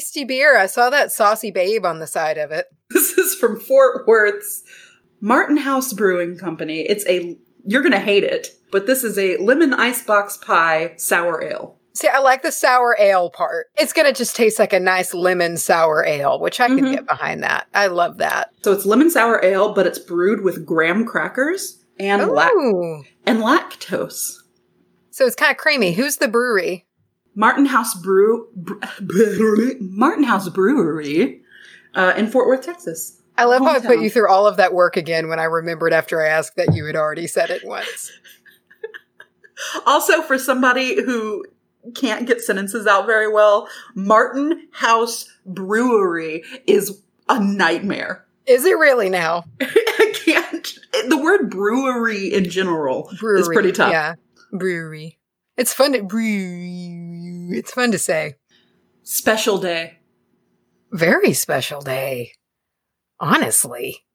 [0.00, 0.56] looks like a tasty beer.
[0.58, 2.66] I saw that saucy babe on the side of it.
[2.90, 4.62] This is from Fort Worth's
[5.20, 6.80] Martin House Brewing Company.
[6.80, 11.42] It's a, you're going to hate it, but this is a lemon icebox pie sour
[11.42, 11.76] ale.
[11.94, 13.66] See, I like the sour ale part.
[13.76, 16.94] It's going to just taste like a nice lemon sour ale, which I can Mhm.
[16.94, 17.66] get behind that.
[17.74, 18.50] I love that.
[18.62, 22.52] So it's lemon sour ale, but it's brewed with graham crackers and, lac-
[23.26, 24.36] and lactose.
[25.10, 25.92] So it's kind of creamy.
[25.92, 26.86] Who's the brewery?
[27.40, 31.40] Martin House Brew, Bre- Martin House Brewery
[31.94, 33.18] uh, in Fort Worth, Texas.
[33.38, 35.94] I love how I put you through all of that work again when I remembered
[35.94, 38.12] after I asked that you had already said it once.
[39.84, 41.44] Also, for somebody who
[41.94, 48.24] can't get sentences out very well, Martin House Brewery is a nightmare.
[48.46, 49.44] Is it really now?
[49.60, 50.66] I can't.
[51.10, 53.40] The word brewery in general Brewery.
[53.40, 53.92] is pretty tough.
[53.92, 54.14] Yeah.
[54.50, 55.19] Brewery.
[55.60, 56.08] It's fun to.
[57.54, 58.36] It's fun to say.
[59.02, 59.98] Special day.
[60.90, 62.32] Very special day.
[63.20, 64.06] Honestly.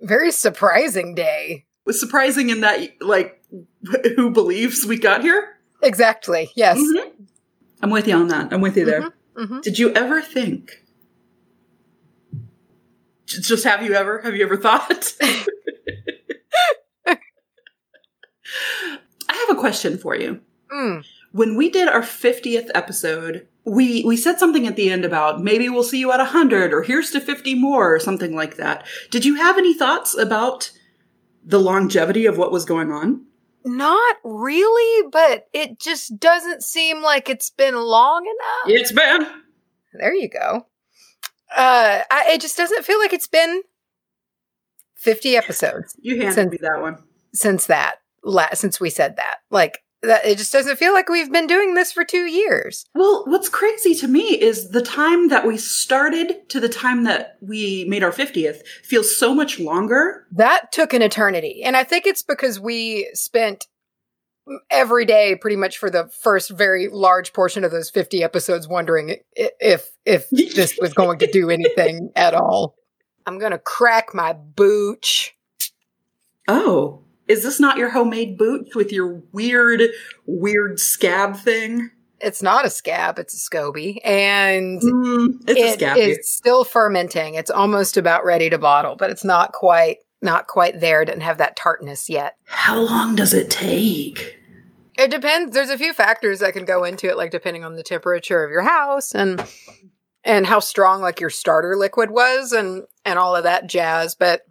[0.00, 1.66] Very surprising day.
[1.86, 3.40] was surprising in that, like,
[4.16, 5.56] who believes we got here?
[5.80, 6.50] Exactly.
[6.56, 6.78] Yes.
[6.78, 7.28] Mhm.
[7.80, 8.52] I'm with you on that.
[8.52, 9.12] I'm with you there.
[9.36, 9.62] Mhm.
[9.62, 10.84] Did you ever think?
[13.26, 14.18] Just have you ever?
[14.22, 15.14] Have you ever thought?
[19.50, 20.40] Have a question for you.
[20.72, 21.04] Mm.
[21.32, 25.68] When we did our 50th episode, we we said something at the end about maybe
[25.68, 28.86] we'll see you at 100 or here's to 50 more or something like that.
[29.10, 30.70] Did you have any thoughts about
[31.44, 33.24] the longevity of what was going on?
[33.64, 38.78] Not really, but it just doesn't seem like it's been long enough.
[38.78, 39.26] It's been
[39.94, 40.66] There you go.
[41.54, 43.62] Uh, I, it just doesn't feel like it's been
[44.94, 46.98] 50 episodes you handed Since- me that one.
[47.34, 49.38] since that, la- since we said that.
[49.50, 52.86] Like, that, it just doesn't feel like we've been doing this for two years.
[52.94, 57.36] Well, what's crazy to me is the time that we started to the time that
[57.40, 60.26] we made our 50th feels so much longer.
[60.32, 61.62] That took an eternity.
[61.62, 63.66] And I think it's because we spent
[64.70, 69.16] every day pretty much for the first very large portion of those 50 episodes wondering
[69.36, 72.74] if if this was going to do anything at all.
[73.26, 75.36] I'm going to crack my booch.
[76.48, 79.82] Oh, is this not your homemade booch with your weird,
[80.26, 81.90] weird scab thing?
[82.20, 84.00] It's not a scab, it's a SCOBY.
[84.04, 85.96] And Mm, it's it scab.
[85.96, 87.34] is still fermenting.
[87.34, 91.00] It's almost about ready to bottle, but it's not quite not quite there.
[91.00, 92.34] It Didn't have that tartness yet.
[92.44, 94.36] How long does it take?
[94.98, 95.54] It depends.
[95.54, 98.50] There's a few factors that can go into it, like depending on the temperature of
[98.50, 99.42] your house and
[100.22, 104.14] and how strong like your starter liquid was and and all of that jazz.
[104.14, 104.42] But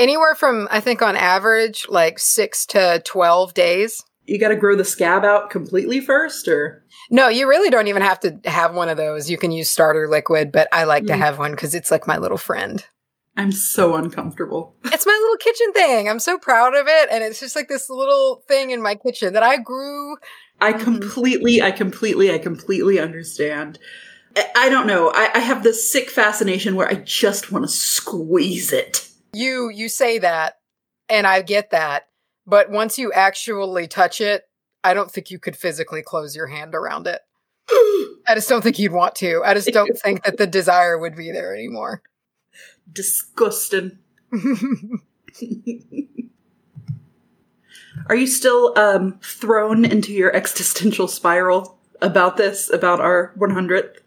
[0.00, 4.02] anywhere from I think on average like six to twelve days.
[4.26, 8.02] You got to grow the scab out completely first, or No, you really don't even
[8.02, 9.28] have to have one of those.
[9.30, 11.18] You can use starter liquid, but I like to Mm.
[11.18, 12.84] have one because it's like my little friend.
[13.36, 14.74] I'm so uncomfortable.
[14.92, 16.08] It's my little kitchen thing.
[16.08, 17.08] I'm so proud of it.
[17.10, 20.16] And it's just like this little thing in my kitchen that I grew.
[20.60, 20.80] I Mhm.
[20.84, 23.78] completely, I completely, I completely understand.
[24.36, 25.10] I, I don't know.
[25.14, 29.08] I, I have this sick fascination where I just want to squeeze it.
[29.32, 30.58] You you say that,
[31.08, 32.08] and I get that.
[32.46, 34.44] But once you actually touch it,
[34.82, 37.20] I don't think you could physically close your hand around it.
[37.70, 39.42] I just don't think you'd want to.
[39.44, 42.02] I just don't think that the desire would be there anymore.
[42.92, 43.98] Disgusting.
[48.06, 53.98] Are you still um, thrown into your existential spiral about this, about our 100th?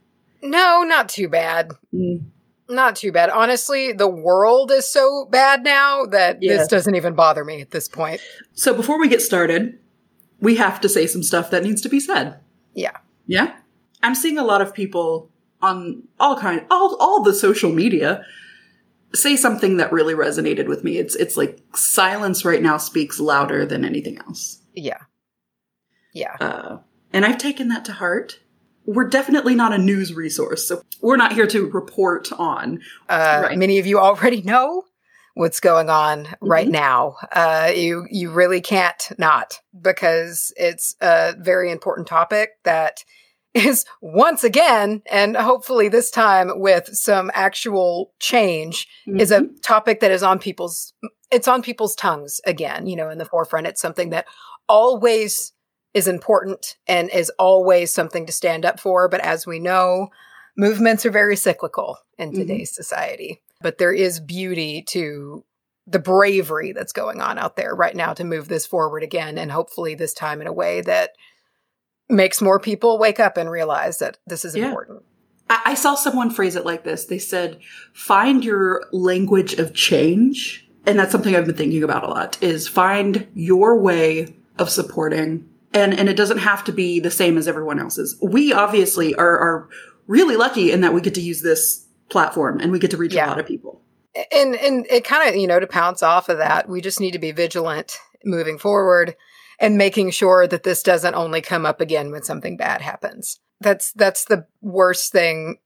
[0.43, 1.71] no, not too bad.
[1.93, 2.25] Mm.
[2.69, 3.29] Not too bad.
[3.29, 6.57] Honestly, the world is so bad now that Yeah.
[6.57, 8.21] this doesn't even bother me at this point.
[8.53, 9.79] So before we get started,
[10.39, 12.39] we have to say some stuff that needs to be said.
[12.73, 12.97] Yeah.
[13.27, 13.53] Yeah?
[14.01, 15.29] I'm seeing a lot of people
[15.61, 18.25] on all kind all all the social media
[19.15, 20.97] say something that really resonated with me.
[20.97, 24.59] It's it's like silence right now speaks louder than anything else.
[24.73, 24.99] Yeah.
[26.13, 26.35] Yeah.
[26.39, 26.77] Uh,
[27.11, 28.39] and I've taken that to heart.
[28.85, 32.79] We're definitely not a news resource, so we're not here to report on.
[33.09, 33.57] Uh, Right.
[33.57, 34.83] Many of you already know
[35.35, 36.71] what's going on right Mhm.
[36.71, 37.15] now.
[37.31, 43.03] Uh, you you really can't not because it's a very important topic that
[43.53, 50.11] is once again, and hopefully this time with some actual change, is a topic that
[50.11, 50.93] is on people's
[51.31, 52.85] it's on people's tongues again.
[52.87, 53.65] You know, in the forefront.
[53.67, 54.25] It's something that
[54.67, 55.51] always
[55.93, 59.07] is important and is always something to stand up for.
[59.07, 60.07] But as we know,
[60.57, 62.35] movements are very cyclical in Mhm.
[62.35, 63.41] today's society.
[63.61, 65.43] But there is beauty to
[65.85, 69.37] the bravery that's going on out there right now to move this forward again.
[69.37, 71.11] And hopefully this time in a way that
[72.09, 74.67] makes more people wake up and realize that this is Yeah.
[74.67, 75.03] important.
[75.49, 77.05] I, I saw someone phrase it like this.
[77.05, 77.59] They said,
[77.93, 80.69] find your language of change.
[80.85, 85.49] And that's something I've been thinking about a lot is find your way of supporting.
[85.73, 88.17] And, and it doesn't have to be the same as everyone else's.
[88.21, 89.69] We obviously are, are
[90.07, 93.13] really lucky in that we get to use this platform and we get to reach
[93.13, 93.27] Yeah.
[93.27, 93.81] a lot of people.
[94.31, 97.11] And and it kind of, you know, to pounce off of that, we just need
[97.13, 99.15] to be vigilant moving forward
[99.59, 103.39] and making sure that this doesn't only come up again when something bad happens.
[103.61, 105.57] That's that's the worst thing,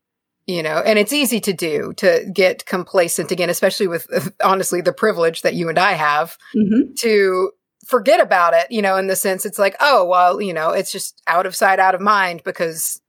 [0.45, 4.07] you know, and it's easy to do to get complacent again, especially with
[4.43, 6.93] honestly the privilege that you and I have Mm-hmm.
[6.99, 7.51] to
[7.87, 10.91] forget about it, you know, in the sense it's like, oh, well, you know, it's
[10.91, 13.01] just out of sight, out of mind because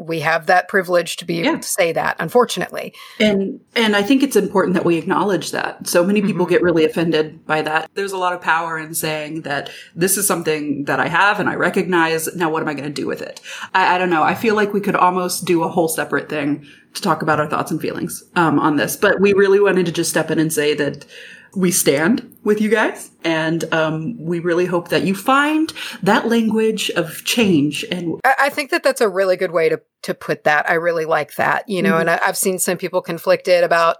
[0.00, 1.58] we have that privilege to be able Yeah.
[1.58, 2.94] to say that, unfortunately.
[3.18, 5.88] And and I think it's important that we acknowledge that.
[5.88, 6.50] So many people Mhm.
[6.50, 7.90] get really offended by that.
[7.94, 11.48] There's a lot of power in saying that this is something that I have and
[11.48, 12.32] I recognize.
[12.36, 13.40] Now what am I going to do with it?
[13.74, 14.22] I, I don't know.
[14.22, 17.48] I feel like we could almost do a whole separate thing to talk about our
[17.48, 18.94] thoughts and feelings um, on this.
[18.94, 21.06] But we really wanted to just step in and say that
[21.54, 25.72] we stand with you guys and um, we really hope that you find
[26.02, 30.14] that language of change and I, think that that's a really good way to to
[30.14, 30.68] put that.
[30.70, 31.94] I really like that, you know.
[31.94, 32.00] Mhm.
[32.02, 33.96] And I, I've seen some people conflicted about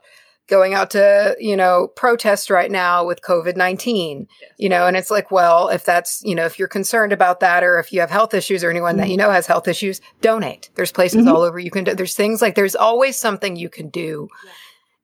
[0.48, 4.86] going out to you know protest right now with COVID nineteen, you know.
[4.86, 7.92] And it's like, well, if that's you know if you're concerned about that, or if
[7.92, 10.70] you have health issues, or anyone that you know has health issues, donate.
[10.76, 11.32] There's places Mhm.
[11.34, 11.84] all over you can.
[11.84, 14.28] do There's things like there's always something you can do,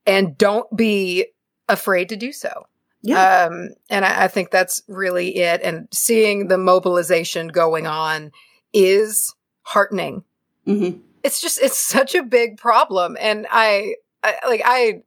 [0.07, 1.27] and don't be
[1.69, 2.67] afraid to do so.
[3.03, 3.49] yeah.
[3.51, 5.61] Um, and I, I think that's really it.
[5.63, 8.33] And seeing the mobilization going on
[8.73, 10.25] is heartening.
[10.67, 11.01] Mhm.
[11.23, 13.17] It's just, it's such a big problem.
[13.21, 15.03] And I, I like, I,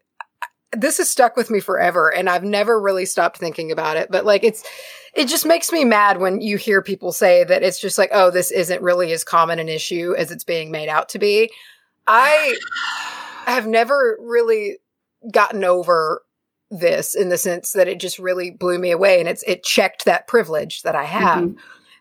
[0.74, 4.10] this has stuck with me forever and I've never really stopped thinking about it.
[4.12, 4.64] But like, it's,
[5.16, 8.30] it just makes me mad when you hear people say that it's just like, oh,
[8.30, 11.52] this isn't really as common an issue as it's being made out to be.
[12.06, 12.56] I
[13.46, 14.78] have never really
[15.32, 16.22] gotten over
[16.70, 20.06] this in the sense that it just really blew me away and it's it checked
[20.06, 21.44] that privilege that I have.
[21.44, 21.56] Mhm.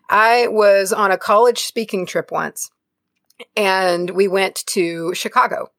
[0.09, 2.69] I was on a college speaking trip once
[3.55, 5.71] and we went to Chicago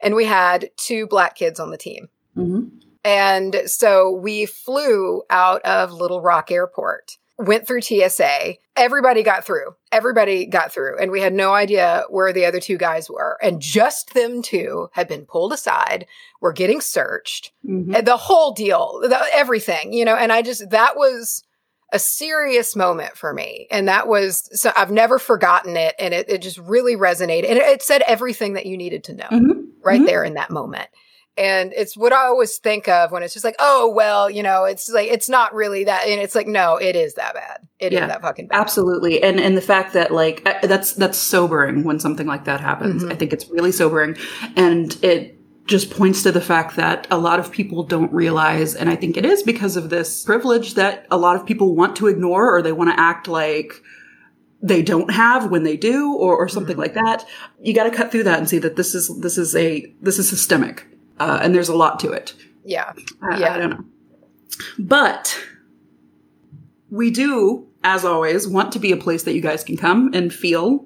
[0.00, 2.08] and we had two black kids on the team.
[2.36, 2.70] Mhm.
[3.04, 8.54] And so we flew out of Little Rock Airport, went through TSA.
[8.76, 9.74] Everybody got through.
[9.90, 10.98] Everybody got through.
[10.98, 13.38] And we had no idea where the other two guys were.
[13.42, 16.06] And just them two had been pulled aside,
[16.40, 17.52] were getting searched.
[17.66, 17.94] Mhm.
[17.96, 21.44] And the whole deal, the, everything, you know, and I just, that was
[21.92, 23.66] a serious moment for me.
[23.70, 25.94] And that was, so I've never forgotten it.
[25.98, 27.50] And it, it just really resonated.
[27.50, 29.66] And it, it said everything that you needed to know Mhm.
[29.84, 30.06] right Mhm.
[30.06, 30.88] there in that moment.
[31.36, 34.64] And it's what I always think of when it's just like, oh, well, you know,
[34.64, 36.06] it's like, it's not really that.
[36.06, 37.66] And it's like, no, it is that bad.
[37.78, 38.60] It is Yeah, that fucking bad.
[38.60, 39.22] Absolutely.
[39.22, 43.02] And and the fact that like that's that's sobering when something like that happens.
[43.02, 43.12] Mhm.
[43.12, 44.16] I think it's really sobering
[44.56, 48.90] and it just points to the fact that a lot of people don't realize and
[48.90, 52.08] I think it is because of this privilege that a lot of people want to
[52.08, 53.72] ignore or they want to act like
[54.60, 56.80] they don't have when they do or, or something Mhm.
[56.80, 57.24] like that.
[57.60, 60.18] You got to cut through that and see that this is this is a this
[60.18, 60.86] is systemic.
[61.22, 62.34] Uh, and there's a lot to it.
[62.64, 62.92] Yeah.
[63.22, 63.54] I, Yeah.
[63.54, 63.84] I don't know.
[64.78, 65.38] But
[66.90, 70.34] we do, as always, want to be a place that you guys can come and
[70.34, 70.84] feel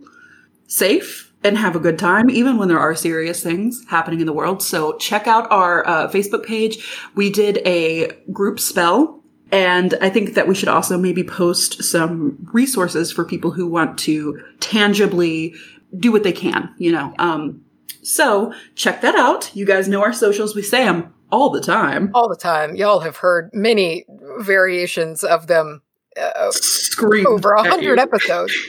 [0.67, 4.33] safe and have a good time, even when there are serious things happening in the
[4.33, 4.63] world.
[4.63, 6.87] So check out our uh, Facebook page.
[7.15, 9.23] We did a group spell.
[9.53, 13.97] And I think that we should also maybe post some resources for people who want
[14.01, 15.55] to tangibly
[15.97, 17.15] do what they can, you know.
[17.19, 17.65] Um,
[18.07, 19.55] so check that out.
[19.55, 20.55] You guys know our socials.
[20.55, 22.11] We say them all the time.
[22.15, 22.77] All the time.
[22.77, 24.07] Y'all have heard many
[24.39, 25.83] variations of them
[26.21, 28.55] uh, Scream over a hundred episodes.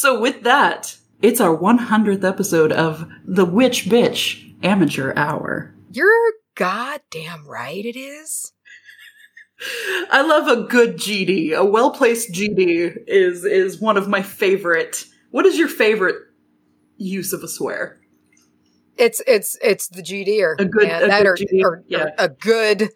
[0.00, 5.74] So with that, it's our 100th episode of the Witch Bitch Amateur Hour.
[5.92, 8.54] You're goddamn right it is.
[10.10, 11.52] I love a good GD.
[11.52, 15.04] A well-placed GD is is one of my favorite.
[15.32, 16.16] What is your favorite
[17.00, 18.00] use of a swear?
[18.96, 22.12] It's it's it's the GD or A good- man, a that good or, or- or
[22.18, 22.90] a good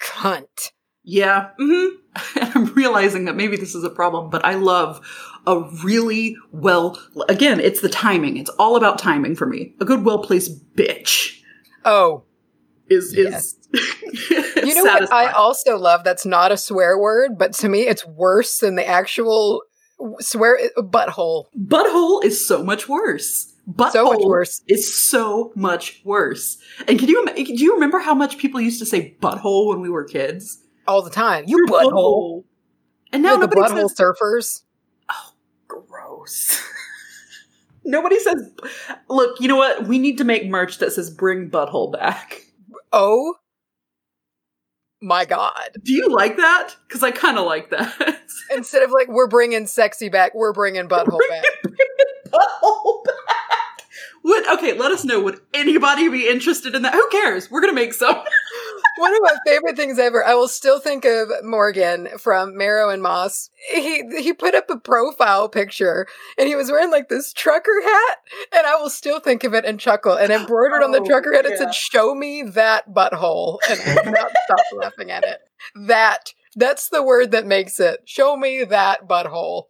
[0.00, 0.72] cunt.
[1.04, 1.50] Yeah.
[1.58, 1.86] hmm
[2.36, 5.00] I'm realizing that maybe this is a problem, but I love
[5.46, 8.36] a really well, again, it's the timing.
[8.36, 9.74] It's all about timing for me.
[9.80, 11.40] A good, well-placed bitch
[11.84, 12.24] Oh,
[12.90, 13.54] is, Yes.
[13.72, 14.30] is,
[14.66, 16.02] you know what I also love?
[16.04, 19.62] That's not a swear word, but to me, it's worse than the actual
[20.20, 21.46] swear butthole.
[21.56, 23.52] Butthole is so much worse.
[23.70, 24.62] Butthole So much worse.
[24.66, 26.56] is so much worse.
[26.86, 29.90] And can you, do you remember how much people used to say butthole when we
[29.90, 30.62] were kids?
[30.88, 31.44] all the time.
[31.46, 32.44] You butthole.
[33.12, 34.62] And now the nobody butthole says surfers.
[35.10, 35.32] Oh,
[35.68, 36.60] gross.
[37.84, 38.50] nobody says
[39.08, 39.86] look, you know what?
[39.86, 42.42] We need to make merch that says bring butthole back.
[42.92, 43.34] Oh
[45.00, 45.70] my god!
[45.82, 46.74] Do you like that?
[46.86, 48.20] Because I kind of like that.
[48.54, 51.44] Instead of like we're bringing sexy back, we're bringing butthole back.
[52.26, 53.14] butthole back.
[54.24, 54.72] Would okay?
[54.76, 55.20] Let us know.
[55.22, 56.94] Would anybody be interested in that?
[56.94, 57.50] Who cares?
[57.50, 58.16] We're gonna make some.
[58.98, 60.24] One of my favorite things ever.
[60.24, 63.50] I will still think of Morgan from Marrow and Moss.
[63.70, 68.18] He he put up a profile picture and he was wearing like this trucker hat,
[68.56, 70.14] and I will still think of it and chuckle.
[70.14, 74.02] And embroidered on the Oh, trucker hat, it said "Show me that butthole," and I
[74.02, 75.40] cannot stop laughing at it.
[75.74, 78.00] That that's the word that makes it.
[78.04, 79.66] Show me that butthole.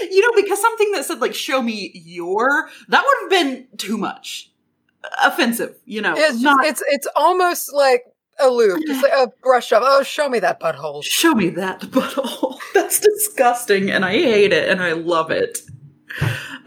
[0.00, 3.98] you know, because something that said like "show me your" that would have been too
[3.98, 4.51] much,
[5.24, 5.76] offensive.
[5.84, 8.04] You know, It's just, not it's it's almost like
[8.40, 9.82] aloof, just like a brush off.
[9.84, 11.02] Oh, show me that butthole.
[11.04, 12.58] show me that butthole.
[12.74, 15.58] That's disgusting, and I hate it, and I love it.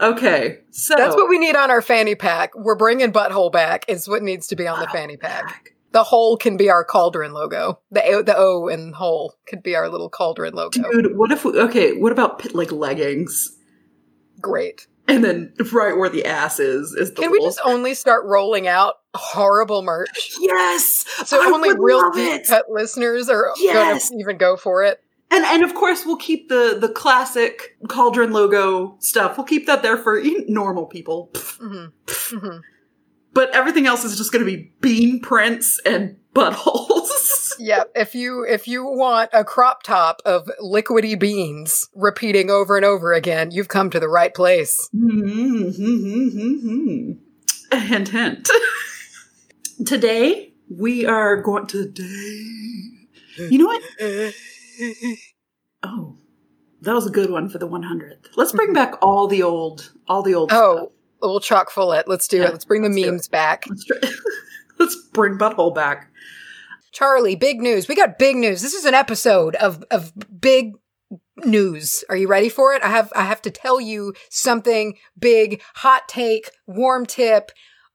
[0.00, 2.54] Okay, so That's what we need on our fanny pack.
[2.54, 3.84] We're bringing butthole back.
[3.88, 5.72] Is what needs to be on the fanny pack.
[5.92, 7.80] The hole can be our cauldron logo.
[7.90, 10.82] The o, the O in hole could be our little cauldron logo.
[10.90, 11.96] Dude, what if we, okay?
[11.96, 13.56] What about pit like leggings?
[14.40, 14.86] Great.
[15.08, 18.66] And then right where the ass is is the Can we just only start rolling
[18.66, 20.32] out horrible merch?
[20.40, 21.04] yes?
[21.26, 22.46] So I only real deep it.
[22.48, 24.08] cut listeners are Yes.
[24.10, 25.00] going to even go for it.
[25.30, 29.36] And and of course we'll keep the the classic cauldron logo stuff.
[29.36, 31.30] We'll keep that there for normal people.
[31.34, 31.58] Pfft.
[31.58, 32.56] hmm hmm
[33.32, 37.22] But everything else is just going to be bean prints and buttholes.
[37.58, 42.84] Yeah, if you if you want a crop top of liquidy beans repeating over and
[42.84, 44.90] over again, you've come to the right place.
[44.94, 47.12] Mm-hmm.
[47.78, 48.50] hint, hint.
[49.86, 51.86] Today we are going to.
[51.90, 52.90] Today,
[53.38, 53.82] you know what?
[55.82, 56.18] Oh,
[56.82, 58.26] that was a good one for the 100th.
[58.36, 60.50] Let's bring back all the old, all the old.
[60.50, 60.62] stuff.
[60.62, 62.06] Oh, we'll chock full it.
[62.06, 62.52] Let's do Yeah, it.
[62.52, 63.64] Let's bring the let's memes back.
[64.78, 66.10] let's bring butthole back.
[66.92, 67.88] Charlie, big news.
[67.88, 68.62] We got big news.
[68.62, 70.72] This is an episode of of big
[71.44, 72.04] news.
[72.08, 72.82] Are you ready for it?
[72.82, 77.50] I have I have to tell you something big, hot take, warm tip,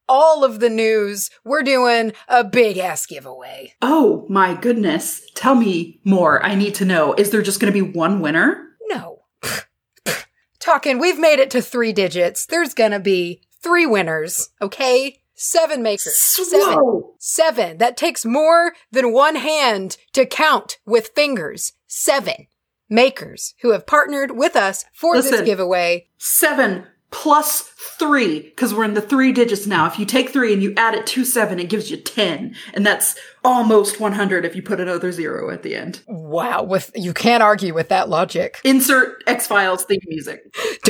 [0.07, 1.29] all of the news.
[1.43, 3.73] We're doing a big ass giveaway.
[3.81, 5.21] Oh my goodness!
[5.33, 6.43] Tell me more.
[6.45, 7.13] I need to know.
[7.13, 8.67] Is there just going to be one winner?
[8.89, 9.23] No.
[10.59, 12.45] Talking, we've made it to 3 digits.
[12.45, 15.20] There's going to be 3 winners, okay?
[15.41, 16.19] 7 makers.
[16.19, 16.59] 7.
[16.59, 17.15] Whoa!
[17.17, 17.77] Seven.
[17.77, 21.73] That takes more than one hand to count with fingers.
[21.87, 22.47] Seven
[22.89, 26.07] makers who have partnered with us for this giveaway.
[26.17, 29.85] Seven plus three, because we're in the three digits now.
[29.85, 32.55] If you take three and you add it to seven, it gives you 10.
[32.73, 36.01] And that's almost 100 if you put another zero at the end.
[36.07, 38.59] Wow, with you can't argue with that logic.
[38.63, 40.41] Insert X Files theme music.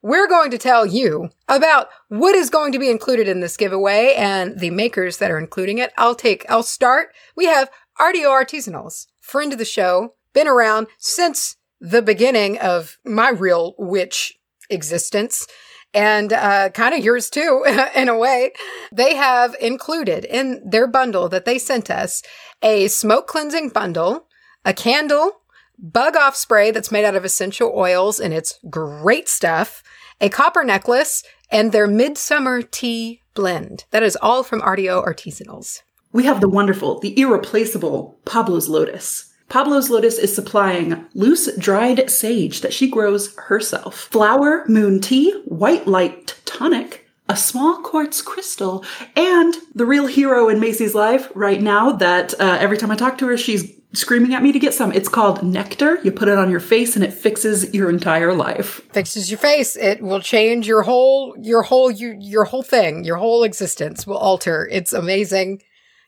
[0.00, 4.14] We're going to tell you about what is going to be included in this giveaway
[4.16, 5.92] and the makers that are including it.
[5.96, 7.08] I'll take, I'll start.
[7.36, 13.30] We have Artio Artisanals, friend of the show, been around since the beginning of my
[13.30, 14.38] real witch
[14.70, 15.46] existence.
[15.94, 17.64] And uh, kind of yours too,
[17.96, 18.52] in a way.
[18.92, 22.22] They have included in their bundle that they sent us
[22.62, 24.26] a smoke cleansing bundle,
[24.64, 25.40] a candle,
[25.78, 29.82] bug off spray that's made out of essential oils and it's great stuff,
[30.20, 33.84] a copper necklace, and their midsummer tea blend.
[33.90, 35.82] That is all from Artio Artisanals.
[36.12, 39.32] We have the wonderful, the irreplaceable Pablo's Lotus.
[39.48, 45.86] Pablo's Lotus is supplying loose dried sage that she grows herself, flower moon tea, white
[45.86, 48.84] light tonic, a small quartz crystal,
[49.16, 53.18] and the real hero in Macy's life right now that uh, every time I talk
[53.18, 54.92] to her, she's screaming at me to get some.
[54.92, 55.98] It's called Nectar.
[56.04, 58.82] You put it on your face and it fixes your entire life.
[58.92, 59.76] Fixes your face.
[59.76, 64.18] It will change your whole, your whole, your, your whole thing, your whole existence will
[64.18, 64.68] alter.
[64.70, 65.62] It's amazing.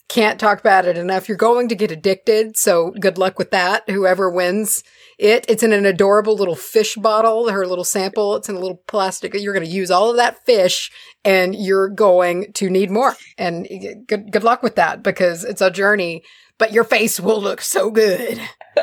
[0.08, 1.28] Can't talk about it enough.
[1.28, 2.56] You're going to get addicted.
[2.56, 3.88] So good luck with that.
[3.88, 4.82] Whoever wins
[5.20, 7.48] it, it's in an adorable little fish bottle.
[7.48, 8.34] Her little sample.
[8.34, 9.34] It's in a little plastic.
[9.34, 10.90] You're going to use all of that fish
[11.24, 13.14] and you're going to need more.
[13.38, 13.68] And
[14.08, 16.24] good, good luck with that because it's a journey,
[16.60, 18.40] but your face will look so good.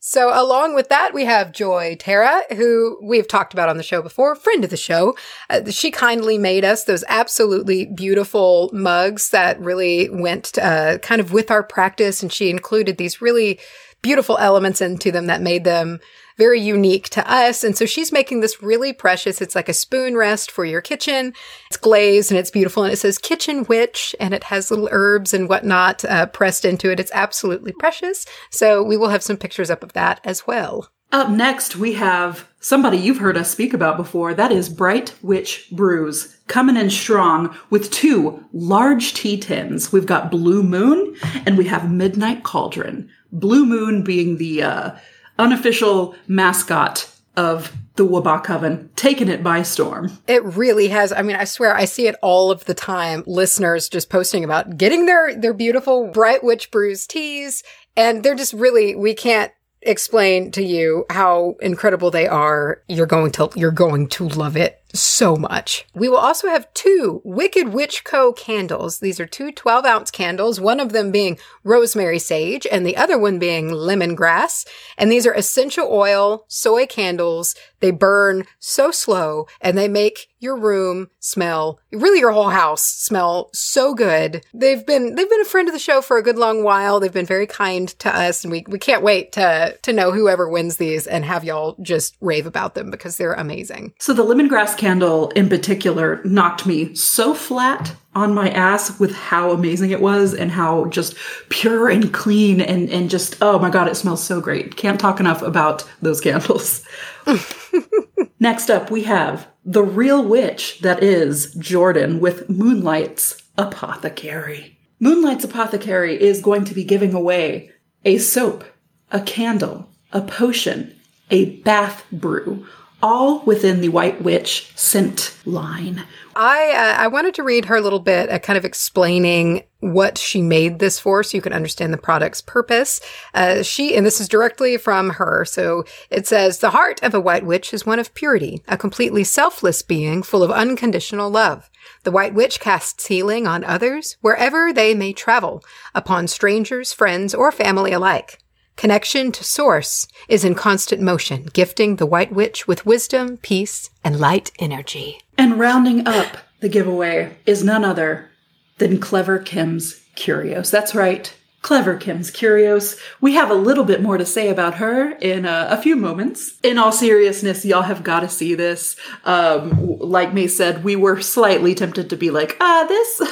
[0.00, 4.34] So, along with that, we have Joyterra, who we've talked about on the show before,
[4.34, 5.14] friend of the show.
[5.50, 11.34] Uh, she kindly made us those absolutely beautiful mugs that really went uh, kind of
[11.34, 13.60] with our practice, and she included these really
[14.00, 16.00] beautiful elements into them that made them
[16.38, 17.62] very unique to us.
[17.62, 19.42] And so she's making this really precious.
[19.42, 21.34] It's like a spoon rest for your kitchen.
[21.66, 22.84] It's glazed and it's beautiful.
[22.84, 26.90] And it says kitchen witch and it has little herbs and whatnot uh, pressed into
[26.90, 27.00] it.
[27.00, 28.24] It's absolutely precious.
[28.50, 30.88] So we will have some pictures up of that as well.
[31.10, 34.34] Up next, we have somebody you've heard us speak about before.
[34.34, 39.90] That is Bright Witch Brews, coming in strong with two large tea tins.
[39.90, 41.16] We've got Blue Moon
[41.46, 43.08] and we have Midnight Cauldron.
[43.32, 44.90] Blue Moon being the uh,
[45.38, 50.10] unofficial mascot of the Waba Coven, taking it by storm.
[50.26, 51.12] It really has.
[51.12, 53.22] I mean, I swear I see it all of the time.
[53.26, 57.62] Listeners just posting about getting their, their beautiful Bright Witch Brews teas.
[57.96, 59.52] And they're just really, we can't
[59.82, 64.82] explain to you how incredible they are, you're going to you're going to love it
[64.94, 65.86] so much.
[65.94, 68.32] We will also have two Wicked Witch Co.
[68.32, 69.00] candles.
[69.00, 73.18] These are two 12 ounce candles, one of them being rosemary sage and the other
[73.18, 74.66] one being lemongrass.
[74.96, 77.54] And these are essential oil soy candles.
[77.80, 83.50] They burn so slow and they make your room smell, really your whole house smell
[83.52, 84.44] so good.
[84.54, 87.00] They've been, they've been a friend of the show for a good long while.
[87.00, 90.48] They've been very kind to us and we, we can't wait to, to know whoever
[90.48, 93.94] wins these and have y'all just rave about them because they're amazing.
[93.98, 99.50] So the lemongrass candle in particular knocked me so flat on my ass with how
[99.50, 101.14] amazing it was and how just
[101.50, 104.76] pure and clean and, and just, oh my God, it smells so great.
[104.76, 106.84] Can't talk enough about those candles.
[108.40, 114.78] Next up, we have the real witch that is Jordan with Moonlight's Apothecary.
[115.00, 117.70] Moonlight's Apothecary is going to be giving away
[118.04, 118.64] a soap,
[119.12, 120.98] a candle, a potion,
[121.30, 122.66] a bath brew,
[123.02, 126.04] all within the White Witch scent line.
[126.34, 130.18] I uh, I wanted to read her a little bit, uh, kind of explaining what
[130.18, 133.00] she made this for, so you can understand the product's purpose.
[133.34, 135.44] Uh, she and this is directly from her.
[135.44, 139.24] So it says the heart of a white witch is one of purity, a completely
[139.24, 141.70] selfless being full of unconditional love.
[142.04, 147.50] The white witch casts healing on others wherever they may travel, upon strangers, friends, or
[147.50, 148.38] family alike.
[148.78, 154.20] Connection to Source is in constant motion, gifting the White Witch with wisdom, peace, and
[154.20, 155.20] light energy.
[155.36, 158.30] And rounding up the giveaway is none other
[158.76, 160.70] than Clever Kim's Curios.
[160.70, 161.34] That's right.
[161.62, 162.96] Clever Kim's Curios.
[163.20, 166.58] We have a little bit more to say about her in a, a few moments.
[166.62, 168.96] In all seriousness, y'all have got to see this.
[169.24, 173.22] Um, like May said, we were slightly tempted to be like, ah, this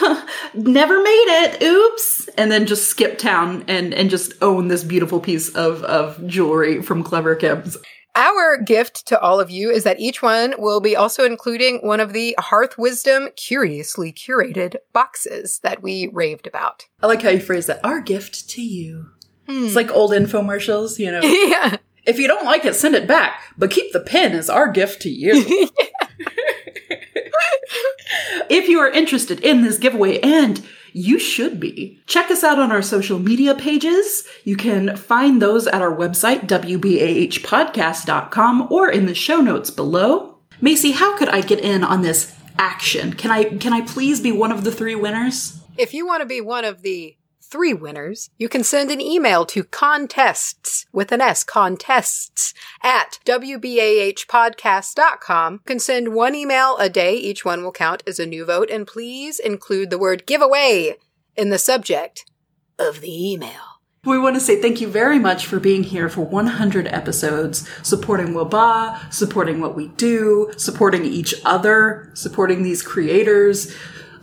[0.55, 1.63] never made it.
[1.63, 2.29] Oops.
[2.37, 6.83] And then just skip town and, and just own this beautiful piece of, of jewelry
[6.83, 7.79] from Clever Kim's.
[8.17, 12.01] Our gift to all of you is that each one will be also including one
[12.01, 16.87] of the Hearth Wisdom curiously curated boxes that we raved about.
[17.03, 17.85] I like how you phrase that.
[17.85, 19.11] Our gift to you.
[19.47, 19.67] Hmm.
[19.67, 21.21] It's like old infomercials, you know.
[21.23, 21.77] yeah.
[22.07, 25.03] If you don't like it, send it back, but keep the pin as our gift
[25.03, 25.33] to you.
[28.49, 30.65] if you are interested in this giveaway and
[30.97, 32.01] you should be.
[32.07, 34.27] Check us out on our social media pages.
[34.45, 40.39] You can find those at our website, wbahpodcast.com, or in the show notes below.
[40.61, 43.13] Macy, how could I get in on this action?
[43.13, 45.61] Can I can I please be one of the three winners?
[45.77, 47.16] If you want to be one of the
[47.51, 55.53] three winners, you can send an email to contests with an S, contests at WBAHpodcast.com.
[55.55, 57.15] You can send one email a day.
[57.15, 58.69] Each one will count as a new vote.
[58.71, 60.97] And please include the word giveaway
[61.37, 62.25] in the subject
[62.79, 63.61] of the email.
[64.05, 68.29] We want to say thank you very much for being here for 100 episodes, supporting
[68.29, 73.75] Waba, supporting what we do, supporting each other, supporting these creators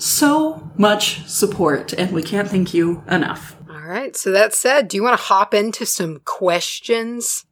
[0.03, 3.55] so much support, and we can't thank you enough.
[3.69, 4.15] All right.
[4.15, 7.45] So that said, do you want to hop into some questions?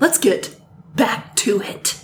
[0.00, 0.56] Let's get
[0.94, 2.02] back to it.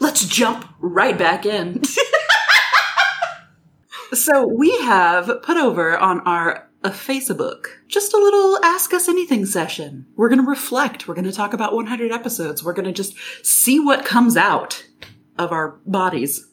[0.00, 1.82] Let's jump right back in.
[4.12, 9.44] so we have put over on our a Facebook, just a little ask us anything
[9.44, 10.06] session.
[10.16, 11.08] We're going to reflect.
[11.08, 12.62] We're going to talk about 100 episodes.
[12.62, 14.86] We're going to just see what comes out
[15.36, 16.47] of our bodies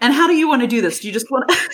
[0.00, 0.98] and how do you want to do this?
[1.00, 1.56] Do you just want to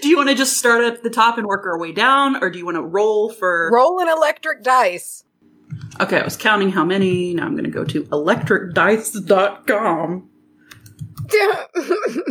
[0.00, 2.50] Do you want to just start at the top and work our way down or
[2.50, 5.24] do you want to roll for Roll an electric dice.
[6.00, 7.34] Okay, I was counting how many.
[7.34, 10.28] Now I'm going to go to electricdice.com.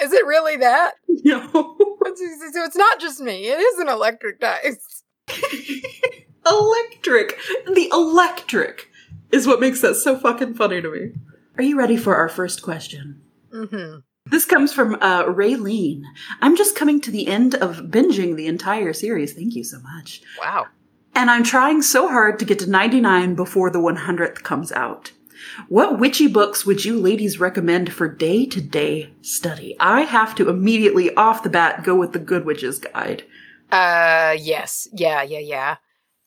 [0.00, 0.92] is it really that?
[1.26, 1.40] No.
[1.50, 3.46] so it's not just me.
[3.46, 5.02] It is an electric dice.
[6.46, 7.38] electric.
[7.66, 8.90] The electric
[9.32, 11.12] is what makes that so fucking funny to me.
[11.56, 13.22] Are you ready for our first question?
[13.52, 13.98] Mm-hmm.
[14.26, 16.02] This comes from uh, Raylene.
[16.40, 19.34] I'm just coming to the end of binging the entire series.
[19.34, 20.22] Thank you so much.
[20.40, 20.66] Wow.
[21.14, 25.12] and I'm trying so hard to get to 99 before the 100th comes out.
[25.68, 29.76] What witchy books would you ladies recommend for day to day study?
[29.78, 33.22] I have to immediately off the bat go with the Good Witch's Guide.
[33.70, 34.88] Uh, yes.
[34.92, 35.76] Yeah, yeah, yeah.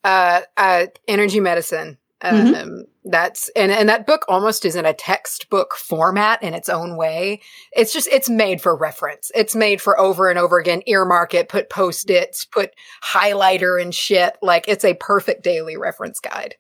[0.04, 1.98] Uh, uh, energy medicine.
[2.22, 2.82] Um, Mhm.
[3.06, 7.42] that's, and, and that book almost is in a textbook format in its own way.
[7.74, 9.32] It's just, it's made for reference.
[9.36, 12.72] It's made for over and over again, earmark it, put post-its, put
[13.04, 14.36] highlighter and shit.
[14.42, 16.56] Like it's a perfect daily reference guide.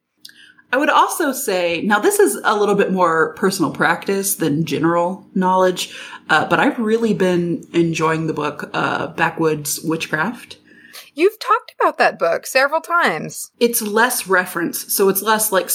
[0.72, 5.26] I would also say, now this is a little bit more personal practice than general
[5.34, 5.98] knowledge,
[6.30, 10.58] uh, but I've really been enjoying the book, uh, Backwoods Witchcraft.
[11.18, 13.52] You've talked about that book several times.
[13.60, 15.70] It's less reference, so it's less like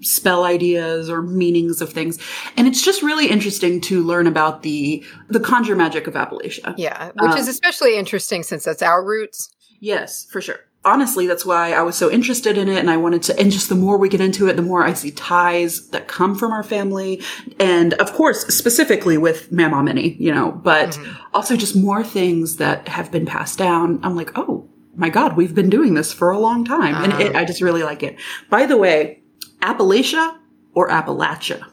[0.00, 2.18] spell ideas or meanings of things.
[2.56, 6.74] And it's just really interesting to learn about the, the conjure magic of Appalachia.
[6.78, 9.50] Yeah, which Um, is especially interesting since that's our roots.
[9.80, 10.60] Yes, for sure.
[10.84, 13.68] Honestly, that's why I was so interested in it and I wanted to, and just
[13.68, 16.62] the more we get into it, the more I see ties that come from our
[16.62, 17.22] family.
[17.58, 21.12] And of course, specifically with Mama Minnie, you know, but Mm-hmm.
[21.34, 23.98] also just more things that have been passed down.
[24.02, 26.94] I'm like, oh my God, we've been doing this for a long time.
[26.94, 28.16] And it, I just really like it.
[28.50, 29.22] By the way,
[29.60, 30.36] Appalachia
[30.74, 31.64] or Appalachia?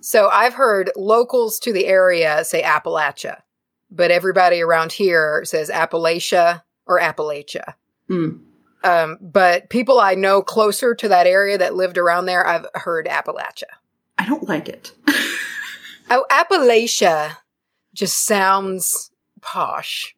[0.00, 3.42] So I've heard locals to the area say Appalachia,
[3.90, 7.74] but everybody around here says Appalachia or Appalachia.
[8.08, 8.38] Hmm.
[8.82, 13.06] Um, but people I know closer to that area that lived around there, I've heard
[13.06, 13.64] Appalachia.
[14.18, 14.92] I don't like it.
[16.12, 17.36] Oh, Appalachia
[17.94, 20.16] just sounds posh.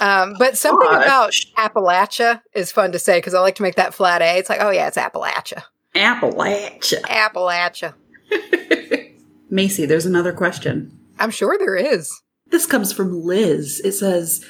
[0.00, 3.94] Um, but something about Appalachia is fun to say because I like to make that
[3.94, 4.38] flat A.
[4.38, 5.64] It's like, oh yeah, it's Appalachia.
[5.94, 7.02] Appalachia.
[7.02, 7.94] Appalachia.
[9.50, 10.96] Macy, there's another question.
[11.18, 12.10] I'm sure there is.
[12.46, 13.80] This comes from Liz.
[13.84, 14.44] It says,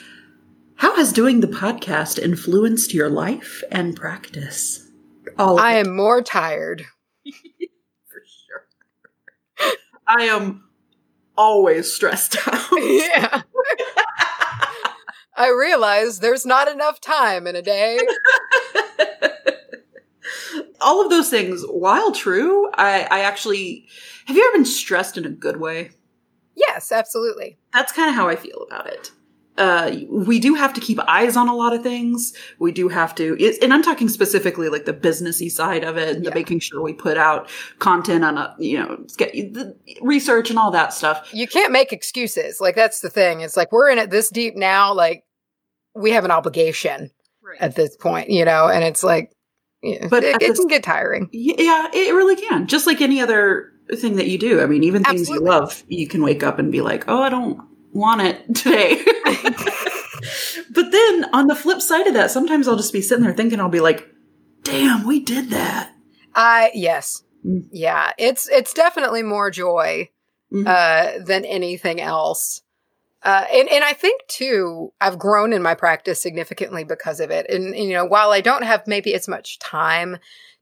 [0.76, 4.86] How has doing the podcast influenced your life and practice?
[5.38, 6.84] All of I it, am more tired.
[7.24, 9.72] for sure.
[10.06, 10.64] I am
[11.36, 12.68] always stressed out.
[12.72, 13.42] yeah.
[15.40, 17.98] I realize there's not enough time in a day.
[20.82, 23.86] All of those things, while true, I, I actually
[24.26, 25.90] have you ever been stressed in a good way?
[26.54, 27.56] Yes, absolutely.
[27.72, 29.10] That's kind of how I feel about it.
[29.58, 32.32] Uh, we do have to keep eyes on a lot of things.
[32.58, 36.24] We do have to, and I'm talking specifically like the businessy side of it, and
[36.24, 36.34] the Yeah.
[36.34, 40.70] making sure we put out content on a, you know, get the research and all
[40.70, 41.28] that stuff.
[41.32, 42.60] You can't make excuses.
[42.60, 43.40] Like that's the thing.
[43.40, 44.94] It's like we're in it this deep now.
[44.94, 45.24] Like
[45.94, 47.10] we have an obligation
[47.58, 48.68] at this point, you know.
[48.68, 49.32] And it's like,
[49.82, 51.28] yeah, But it, it this- can get tiring.
[51.32, 52.66] Yeah, it really can.
[52.66, 54.60] Just like any other thing that you do.
[54.60, 55.46] I mean, even things Absolutely.
[55.46, 57.60] you love, you can wake up and be like, oh, I don't
[57.92, 59.02] want it today.
[60.70, 63.60] but then on the flip side of that, sometimes I'll just be sitting there thinking,
[63.60, 64.08] I'll be like,
[64.62, 65.92] damn, we did that.
[66.34, 67.68] I yes, Mm.
[67.72, 68.12] yeah.
[68.18, 70.10] It's it's definitely more joy
[70.52, 70.66] Mhm.
[70.66, 72.60] uh, than anything else.
[73.22, 77.46] Uh, and and I think too, I've grown in my practice significantly because of it.
[77.50, 80.16] And, and, you know, while I don't have maybe as much time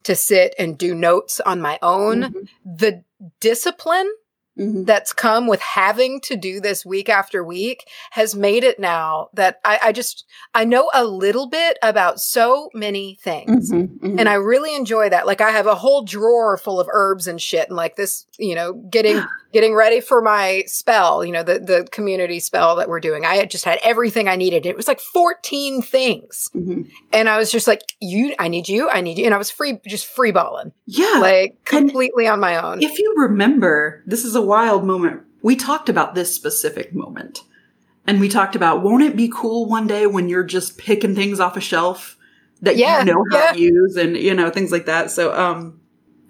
[0.05, 2.49] to sit and do notes on my own, Mhm.
[2.64, 3.03] the
[3.40, 4.11] discipline
[4.59, 4.87] Mhm.
[4.87, 9.61] that's come with having to do this week after week has made it now that
[9.64, 13.71] I, I just I know a little bit about so many things.
[13.71, 13.99] Mhm.
[14.01, 14.18] Mhm.
[14.18, 15.29] And I really enjoy that.
[15.29, 18.57] Like I have a whole drawer full of herbs and shit and like this, you
[18.57, 23.01] know, getting getting ready for my spell, you know, the the community spell that we're
[23.01, 23.25] doing.
[23.25, 24.67] I had just had everything I needed.
[24.67, 26.51] It was like 14 things.
[26.55, 26.89] Mhm.
[27.13, 29.25] And I was just like, you I need you, I need you.
[29.25, 30.73] And I was free just free balling.
[30.87, 31.19] Yeah.
[31.21, 32.83] Like And- completely on my own.
[32.83, 35.23] if you remember, this is a wild moment.
[35.43, 37.43] We talked about this specific moment.
[38.07, 41.41] And we talked about, won't it be cool one day when you're just picking things
[41.41, 42.17] off a shelf
[42.63, 43.53] that Yeah, you know how yeah.
[43.53, 45.11] to use and, you know, things like that.
[45.11, 45.81] So, um,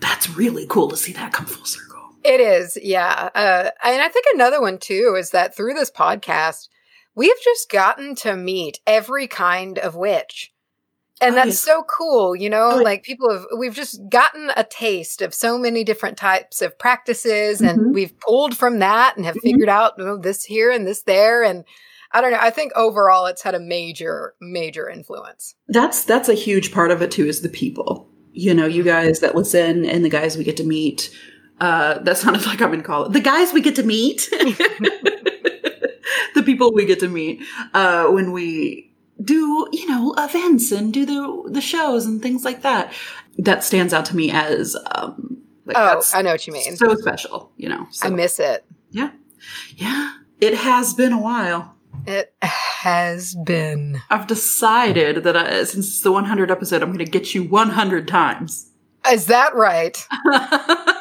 [0.01, 1.88] that's really cool to see that come full circle.
[2.29, 3.31] It is, yeah.
[3.35, 6.69] Uh, and I think another one too is that through this podcast,
[7.15, 10.53] we've just gotten to meet every kind of witch.
[11.23, 14.63] And Oh, that's so cool, you know, Oh, like people have, we've just gotten a
[14.65, 17.95] taste of so many different types of practices and Mhm.
[17.95, 19.41] we've pulled from that and have Mhm.
[19.43, 21.43] figured out oh, this here and this there.
[21.43, 21.65] And
[22.13, 22.39] I don't know.
[22.41, 25.55] I think overall it's had a major, major influence.
[25.69, 28.07] That's, that's a huge part of it too, is the people.
[28.33, 31.11] You know, you guys that listen and the guys we get to meet.
[31.61, 33.13] Uh, that sounded like I'm in college.
[33.13, 34.29] The guys we get to meet.
[36.35, 37.43] the people we get to meet,
[37.75, 38.93] uh, when we
[39.23, 42.93] do, you know, events and do the, the shows and things like that.
[43.39, 46.77] That stands out to me as, um, like Oh, I know what you mean.
[46.77, 47.87] so special, you know.
[47.91, 48.65] So, I miss it.
[48.91, 49.11] yeah.
[49.77, 50.13] Yeah.
[50.41, 51.75] It has been a while.
[52.07, 54.01] It has been.
[54.09, 58.07] I've decided that I, since it's the 100 episode, I'm going to get you 100
[58.09, 58.71] times.
[59.11, 59.97] Is that right?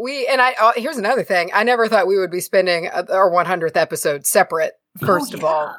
[0.00, 0.54] we and I.
[0.60, 1.50] Uh, here's another thing.
[1.54, 4.74] I never thought we would be spending uh, our 100th episode separate.
[5.04, 5.76] First Oh, of all,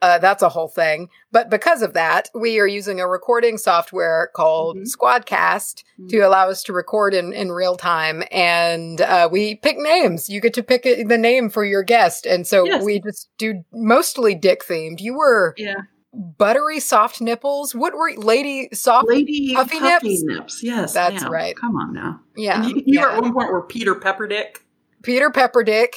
[0.00, 1.08] uh, that's a whole thing.
[1.30, 4.88] But because of that, we are using a recording software called Mhm.
[4.96, 8.24] Squadcast to allow us to record in, in real time.
[8.32, 10.28] And uh, we pick names.
[10.30, 12.26] You get to pick it, the name for your guest.
[12.26, 12.82] And so Yes.
[12.82, 15.00] we just do mostly dick themed.
[15.00, 15.74] You were Yeah.
[16.12, 17.74] Buttery soft nipples.
[17.74, 19.08] What were lady soft?
[19.08, 20.22] Lady Puffy Puffy, nips?
[20.24, 20.62] nips?
[20.62, 20.92] Yes.
[20.92, 21.56] That's right.
[21.56, 22.20] Come on now.
[22.36, 22.62] yeah.
[22.62, 23.14] And you, you yeah.
[23.16, 24.58] at one point were Peter Pepperdick.
[25.02, 25.92] Peter Pepperdick.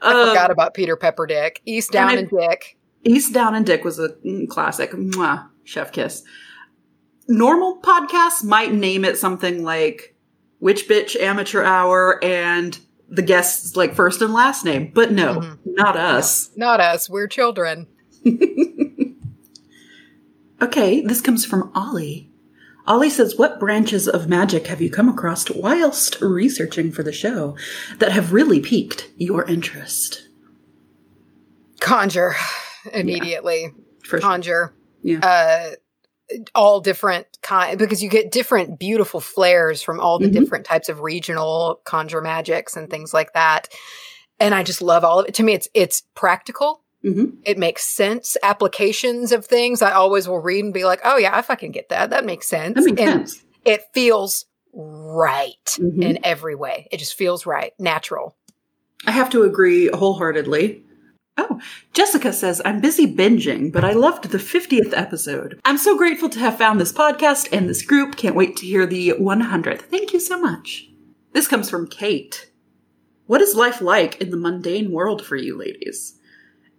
[0.00, 1.58] I Um, forgot about Peter Pepperdick.
[1.66, 2.78] East and Down I- and Dick.
[3.04, 4.92] East Down and Dick was a mm, classic.
[4.92, 6.22] Mwah, chef kiss.
[7.28, 10.14] Normal podcasts might name it something like
[10.60, 15.58] Witch Bitch Amateur Hour and the guest's like first and last name, but no, Mhm.
[15.66, 16.50] not us.
[16.56, 17.10] Not us.
[17.10, 17.86] We're children.
[20.62, 22.30] Okay, this comes from Ollie.
[22.86, 27.56] Ollie says, What branches of magic have you come across whilst researching for the show
[27.98, 30.28] that have really piqued your interest?
[31.80, 32.34] Conjure
[32.92, 33.72] immediately.
[34.04, 34.20] For sure.
[34.20, 34.74] Conjure.
[35.02, 35.18] Yeah.
[35.18, 35.70] Uh,
[36.54, 40.32] all different kind because you get different beautiful flares from all the Mhm.
[40.32, 43.68] different types of regional conjure magics and things like that.
[44.40, 45.34] And I just love all of it.
[45.34, 46.81] To me, it's it's practical.
[47.04, 47.38] Mhm.
[47.44, 48.36] It makes sense.
[48.42, 51.88] Applications of things I always will read and be like, oh yeah, I fucking get
[51.88, 52.10] that.
[52.10, 52.76] That makes sense.
[52.76, 53.44] That makes and sense.
[53.64, 56.02] it feels right Mhm.
[56.02, 56.86] in every way.
[56.92, 58.36] It just feels right, natural.
[59.06, 60.84] I have to agree wholeheartedly.
[61.38, 61.58] Oh,
[61.94, 65.58] Jessica says, I'm busy binging, but I loved the 50th episode.
[65.64, 68.16] I'm so grateful to have found this podcast and this group.
[68.16, 69.82] Can't wait to hear the 100th.
[69.90, 70.88] Thank you so much.
[71.32, 72.50] This comes from Kate.
[73.26, 76.18] What is life like in the mundane world for you ladies?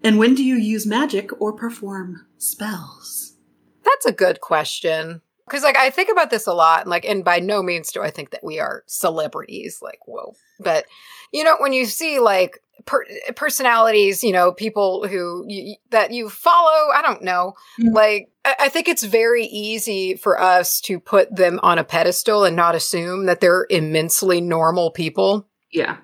[0.04, 3.36] And when do you use magic or perform spells?
[3.84, 5.22] That's a good question.
[5.46, 8.02] Because, like, I think about this a lot, and like, and by no means do
[8.02, 9.80] I think that we are celebrities.
[9.82, 10.36] Like, whoa!
[10.60, 10.86] But
[11.34, 16.30] you know, when you see like per- personalities, you know, people who you, that you
[16.30, 17.94] follow, I don't know, Mm.
[17.94, 22.46] like, I, I think it's very easy for us to put them on a pedestal
[22.46, 25.48] and not assume that they're immensely normal people.
[25.72, 25.98] Yeah.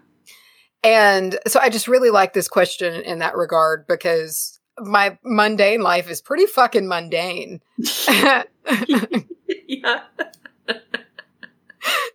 [0.84, 6.10] And so I just really like this question in that regard because my mundane life
[6.10, 7.62] is pretty fucking mundane.
[9.68, 10.02] yeah.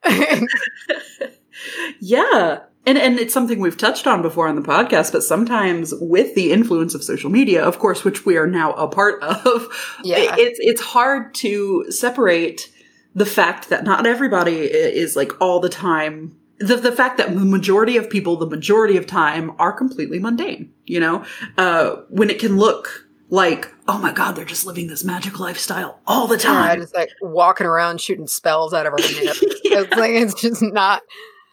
[2.01, 2.61] yeah.
[2.87, 6.53] And and it's something we've touched on before on the podcast, but sometimes with the
[6.53, 9.69] influence of social media, of course, which we are now a part of,
[10.03, 10.35] Yeah.
[10.39, 12.71] it's it's hard to separate
[13.15, 17.41] the fact that not everybody is like all the time the, the fact that the
[17.45, 21.25] majority of people the majority of time are completely mundane you know
[21.59, 26.01] uh when it can look like oh my god they're just living this magic lifestyle
[26.07, 29.37] all the Yeah, time just like walking around shooting spells out of our nip.
[29.41, 31.03] It's like it's just not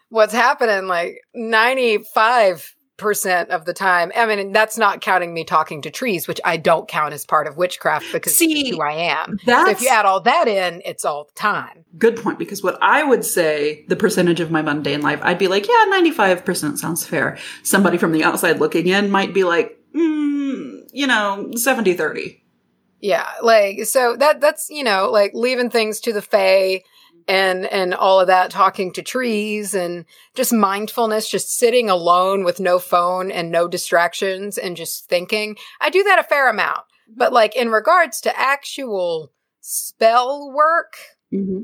[0.10, 0.88] what's happening.
[0.88, 4.12] Like ninety five percent of the time.
[4.16, 7.48] I mean, that's not counting me talking to trees, which I don't count as part
[7.48, 9.38] of witchcraft because See, who I am.
[9.46, 11.84] So if you add all that in, it's all the time.
[11.98, 15.48] good point because what I would say the percentage of my mundane life, I'd be
[15.50, 17.38] like, yeah, 95% sounds fair.
[17.64, 22.38] Somebody from the outside looking in might be like, mm, you know, 70 30.
[23.02, 26.84] Yeah, like so that that's you know like leaving things to the fae
[27.28, 30.06] and and all of that, talking to trees and
[30.36, 35.56] just mindfulness, just sitting alone with no phone and no distractions and just thinking.
[35.80, 36.82] I do that a fair amount,
[37.16, 39.32] but like in regards to actual
[39.62, 40.94] spell work,
[41.34, 41.62] Mm-hmm.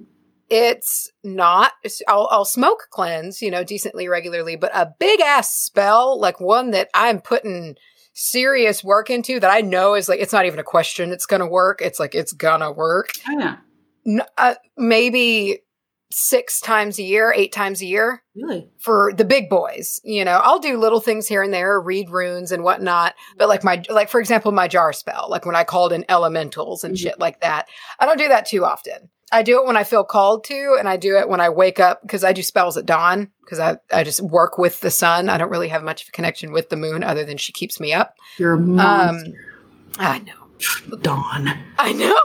[0.50, 1.74] it's not.
[2.08, 6.72] I'll, I'll smoke cleanse, you know, decently regularly, but a big ass spell, like one
[6.72, 7.76] that I'm putting
[8.14, 11.12] serious work into that I know is like, it's not even a question.
[11.12, 11.82] It's to work.
[11.82, 13.10] It's like, it's to work.
[13.30, 13.58] Yeah.
[14.38, 15.60] Uh, maybe
[16.10, 18.70] six times a year, eight times a year Really?
[18.80, 20.00] for the big boys.
[20.06, 23.14] You know, I'll do little things here and there, read runes and whatnot.
[23.38, 26.86] But like my, like for example, my jar spell, like when I called in elementals
[26.86, 27.00] and Mhm.
[27.00, 27.68] shit like that,
[28.00, 29.10] I don't do that too often.
[29.34, 31.82] I do it when I feel called to, and I do it when I wake
[31.82, 35.28] up because I do spells at dawn because I, I just work with the sun.
[35.28, 37.78] I don't really have much of a connection with the moon other than she keeps
[37.82, 38.16] me up.
[38.38, 39.32] You're a Um, monster.
[40.00, 40.47] I know.
[41.02, 41.50] Dawn.
[41.78, 42.20] I know.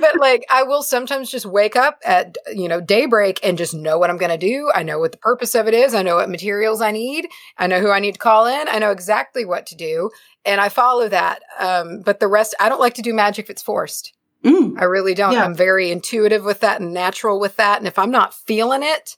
[0.00, 3.98] but like I will sometimes just wake up at you know daybreak and just know
[3.98, 4.70] what I'm going to do.
[4.74, 5.94] I know what the purpose of it is.
[5.94, 7.28] I know what materials I need.
[7.56, 8.68] I know who I need to call in.
[8.68, 10.10] I know exactly what to do
[10.44, 11.42] and I follow that.
[11.58, 14.12] Um but the rest I don't like to do magic if it's forced.
[14.44, 14.80] Mm.
[14.80, 15.32] I really don't.
[15.32, 15.44] Yeah.
[15.44, 19.16] I'm very intuitive with that and natural with that and if I'm not feeling it,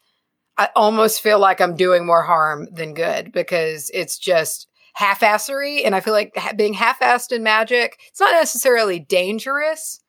[0.56, 4.66] I almost feel like I'm doing more harm than good because it's just
[5.00, 10.00] half-assery and I feel like being half-assed in magic, it's not necessarily dangerous,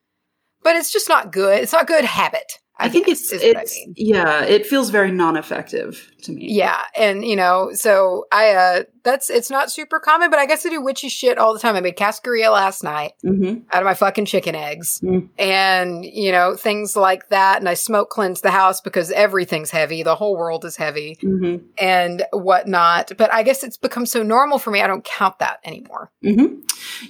[0.64, 1.62] but it's just not good.
[1.62, 2.60] It's not good habit.
[2.78, 3.94] I, think guess, it's is I mean.
[3.96, 6.48] yeah, it feels very non-effective to me.
[6.50, 10.66] Yeah, and you know, so I uh that's it's not super common, but I guess
[10.66, 11.76] I do witchy shit all the time.
[11.76, 15.00] I made cascarilla last night hmm out of my fucking chicken eggs.
[15.04, 15.30] Mm.
[15.40, 17.60] And, you know, things like that.
[17.60, 20.04] And I smoke cleanse the house because everything's heavy.
[20.04, 23.12] The whole world is heavy hmm and whatnot.
[23.18, 24.82] But I guess it's become so normal for me.
[24.82, 26.12] I don't count that anymore.
[26.22, 26.60] hmm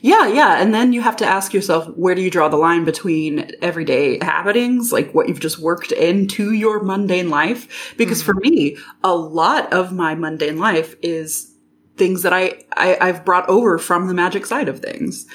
[0.02, 0.62] Yeah, yeah.
[0.62, 4.24] And then you have to ask yourself, where do you draw the line between everyday
[4.24, 7.93] happenings, like what you've just worked into your mundane life?
[7.97, 11.56] Because for me, a lot of my mundane life is
[11.98, 15.26] things that I, I I've brought over from the magic side of things.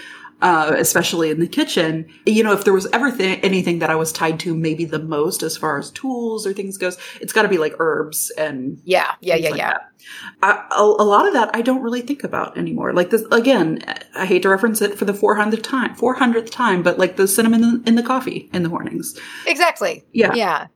[0.42, 3.94] Uh, especially in the kitchen, you know, if there was ever th- anything that I
[3.94, 7.42] was tied to maybe the most as far as tools or things goes, it's got
[7.42, 9.14] to be like herbs and Yeah.
[9.22, 9.36] Yeah.
[9.36, 9.48] Yeah.
[9.48, 9.78] like yeah.
[10.42, 12.92] I, a, a lot of that I don't really think about anymore.
[12.92, 13.82] Like this again,
[14.14, 17.64] I hate to reference it for the 400th time, 400th time, but like the cinnamon
[17.64, 19.18] in, in the coffee in the mornings.
[19.46, 20.04] Exactly.
[20.12, 20.34] Yeah.
[20.34, 20.66] Yeah.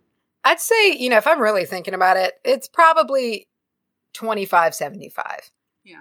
[0.45, 3.49] I'd say, you know, if I'm really thinking about it, it's probably
[4.15, 5.51] 25, 75.
[5.85, 6.01] Yeah.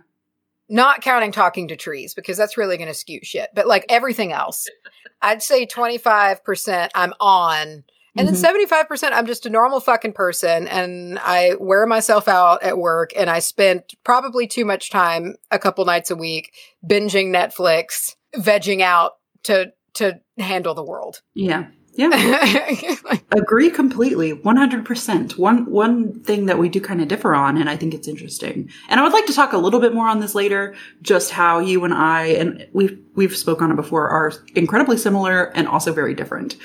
[0.70, 3.50] Not counting talking to trees because that's really going to skew shit.
[3.54, 4.68] But like everything else,
[5.22, 7.84] I'd say 25% I'm on.
[8.16, 8.42] And Mhm.
[8.42, 13.12] then 75% I'm just a normal fucking person and I wear myself out at work
[13.16, 16.54] and I spent probably too much time a couple nights a week
[16.86, 21.22] binging Netflix, vegging out to to handle the world.
[21.34, 21.68] Yeah.
[21.96, 22.10] Yeah.
[23.32, 24.34] Agree completely.
[24.34, 25.38] 100%.
[25.38, 28.70] One one thing that we do kind of differ on and I think it's interesting.
[28.90, 31.60] And I would like to talk a little bit more on this later, just how
[31.60, 35.92] you and I and we've we've spoke on it before are incredibly similar and also
[35.92, 36.56] very different.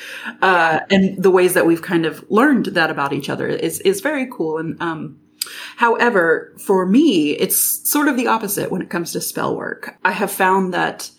[0.43, 4.01] Uh and the ways that we've kind of learned that about each other is is
[4.01, 5.19] very cool and um
[5.77, 7.59] However, for me, it's
[7.91, 9.95] sort of the opposite when it comes to spell work.
[10.03, 11.11] I have found that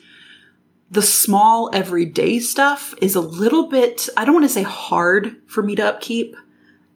[0.95, 5.61] the small everyday stuff is a little bit, I don't want to say hard for
[5.61, 6.35] me to upkeep,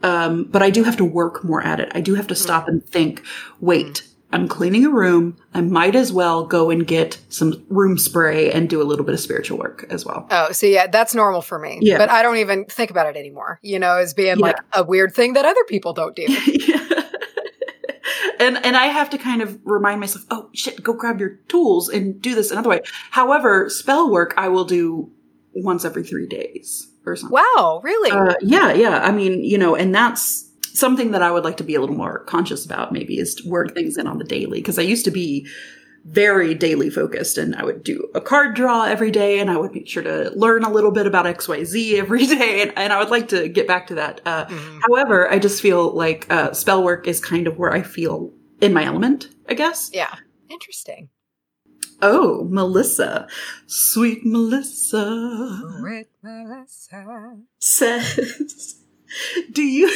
[0.04, 1.92] um, but I do have to work more at it.
[1.94, 3.22] I do have to stop and think,
[3.60, 5.38] wait, I'm cleaning a room.
[5.54, 9.14] I might as well go and get some room spray and do a little bit
[9.16, 10.28] of spiritual work as well.
[10.32, 11.80] Oh, so yeah, that's normal for me.
[11.82, 11.98] Yeah.
[11.98, 14.46] But I don't even think about it anymore, you know, as being Yeah.
[14.46, 16.26] like a weird thing that other people don't do.
[18.40, 21.90] and and I have to kind of remind myself, oh shit, go grab your tools
[21.90, 22.82] and do this another way.
[23.12, 25.12] However, spell work I will do
[25.54, 27.34] once every three days or something.
[27.34, 28.12] wow, really?
[28.12, 29.00] Uh, yeah, yeah.
[29.00, 31.96] I mean, you know, and that's something that I would like to be a little
[31.96, 32.92] more conscious about.
[32.92, 35.48] Maybe is to work things in on the daily because I used to be
[36.06, 39.74] very daily focused and I would do a card draw every day and I would
[39.74, 43.10] make sure to learn a little bit about XYZ every day and, and I would
[43.10, 44.22] like to get back to that.
[44.26, 44.82] Uh, Mhm.
[44.88, 48.32] However, I just feel like uh, spell work is kind of where I feel
[48.62, 49.92] in my element, I guess.
[49.94, 50.16] Yeah.
[50.50, 51.10] Interesting.
[52.02, 53.28] Oh, Melissa.
[53.68, 55.38] Sweet Melissa
[57.60, 58.76] says,
[59.52, 59.92] Do you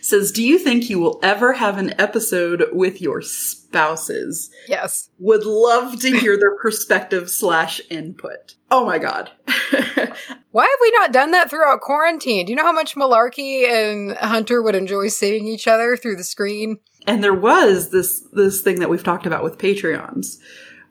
[0.00, 4.50] says, Do you think you will ever have an episode with your spouses?
[4.68, 5.10] Yes.
[5.18, 8.54] Would love to hear their perspective slash input.
[8.70, 9.30] Oh my god.
[10.50, 12.46] Why have we not done that throughout quarantine?
[12.46, 16.24] Do you know how much Malarkey and Hunter would enjoy seeing each other through the
[16.24, 16.78] screen?
[17.06, 20.38] and there was this this thing that we've talked about with Patreons,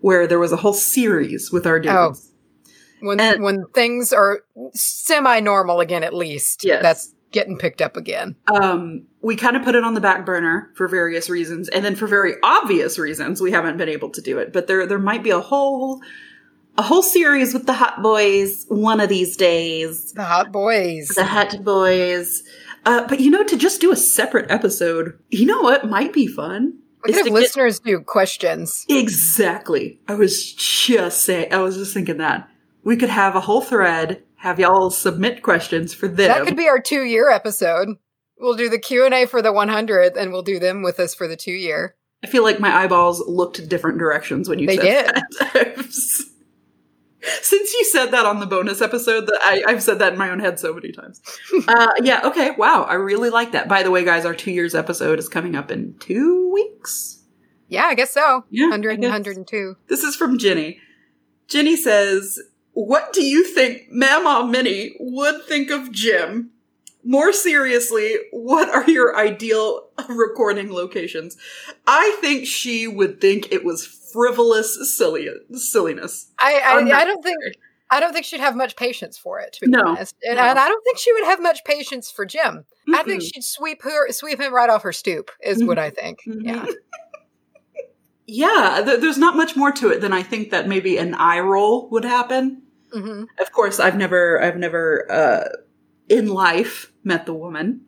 [0.01, 1.79] where there was a whole series with our oh.
[2.09, 2.29] dudes.
[2.29, 3.07] Oh.
[3.07, 4.41] When And- when things are
[4.73, 6.63] semi normal again, at least.
[6.63, 6.81] Yes.
[6.81, 8.35] That's getting picked up again.
[8.53, 11.95] um, we kind of put it on the back burner for various reasons, and then
[11.95, 14.53] for very obvious reasons, we haven't been able to do it.
[14.53, 16.01] But there, there might be a whole,
[16.77, 20.13] a whole series with the Hot Boys one of these days.
[20.13, 21.09] The hot boys.
[21.09, 22.43] The Hot Boys.
[22.85, 26.27] Uh, but you know, to just do a separate episode, you know what might be
[26.27, 26.79] fun?
[27.03, 28.85] Could to have get- listeners do questions.
[28.89, 29.99] Exactly.
[30.07, 31.53] I was just saying.
[31.53, 32.49] I was just thinking that
[32.83, 36.27] we could have a whole thread, have y'all submit questions for them.
[36.27, 37.87] That could be our two year episode.
[38.37, 41.15] We'll do the Q and A for the 100th, and we'll do them with us
[41.15, 41.95] for the two year.
[42.25, 45.15] I feel like my eyeballs looked different directions when you They said did.
[45.53, 45.93] that.
[47.41, 50.29] Since you said that on the bonus episode, that I, I've said that in my
[50.29, 51.21] own head so many times.
[51.69, 53.69] uh, yeah, okay, wow, I really like that.
[53.69, 57.23] By the way, guys, our two years episode is coming up in two weeks.
[57.69, 58.43] Yeah, I guess so.
[58.49, 59.09] Yeah, I 100 and guess.
[59.11, 59.77] 102.
[59.87, 60.81] This is from Ginny.
[61.47, 62.39] Ginny says,
[62.73, 66.51] What do you think Mama Minnie would think of Jim?
[67.05, 71.37] More seriously, what are your ideal recording locations?
[71.85, 76.31] I think she would think it was frivolous silly silliness.
[76.39, 77.37] I I, I don't think
[77.91, 80.15] I don't think she'd have much patience for it, to be No, honest.
[80.23, 80.41] And, no.
[80.41, 82.65] and I don't think she would have much patience for Jim.
[82.91, 86.19] I think she'd sweep her sweep him right off her stoop, is what I think.
[86.27, 86.39] Mhm.
[86.43, 86.65] Yeah.
[88.25, 91.39] yeah, th- there's not much more to it than I think that maybe an eye
[91.39, 92.62] roll would happen.
[92.93, 95.49] Hmm Of course, I've never, I've never, uh,
[96.09, 97.81] in life met the woman.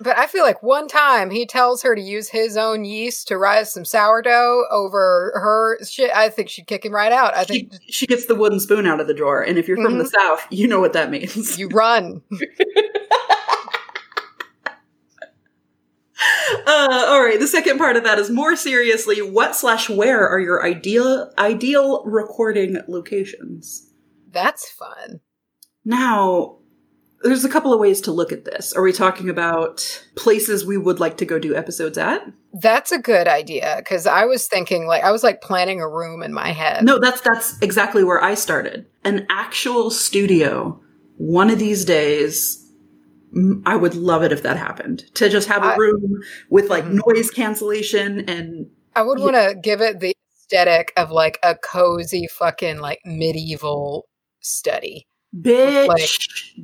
[0.00, 3.36] But I feel like one time he tells her to use his own yeast to
[3.36, 6.12] rise some sourdough over her shit.
[6.14, 7.36] I think she'd kick him right out.
[7.36, 9.76] I She, think she gets the wooden spoon out of the drawer, and if you're
[9.76, 11.58] from the South, you know what that means.
[11.58, 12.22] you run.
[16.66, 17.38] Uh, all right.
[17.38, 22.02] The second part of that is more seriously, what slash where are your ideal ideal
[22.04, 23.87] recording locations?
[24.30, 25.20] That's fun.
[25.84, 26.56] Now,
[27.22, 28.72] there's a couple of ways to look at this.
[28.74, 32.22] Are we talking about places we would like to go do episodes at?
[32.52, 36.22] That's a good idea because I was thinking like I was like planning a room
[36.22, 36.84] in my head.
[36.84, 38.86] No, that's that's exactly where I started.
[39.04, 40.80] An actual studio.
[41.16, 42.64] One of these days,
[43.66, 45.00] I would love it if that happened.
[45.14, 46.20] To just have a I- room
[46.50, 47.00] with like Mhm.
[47.06, 49.24] noise cancellation and I would Yeah.
[49.24, 54.06] want to give it the aesthetic of like a cozy fucking like medieval
[54.48, 55.06] study.
[55.38, 55.86] bitch.
[55.86, 56.08] Like-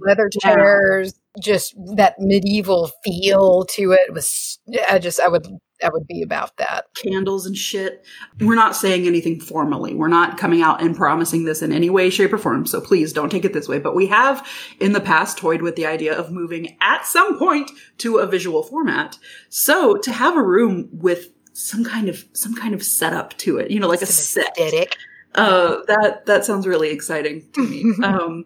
[0.07, 0.55] Leather Yeah.
[0.55, 4.59] chairs, just that medieval feel to it was
[4.89, 5.47] I just I would
[5.83, 6.87] I would be about that.
[6.97, 8.07] candles and shit.
[8.41, 9.95] We're not saying anything formally.
[9.95, 12.65] We're not coming out and promising this in any way, shape, or form.
[12.65, 13.79] So please don't take it this way.
[13.81, 14.47] But we have
[14.81, 18.63] in the past toyed with the idea of moving at some point to a visual
[18.63, 19.19] format.
[19.51, 23.71] So to have a room with some kind of some kind of setup to it,
[23.71, 24.57] you know, like a set.
[24.57, 24.97] aesthetic.
[25.35, 27.95] Uh, that that sounds really exciting to me.
[28.05, 28.45] um,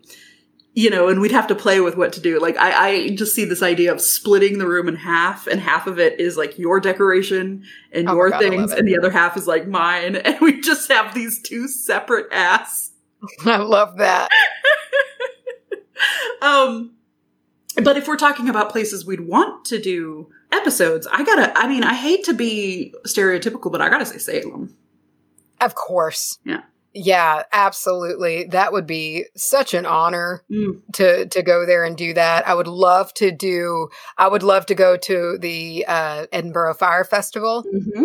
[0.74, 2.39] you know, and we'd have to play with what to do.
[2.39, 5.86] Like I, I just see this idea of splitting the room in half, and half
[5.86, 9.36] of it is like your decoration and Oh your God, things, and the other half
[9.36, 12.93] is like mine, and we just have these two separate ass.
[13.45, 14.30] I love that.
[16.41, 16.93] Um,
[17.82, 21.57] but if we're talking about places we'd want to do episodes, I gotta.
[21.59, 24.74] I mean, I hate to be stereotypical, but I gotta say Salem.
[25.61, 26.39] Of course.
[26.45, 26.62] Yeah.
[27.05, 28.44] Yeah, absolutely.
[28.44, 30.82] That would be such an honor Mm.
[30.94, 32.46] to to go there and do that.
[32.49, 37.05] I would love to do I would love to go to the uh Edinburgh Fire
[37.05, 38.05] Festival hmm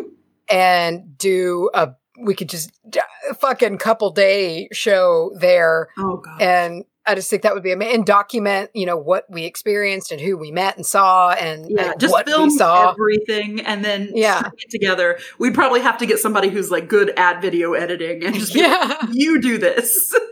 [0.49, 6.41] and do a we could just d- a fucking couple day show there Oh god.
[6.41, 10.11] and I just think that would be amazing and document, you know, what we experienced
[10.11, 14.49] and who we met and saw and, Yeah, and just film everything and then Yeah.
[14.69, 15.19] together.
[15.37, 18.61] We'd probably have to get somebody who's like good at video editing and just be
[18.61, 19.07] like, yeah.
[19.11, 20.15] you do this.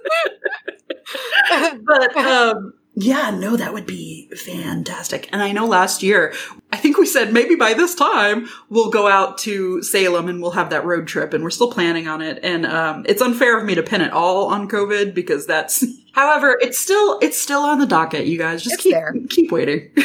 [1.86, 2.74] but um
[3.04, 5.28] yeah, no, that would be fantastic.
[5.32, 6.34] And I know last year,
[6.72, 10.52] I think we said maybe by this time we'll go out to Salem and we'll
[10.52, 12.40] have that road trip and we're still planning on it.
[12.44, 15.84] And um it's unfair of me to pin it all on COVID because that's
[16.14, 18.62] however, it's still it's still on the docket, you guys.
[18.64, 19.16] Just It's keep there.
[19.30, 19.90] keep waiting.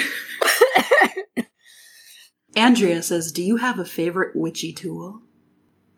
[2.56, 5.20] Andrea says, Do you have a favorite witchy tool?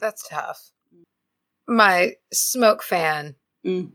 [0.00, 0.70] That's tough.
[1.68, 3.36] My smoke fan
[3.66, 3.90] Mm.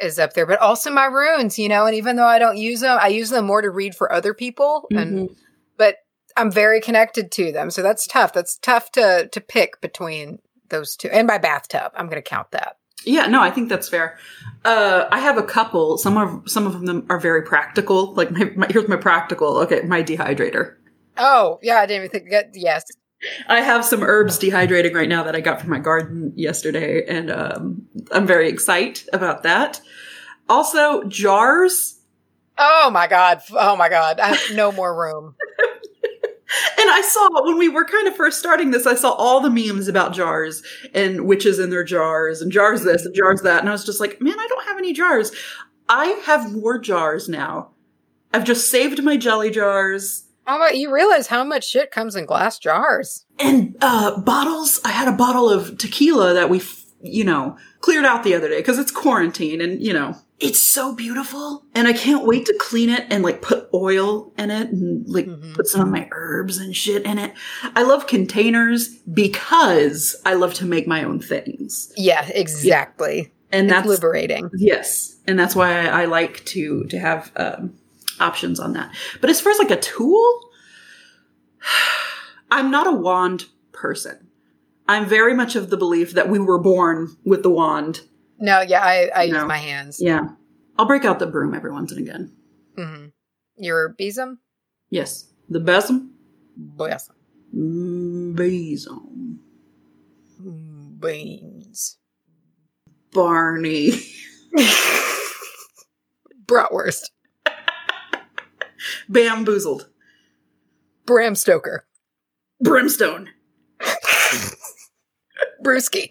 [0.00, 2.80] Is up there, but also my runes, you know, and even though I don't use
[2.80, 5.36] them, I use them more to read for other people and Mhm.
[5.76, 5.96] but
[6.36, 7.70] I'm very connected to them.
[7.70, 8.32] So that's tough.
[8.34, 10.38] That's tough to to pick between
[10.68, 11.08] those two.
[11.08, 11.92] And my bathtub.
[11.94, 12.76] I'm going to count that.
[13.04, 14.18] Yeah, no, I think that's fair.
[14.64, 15.96] Uh, I have a couple.
[15.96, 18.12] Some of some of them are very practical.
[18.14, 19.58] Like my, my here's my practical.
[19.58, 20.74] Okay, my dehydrator.
[21.16, 22.50] Oh, yeah, I didn't even think that.
[22.52, 22.84] Yes.
[23.48, 27.30] I have some herbs dehydrating right now that I got from my garden yesterday, and
[27.30, 29.80] um, I'm very excited about that.
[30.48, 32.00] Also, jars.
[32.58, 33.40] Oh my god.
[33.50, 34.20] Oh my god.
[34.20, 35.34] I have no more room.
[36.78, 39.50] And I saw when we were kind of first starting this, I saw all the
[39.50, 40.62] memes about jars
[40.94, 43.60] and witches in their jars and jars this and jars that.
[43.60, 45.32] And I was just like, man, I don't have any jars.
[45.88, 47.70] I have more jars now.
[48.32, 52.24] I've just saved my jelly jars How about you realize how much shit comes in
[52.24, 53.24] glass jars?
[53.38, 54.80] and uh, bottles.
[54.84, 58.48] I had a bottle of tequila that we, f- you know, cleared out the other
[58.48, 61.64] day because it's quarantine and, you know, it's so beautiful.
[61.74, 65.26] And I can't wait to clean it and like put oil in it and like
[65.26, 65.54] Mhm.
[65.54, 67.34] put some of my herbs and shit in it.
[67.74, 71.92] I love containers because I love to make my own things.
[71.96, 73.32] Yeah, exactly.
[73.52, 74.50] And It's that's liberating.
[74.56, 77.74] Yes, and that's why I, I like to to have um,
[78.20, 78.94] options on that.
[79.20, 80.50] But as far as like a tool,
[82.50, 84.28] I'm not a wand person.
[84.88, 88.02] I'm very much of the belief that we were born with the wand.
[88.38, 89.98] No, yeah, I, I use my hands.
[90.00, 90.28] Yeah,
[90.78, 92.32] I'll break out the broom every once and again.
[92.76, 93.06] hmm
[93.56, 94.38] Your besom?
[94.90, 96.10] Yes, the besom,
[96.78, 97.10] Yes.
[97.54, 99.40] Mm, besom,
[101.00, 101.98] Beans.
[103.12, 103.90] Barney,
[106.46, 107.10] Bratwurst.
[109.08, 109.88] Bamboozled,
[111.04, 111.86] Bram Stoker.
[112.60, 113.30] brimstone.
[115.64, 116.10] Brewski.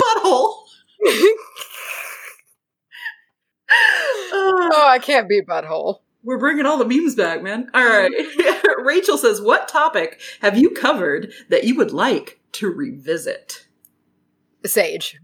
[0.00, 0.54] Butthole.
[4.34, 6.00] Oh, I can't be butthole.
[6.22, 7.70] we're bringing all the memes back, man.
[7.72, 8.10] All right.
[8.84, 13.66] Rachel says, What topic have you covered that you would like to revisit?
[14.66, 15.18] Sage.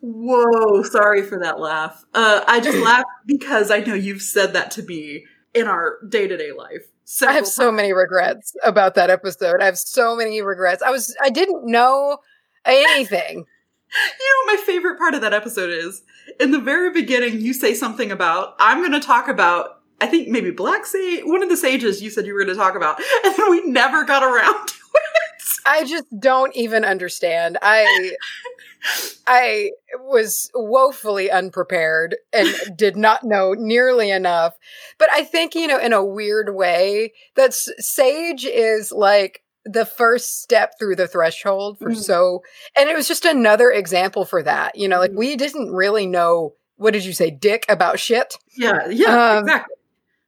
[0.00, 2.04] Whoa, sorry for that laugh.
[2.12, 6.26] Uh, I just laugh because I know you've said that to me in our day
[6.26, 6.88] to day life.
[7.26, 9.60] I have so many regrets about that episode.
[9.60, 10.82] I have so many regrets.
[10.82, 12.18] I was I didn't know
[12.64, 13.44] anything.
[13.94, 16.00] You know what my favorite part of that episode is?
[16.40, 20.28] In the very beginning, you say something about, I'm going to talk about, I think
[20.28, 22.98] maybe Black Sage, one of the sages you said you were going to talk about,
[23.22, 25.21] and then we never got around to it.
[25.66, 27.58] I just don't even understand.
[27.62, 28.16] I
[29.26, 34.54] I was woefully unprepared and did not know nearly enough.
[34.98, 40.42] But I think, you know, in a weird way, that Sage is like the first
[40.42, 41.96] step through the threshold for Mhm.
[42.02, 42.42] so
[42.76, 44.76] and it was just another example for that.
[44.76, 45.16] You know, like Mhm.
[45.18, 48.36] we didn't really know what did you say, dick about shit?
[48.56, 49.74] Yeah, yeah, Um, exactly.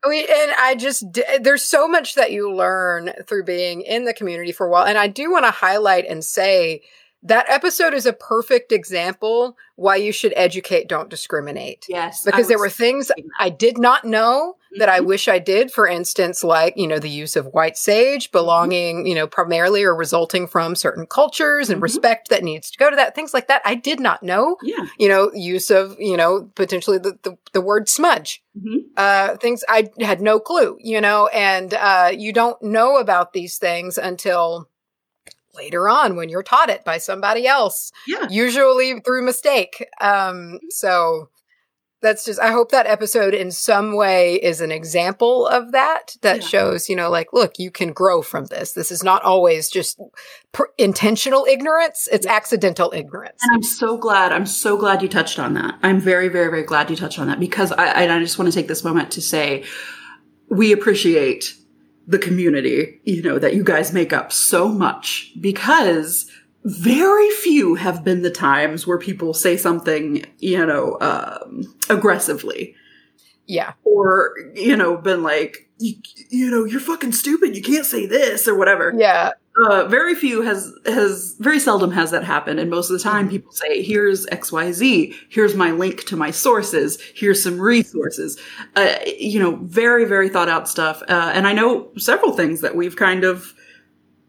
[0.04, 1.04] And I just,
[1.40, 4.86] there's so much that you learn through being in the community for a while.
[4.86, 6.82] And I do want to highlight and say
[7.24, 11.86] that episode is a perfect example why you should educate, don't discriminate.
[11.88, 12.22] Yes.
[12.24, 13.10] Because there were things
[13.40, 15.06] I did not know that I Mhm.
[15.06, 15.72] wish I did.
[15.72, 19.94] For instance, like, you know, the use of white sage belonging, you know, primarily or
[19.94, 21.84] resulting from certain cultures and Mhm.
[21.84, 23.14] respect that needs to go to that.
[23.14, 23.62] Things like that.
[23.64, 24.86] I did not know, Yeah.
[24.98, 28.80] you know, use of, you know, potentially the, the, the word smudge Mhm.
[28.96, 33.58] uh, things I had no clue, you know, and uh, you don't know about these
[33.58, 34.68] things until
[35.54, 38.26] later on when you're taught it by somebody else, Yeah.
[38.30, 39.86] usually through mistake.
[40.00, 41.28] Um, so
[42.02, 46.42] that's just, I hope that episode in some way is an example of that, that
[46.42, 46.46] Yeah.
[46.46, 48.72] shows, you know, like, look, you can grow from this.
[48.72, 49.98] This is not always just
[50.52, 52.34] pr- intentional ignorance, it's Yeah.
[52.34, 53.38] accidental ignorance.
[53.42, 54.32] And I'm so glad.
[54.32, 55.76] I'm so glad you touched on that.
[55.82, 58.54] I'm very, very, very glad you touched on that because I, I just want to
[58.54, 59.64] take this moment to say
[60.50, 61.54] we appreciate
[62.06, 66.30] the community, you know, that you guys make up so much because
[66.64, 72.74] very few have been the times where people say something, you know, um, aggressively
[73.46, 73.72] Yeah.
[73.84, 75.94] or, you know, been like, you,
[76.30, 77.56] you know, you're fucking stupid.
[77.56, 79.32] You can't say this or whatever Yeah.
[79.62, 83.28] Uh, very few has has very seldom has that happen and most of the time
[83.28, 86.98] people say here's xyz here's my link to my sources.
[87.14, 88.38] Here's some resources.
[88.74, 91.02] Uh, you know very very thought out stuff.
[91.08, 93.54] Uh, and i know several things that we've kind of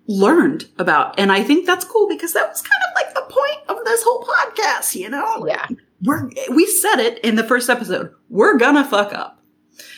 [0.07, 1.19] learned about.
[1.19, 4.03] And i think that's cool because that was kind of like the point of this
[4.03, 5.37] whole podcast you know?
[5.39, 5.75] Like, Yeah.
[6.03, 8.11] we're we said it in the first episode.
[8.29, 9.41] We're gonna fuck up.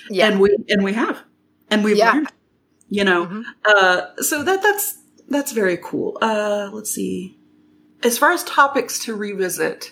[0.10, 0.28] Yeah.
[0.30, 1.22] and we and we have.
[1.70, 2.12] And we've Yeah.
[2.14, 2.32] learned
[2.90, 3.26] you know?
[3.26, 3.44] Mhm.
[3.66, 5.00] uh so that that's
[5.30, 7.38] that's very cool uh let's see
[8.04, 9.92] as far as topics to revisit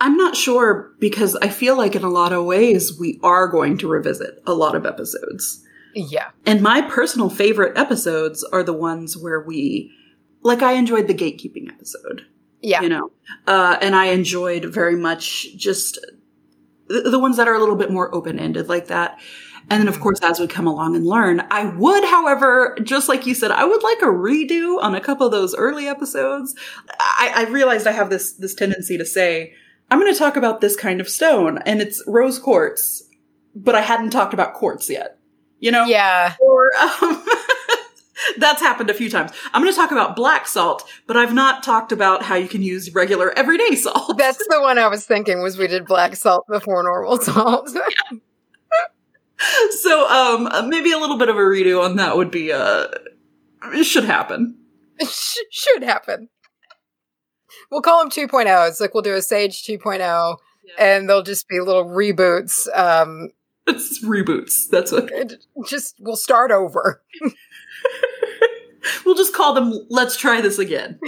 [0.00, 3.76] i'm not sure because i feel like in a lot of ways we are going
[3.78, 5.64] to revisit a lot of episodes
[5.94, 6.30] Yeah.
[6.46, 9.92] and my personal favorite episodes are the ones where we
[10.42, 12.22] like i enjoyed the gatekeeping episode
[12.62, 12.80] Yeah.
[12.82, 13.10] you know
[13.46, 15.98] uh and i enjoyed very much just
[16.88, 19.20] the, the ones that are a little bit more open-ended like that
[19.70, 23.26] and then of course as we come along and learn i would however just like
[23.26, 26.54] you said i would like a redo on a couple of those early episodes
[27.00, 29.52] i, I realized i have this this tendency to say
[29.90, 33.02] i'm going to talk about this kind of stone and it's rose quartz
[33.54, 35.18] but i hadn't talked about quartz yet
[35.60, 36.34] you know Yeah.
[36.40, 37.24] or um,
[38.38, 39.30] that's happened a few times.
[39.52, 42.62] I'm going to talk about black salt, but I've not talked about how you can
[42.62, 44.18] use regular everyday salt.
[44.18, 47.70] That's the one I was thinking was we did black salt before normal salt.
[49.82, 52.86] so um, maybe a little bit of a redo on that would be uh,
[53.74, 54.56] it should happen.
[55.02, 56.28] Sh- Should happen.
[57.70, 58.68] We'll call them 2.0.
[58.68, 60.36] It's like we'll do a Sage 2.0
[60.78, 62.66] and they'll just be little reboots.
[62.76, 63.28] Um,
[63.66, 64.68] It's reboots.
[64.70, 67.02] That's what it- just we'll start over.
[69.04, 69.72] we'll just call them.
[69.90, 70.98] Let's try this again.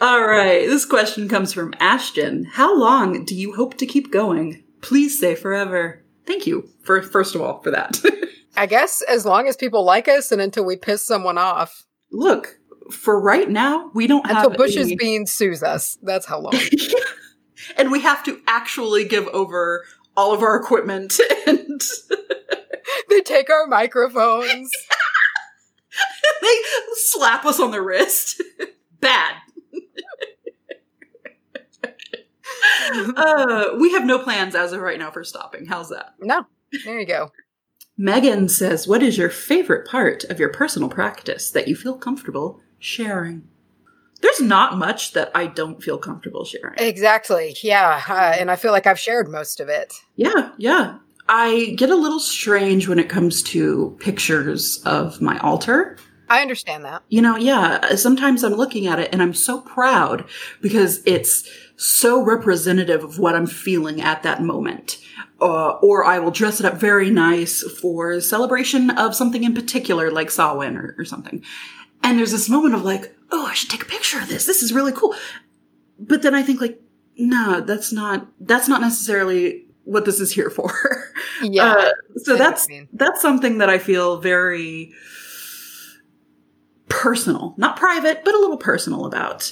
[0.00, 0.66] All right.
[0.66, 2.44] This question comes from Ashton.
[2.44, 4.62] How long do you hope to keep going?
[4.82, 6.02] Please say forever.
[6.26, 7.98] Thank you for first of all for that.
[8.56, 11.84] I guess as long as people like us and until we piss someone off.
[12.10, 12.58] Look,
[12.90, 15.96] for right now, we don't Until have Bush's any- Beans sues us.
[16.02, 16.52] That's how long.
[17.78, 19.84] and we have to actually give over
[20.16, 21.80] all of our equipment and
[23.08, 24.70] they take our microphones.
[26.42, 26.54] they
[26.96, 28.42] slap us on the wrist.
[29.00, 29.36] Bad.
[33.16, 35.66] uh, we have no plans as of right now for stopping.
[35.66, 36.14] How's that?
[36.20, 36.46] No,
[36.84, 37.30] there you go.
[37.96, 42.60] Megan says, What is your favorite part of your personal practice that you feel comfortable
[42.78, 43.48] sharing?
[44.22, 46.78] There's not much that I don't feel comfortable sharing.
[46.78, 47.56] Exactly.
[47.62, 48.02] Yeah.
[48.08, 49.94] Uh, and I feel like I've shared most of it.
[50.14, 50.98] Yeah, yeah.
[51.28, 55.96] I get a little strange when it comes to pictures of my altar.
[56.28, 57.02] I understand that.
[57.08, 60.24] You know, yeah, sometimes I'm looking at it and I'm so proud
[60.60, 64.98] because it's so representative of what I'm feeling at that moment.
[65.40, 70.10] Uh, or I will dress it up very nice for celebration of something in particular,
[70.10, 71.42] like Samhain or, or something.
[72.02, 74.46] And there's this moment of like, oh, I should take a picture of this.
[74.46, 75.14] This is really cool.
[75.98, 76.80] But then I think like,
[77.16, 80.72] no, that's not, that's not necessarily what this is here for.
[81.42, 81.72] Yeah.
[81.72, 82.88] Uh, so I know what that's, mean.
[82.92, 84.92] that's something that I feel very
[86.88, 89.50] personal, not private, but a little personal about.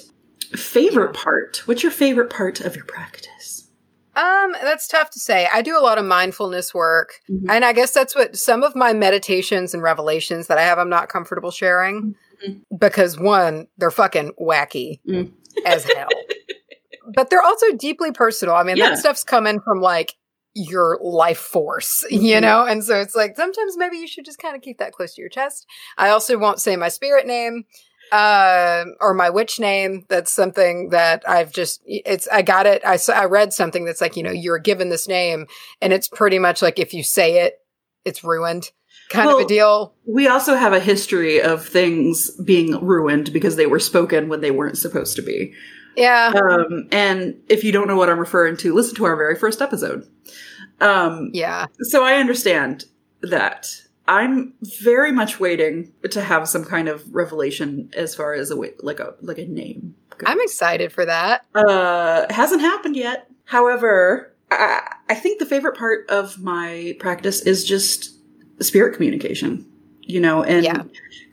[0.57, 1.63] Favorite part?
[1.67, 3.69] What's your favorite part of your practice?
[4.17, 5.49] Um, that's tough to say.
[5.53, 7.47] I do a lot of mindfulness work, Mhm.
[7.49, 10.79] and I guess that's what some of my meditations and revelations that I have.
[10.79, 12.15] I'm not comfortable sharing
[12.47, 12.61] Mhm.
[12.79, 15.33] because one, they're fucking wacky Mm.
[15.65, 16.09] as hell,
[17.15, 18.57] but they're also deeply personal.
[18.57, 18.91] I mean, Yeah.
[18.91, 20.15] that stuff's coming from like
[20.55, 22.43] your life force, you Mhm.
[22.43, 25.15] know, and so it's like sometimes maybe you should just kind of keep that close
[25.15, 25.67] to your chest.
[25.97, 27.65] I also won't say my spirit name
[28.13, 30.05] uh, or my witch name.
[30.09, 32.83] That's something that I've just, it's, I got it.
[32.85, 35.47] I, saw, I read something that's like, you know, you're given this name
[35.81, 37.59] and it's pretty much like if you say it,
[38.05, 38.71] it's ruined
[39.11, 39.95] kind of a deal.
[40.07, 44.51] We also have a history of things being ruined because they were spoken when they
[44.51, 45.53] weren't supposed to be.
[45.97, 46.33] Yeah.
[46.35, 49.61] Um, and if you don't know what I'm referring to, listen to our very first
[49.61, 50.07] episode.
[50.81, 51.67] Um, Yeah.
[51.83, 52.85] so I understand
[53.23, 53.69] that.
[54.11, 58.99] I'm very much waiting to have some kind of revelation as far as a like
[58.99, 59.95] a like a name.
[60.11, 60.25] goes.
[60.27, 61.47] I'm excited for that.
[61.55, 63.31] Uh, hasn't happened yet.
[63.45, 68.11] However, I, I think the favorite part of my practice is just
[68.61, 69.65] spirit communication,
[70.03, 70.83] you know, and Yeah.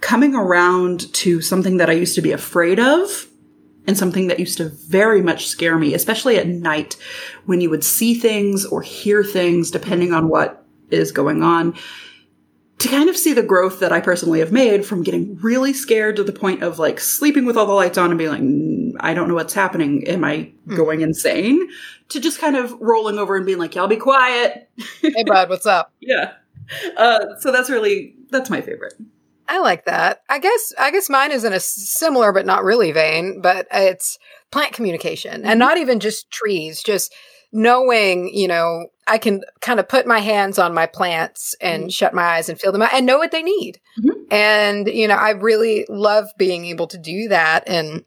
[0.02, 3.28] coming around to something that I used to be afraid of
[3.88, 6.96] and something that used to very much scare me, especially at night
[7.48, 11.74] when you would see things or hear things depending on what is going on.
[12.80, 16.16] To kind of see the growth that I personally have made from getting really scared
[16.18, 18.92] to the point of like sleeping with all the lights on and being like, "Mm,
[19.00, 20.08] I don't know what's happening.
[20.08, 21.68] Am I going insane?
[22.10, 24.70] To just kind of rolling over and being like, y'all be quiet.
[25.02, 25.92] Hey, bud, what's up?
[26.02, 26.34] Yeah.
[26.98, 28.94] Uh, so that's really, that's my favorite.
[29.48, 30.22] I like that.
[30.30, 34.20] I guess I guess mine is in a similar but not really vein, but it's
[34.52, 37.14] plant communication and not even just trees, just
[37.54, 41.94] knowing, you know, I can kind of put my hands on my plants and Mhm.
[41.94, 43.80] shut my eyes and feel them out and know what they need.
[44.04, 44.12] Mhm.
[44.32, 48.04] And, you know, I really love being able to do that and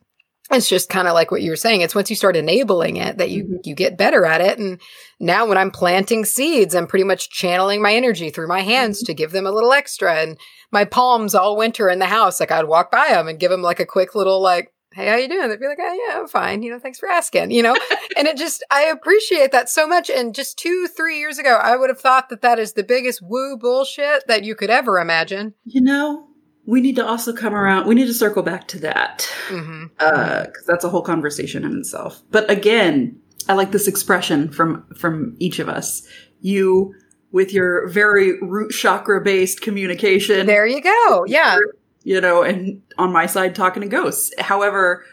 [0.53, 1.81] it's just kind of like what you were saying.
[1.81, 3.59] It's once you start enabling it that you Mhm.
[3.63, 4.59] you get better at it.
[4.59, 4.81] And
[5.21, 9.15] now when I'm planting seeds, I'm pretty much channeling my energy through my hands to
[9.15, 10.15] give them a little extra.
[10.17, 10.37] And
[10.73, 13.63] my palms all winter in the house, like I'd walk by them and give them
[13.63, 16.29] like a quick little like, "Hey, how you doing?" They'd be like, "Oh yeah, I'm
[16.29, 16.63] fine.
[16.63, 17.77] You know, thanks for asking." You know,
[18.17, 20.11] and it just I appreciate that so much.
[20.11, 23.21] And just two, three years ago, I would have thought that that is the biggest
[23.23, 25.55] woo bullshit that you could ever imagine.
[25.65, 26.29] You know,
[26.67, 29.29] we need to also come around, we need to circle back to that.
[29.49, 32.23] hmm Uh, cause that's a whole conversation in itself.
[32.31, 36.07] But again, I like this expression from, from each of us.
[36.41, 36.95] You,
[37.33, 40.47] with your very root chakra based communication.
[40.47, 41.25] There you go.
[41.27, 41.59] Yeah.
[42.03, 44.33] You know, and on my side talking to ghosts.
[44.39, 45.05] However,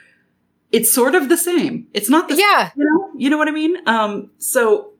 [0.72, 1.88] it's sort of the same.
[1.94, 2.72] It's not the Yeah.
[2.76, 3.78] you know, you know what I mean?
[3.88, 4.92] Um, so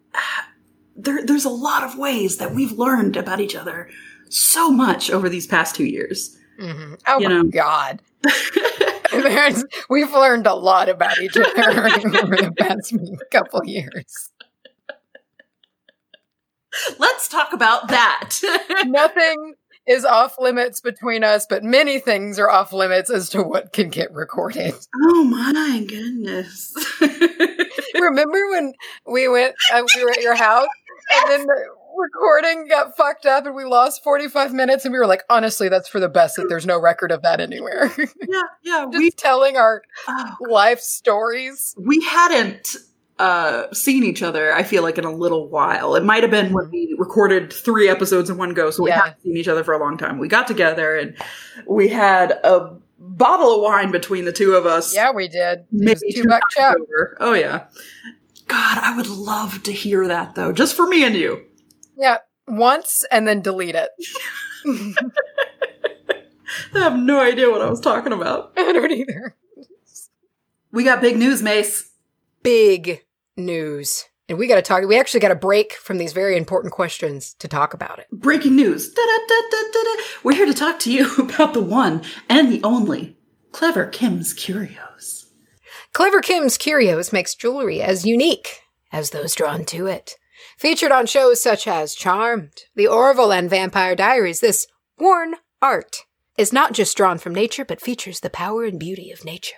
[0.96, 3.90] there, there's a lot of ways that we've learned about each other
[4.30, 6.38] so much over these past two years.
[6.60, 7.44] hmm Oh You my know.
[7.44, 8.02] God.
[9.12, 11.48] There's, we've learned a lot about each other
[11.88, 12.94] over the past
[13.32, 14.32] couple years.
[17.00, 18.32] Let's talk about that.
[18.86, 19.56] Nothing
[19.88, 23.90] is off limits between us, but many things are off limits as to what can
[23.90, 24.74] get recorded.
[24.96, 26.74] oh my goodness.
[27.96, 28.74] Remember when
[29.06, 30.68] we went, uh, we were at your house,
[31.12, 31.66] and then the
[31.98, 35.70] recording got fucked up, and we lost forty five minutes, and we were like, honestly,
[35.70, 37.92] that's for the best that there's no record of that anywhere.
[37.98, 41.74] yeah, yeah, Just we telling our oh, life stories.
[41.78, 42.76] we hadn't
[43.20, 46.54] uh seen each other i feel like in a little while it might have been
[46.54, 49.02] when we recorded three episodes in one go so we Yeah.
[49.06, 51.16] hadn't seen each other for a long time we got together and
[51.68, 55.66] we had a bottle of wine between the two of us Yeah, we did.
[55.72, 56.78] Maybe two buck times chuck.
[56.82, 57.18] over.
[57.20, 57.66] oh yeah
[58.48, 61.44] god i would love to hear that though just for me and you
[61.98, 63.90] Yeah, once and then delete it.
[66.76, 69.36] i have no idea what i was talking about I don't either.
[70.72, 71.90] we got big news mace
[72.44, 73.04] Big
[73.38, 74.06] news.
[74.30, 77.34] And we got to talk, we actually got to break from these very important questions
[77.36, 78.08] to talk about it.
[78.12, 78.92] Breaking news.
[78.94, 80.04] Da-da-da-da-da-da.
[80.24, 83.18] We're here to talk to you about the one and the only
[83.52, 85.28] Clever Kim's Curios.
[85.94, 88.60] Clever Kim's Curios makes jewelry as unique
[88.92, 90.16] as those drawn to it.
[90.58, 94.68] Featured on shows such as Charmed, The Orville, and Vampire Diaries, this
[95.00, 96.06] worn art
[96.38, 99.56] is not just drawn from nature, but features the power and beauty of nature.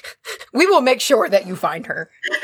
[0.53, 2.09] We will make sure that you find her.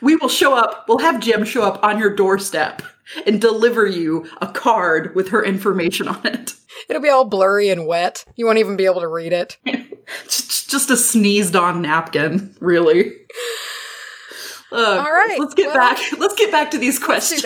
[0.00, 2.82] We will show up, we'll have Jim show up on your doorstep
[3.26, 6.54] and deliver you a card with her information on it.
[6.88, 8.24] It'll be all blurry and wet.
[8.36, 9.56] You won't even be able to read it.
[10.24, 13.12] Just a sneezed on napkin, really.
[14.72, 15.98] Uh, All right, let's get well, back.
[16.18, 17.44] Let's get back to these questions.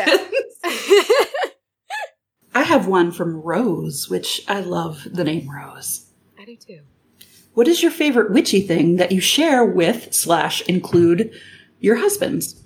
[2.55, 6.07] I have one from Rose, which I love the name Rose.
[6.39, 6.81] I do too.
[7.55, 11.33] What is your favorite witchy thing that you share with slash include
[11.81, 12.61] your husbands?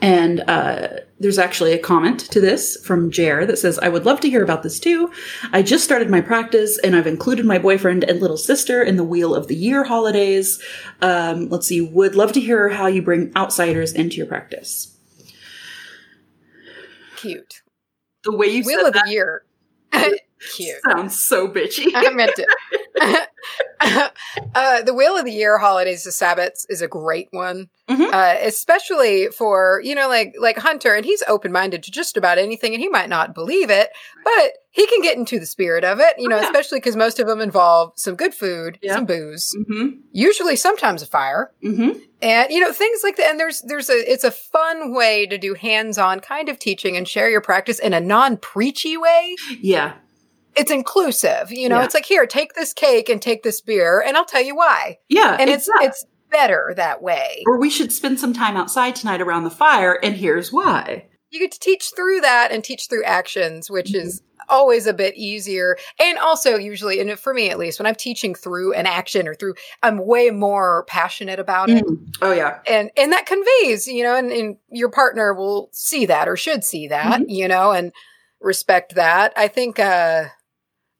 [0.00, 0.88] And uh,
[1.18, 4.44] there's actually a comment to this from Jer that says, I would love to hear
[4.44, 5.10] about this too.
[5.52, 9.02] I just started my practice and I've included my boyfriend and little sister in the
[9.02, 10.62] Wheel of the Year holidays.
[11.02, 14.96] Um, let's see, would love to hear how you bring outsiders into your practice.
[17.16, 17.62] Cute.
[18.28, 19.44] The way you Wheel said of that the year.
[20.54, 20.76] Cute.
[20.84, 21.86] sounds so bitchy.
[21.94, 23.28] I meant it.
[24.54, 28.12] uh, the Wheel of the Year holidays to Sabbats is a great one, Mhm.
[28.12, 32.38] uh, especially for you know like like Hunter, and he's open minded to just about
[32.38, 33.88] anything, and he might not believe it,
[34.24, 36.14] but he can get into the spirit of it.
[36.18, 36.46] You know, Oh, yeah.
[36.46, 38.94] especially because most of them involve some good food, Yeah.
[38.94, 39.96] some booze, mm-hmm.
[40.12, 41.98] usually sometimes a fire, Mm-hmm.
[42.22, 43.30] and you know things like that.
[43.30, 46.96] And there's there's a it's a fun way to do hands on kind of teaching
[46.96, 49.94] and share your practice in a non preachy way Yeah.
[50.56, 51.50] it's inclusive.
[51.52, 51.84] You know, Yeah.
[51.84, 54.98] it's like here, take this cake and take this beer, and I'll tell you why.
[55.08, 55.36] Yeah.
[55.40, 55.86] And it's yeah.
[55.86, 57.42] it's better that way.
[57.46, 61.06] or we should spend some time outside tonight around the fire, and here's why.
[61.30, 65.14] You get to teach through that and teach through actions, which is always a bit
[65.14, 65.76] easier.
[66.00, 69.34] And also usually, and for me at least, when I'm teaching through an action or
[69.34, 71.84] through, I'm way more passionate about it.
[71.84, 72.14] Mm.
[72.22, 72.60] Oh yeah.
[72.66, 76.64] And and that conveys, you know, and, and your partner will see that or should
[76.64, 77.92] see that, you know, and
[78.40, 79.34] respect that.
[79.36, 80.28] I think uh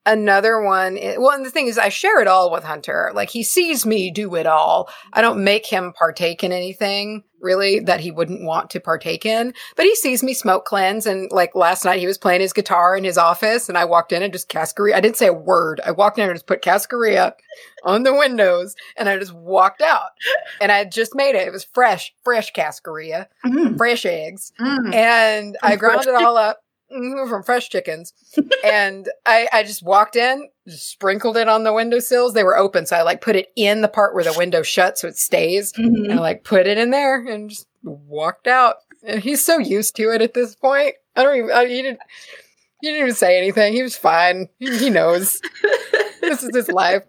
[0.07, 3.11] another one i- well and the thing is i share it all with hunter.
[3.15, 4.89] Like he sees me do it all.
[5.13, 9.55] I don't make him partake in anything really that he wouldn't want to partake in.
[9.77, 12.97] But he sees me smoke cleanse and like last night he was playing his guitar
[12.97, 15.81] in his office and i walked in and just cascarilla i didn't say a word.
[15.85, 17.33] I walked in and just put cascarilla
[17.85, 20.11] on the windows and i just walked out.
[20.61, 21.47] And i just made it.
[21.47, 23.77] It was fresh fresh cascarilla Mm.
[23.77, 24.53] fresh eggs.
[24.61, 24.95] Mm.
[24.95, 28.13] and I ground it all up from fresh chickens.
[28.65, 32.35] and I, I just walked in, just sprinkled it on the windowsills.
[32.35, 35.03] They were open, so I like put it in the part where the window shuts
[35.03, 35.73] so it stays.
[35.73, 36.05] Mhm.
[36.05, 38.77] And I like put it in there and just walked out.
[39.05, 40.95] And he's so used to it at this point.
[41.15, 41.51] I don't even.
[41.51, 42.01] I, he didn't.
[42.81, 43.73] He didn't even say anything.
[43.73, 44.49] He was fine.
[44.59, 45.41] He, he knows
[46.21, 47.03] this is his life.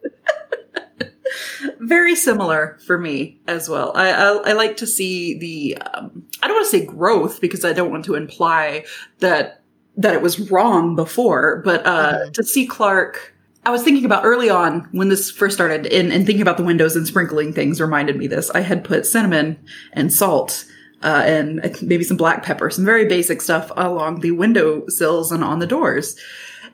[1.79, 3.91] Very similar for me as well.
[3.95, 7.63] I I, I like to see the um, I don't want to say growth because
[7.63, 8.85] I don't want to imply
[9.19, 9.58] that
[9.99, 12.33] that it was wrong before, but uh, Mhm.
[12.33, 13.33] to see Clark.
[13.65, 16.63] I was thinking about early on when this first started, and, and thinking about the
[16.63, 18.49] windows and sprinkling things reminded me this.
[18.51, 19.57] I had put cinnamon
[19.93, 20.65] and salt
[21.03, 25.43] uh, and maybe some black pepper, some very basic stuff along the window sills and
[25.43, 26.15] on the doors.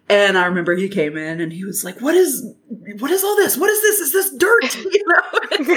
[0.08, 2.46] And I remember he came in and he was like, "What is,
[3.00, 3.58] what is all this?
[3.58, 4.00] What is this?
[4.00, 5.76] Is this dirt?" You know.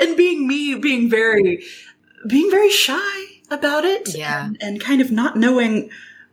[0.00, 1.62] and being me, being very,
[2.26, 4.46] being very shy about it, Yeah.
[4.46, 5.90] and, and kind of not knowing.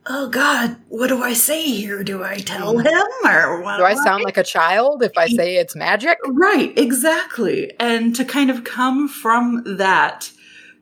[0.10, 2.02] Oh God, what do I say here?
[2.02, 2.88] Do I tell him
[3.26, 3.76] or what?
[3.78, 6.18] Do I sound like a child if I say it's magic?
[6.26, 7.74] Right, exactly.
[7.78, 10.32] And to kind of come from that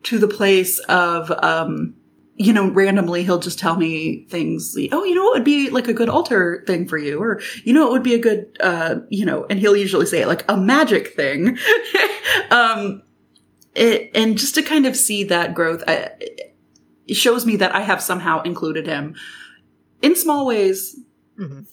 [0.03, 1.95] to the place of, um,
[2.35, 4.75] you know, randomly he'll just tell me things.
[4.77, 7.41] like, Oh, you know, what would be like a good altar thing for you, or
[7.63, 10.27] you know, it would be a good, uh, you know, and he'll usually say it
[10.27, 11.57] like a magic thing.
[12.51, 13.01] um,
[13.75, 16.11] it, and just to kind of see that growth, I,
[17.07, 19.15] it shows me that I have somehow included him
[20.01, 20.97] in small ways
[21.39, 21.65] Mhm.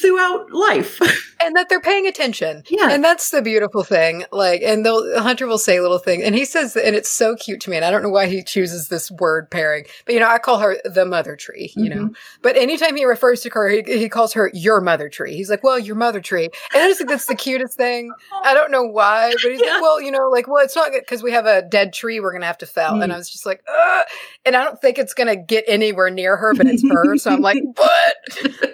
[0.00, 1.00] throughout life.
[1.42, 2.62] and that they're paying attention.
[2.68, 2.90] Yeah.
[2.90, 4.24] And that's the beautiful thing.
[4.32, 7.60] Like, and they'll, Hunter will say little things and he says, and it's so cute
[7.62, 7.76] to me.
[7.76, 10.58] And I don't know why he chooses this word pairing, but you know, I call
[10.58, 12.10] her the mother tree, you know,
[12.42, 15.34] but anytime he refers to her, he, he calls her your mother tree.
[15.36, 16.48] He's like, well, your mother tree.
[16.74, 18.10] And I just think that's the cutest thing.
[18.44, 19.74] I don't know why, but he's Yeah.
[19.74, 22.20] like, well, you know, like, well, it's not good because we have a dead tree
[22.20, 23.00] we're going to have to fell.
[23.00, 23.14] And Mm.
[23.14, 24.06] I was just like, Ugh.
[24.44, 27.16] and I don't think it's going to get anywhere near her, but it's her.
[27.18, 28.14] so I'm like, what?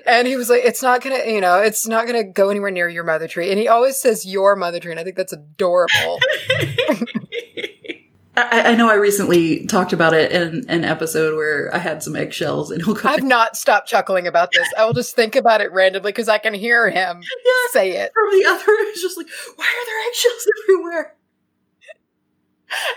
[0.06, 2.51] And he was like, it's not going to, you know, it's not going to go
[2.53, 3.50] anywhere near your mother tree.
[3.50, 4.92] And he always says your mother tree.
[4.92, 6.18] And I think that's adorable.
[8.34, 12.16] I, I know I recently talked about it in an episode where I had some
[12.16, 14.66] eggshells and he'll I've not stopped chuckling about this.
[14.78, 17.53] I will just think about it randomly because I can hear him Yeah.
[17.72, 18.11] say it.
[18.14, 18.64] from the other.
[18.92, 19.26] It's just like,
[19.57, 21.16] why are there eggshells everywhere?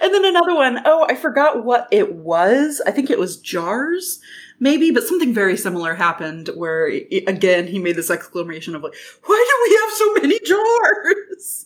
[0.01, 2.81] And then another one, oh, I forgot what it was.
[2.87, 4.21] I think it was jars,
[4.59, 8.93] maybe, but something very similar happened where, again, he made this exclamation of like,
[9.25, 11.65] why do we have so many jars?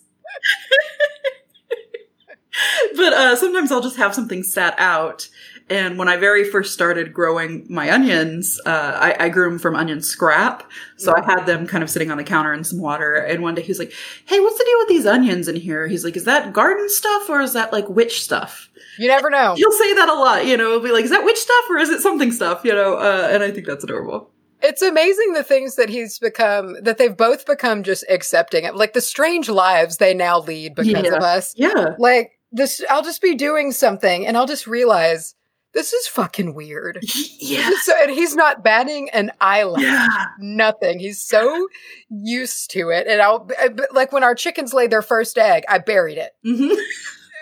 [2.95, 5.27] but uh, sometimes I'll just have something sat out.
[5.69, 9.75] And when I very first started growing my onions, uh, I, I grew them from
[9.75, 10.63] onion scrap.
[10.97, 13.13] So I had them kind of sitting on the counter in some water.
[13.13, 13.93] And one day he was like,
[14.25, 15.87] Hey, what's the deal with these onions in here?
[15.87, 18.69] He's like, Is that garden stuff or is that like witch stuff?
[18.97, 19.53] You never know.
[19.55, 21.77] He'll say that a lot, you know, he'll be like, Is that witch stuff or
[21.77, 22.61] is it something stuff?
[22.65, 24.31] You know, uh, and I think that's adorable.
[24.61, 28.91] It's amazing the things that he's become, that they've both become just accepting of, like
[28.93, 31.15] the strange lives they now lead because Yeah.
[31.15, 31.53] of us.
[31.55, 31.95] Yeah.
[31.97, 35.33] Like this, I'll just be doing something and I'll just realize
[35.73, 36.99] this is fucking weird.
[37.41, 37.69] Yeah.
[37.83, 39.81] So, and he's not batting an eyelash.
[39.81, 40.07] Yeah.
[40.39, 40.99] Nothing.
[40.99, 41.67] He's so
[42.09, 43.07] used to it.
[43.07, 46.31] And I'll, I- but, like when our chickens laid their first egg, I buried it.
[46.43, 46.73] hmm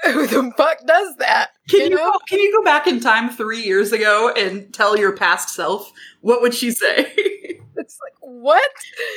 [0.12, 1.50] Who the fuck does that?
[1.70, 2.12] Can You you, know?
[2.12, 5.92] go, can you go back in time three years ago and tell your past self
[6.22, 7.12] what would she say?
[7.16, 8.62] It's like, what?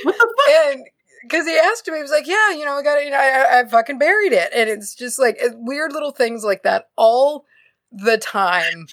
[0.05, 0.55] what the fuck?
[0.75, 0.85] and
[1.23, 3.05] because he asked me, he was like, "Yeah, you know, I got it.
[3.05, 6.43] You know, I, I fucking buried it." And it's just like uh, weird little things
[6.45, 7.45] like that all
[7.93, 8.86] the time,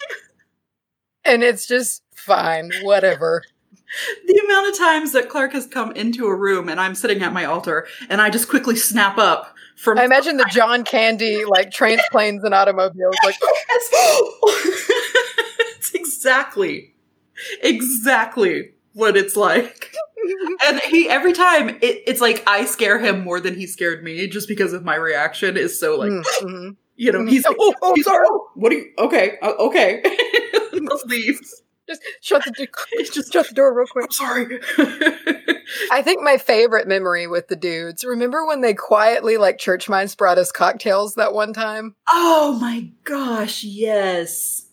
[1.23, 3.43] and it's just fine, whatever.
[4.27, 7.31] The amount of times that Clark has come into a room and I'm sitting at
[7.31, 11.71] my altar and I just quickly snap up from I imagine the John Candy like
[11.71, 13.15] trains, planes, and automobiles.
[13.23, 13.35] Like,
[15.77, 16.95] it's exactly
[17.61, 19.93] exactly what it's like.
[20.65, 24.27] And he every time it, it's like I scare him more than he scared me
[24.27, 26.75] just because of my reaction is so like mm, mhm.
[26.97, 27.29] You know Mm.
[27.29, 28.19] he's Oh, oh, oh, he's sorry.
[28.19, 30.01] like, oh, what do you okay uh, okay
[30.73, 32.67] Just leaves just shut the door.
[33.13, 34.05] Just Shut the door real quick.
[34.05, 34.59] I'm sorry
[35.91, 38.03] I think my favorite memory with the dudes.
[38.05, 41.95] Remember when they quietly, like church mice, brought us cocktails that one time?
[42.09, 44.67] Oh my gosh, yes.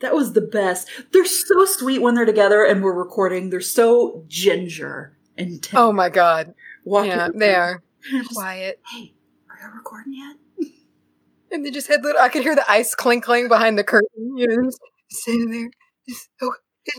[0.00, 0.88] That was the best.
[1.12, 3.50] They're so sweet when they're together and we're recording.
[3.50, 5.82] They're so ginger and tender.
[5.82, 6.54] Oh my god!
[6.84, 8.80] Walking Yeah, they are Just, quiet.
[8.90, 9.12] hey,
[9.50, 10.36] are you recording yet?
[11.50, 14.46] And they just had little, I could hear the ice clinking behind the curtain, you
[14.46, 14.80] know, just
[15.10, 15.70] sitting there,
[16.08, 16.54] just, oh,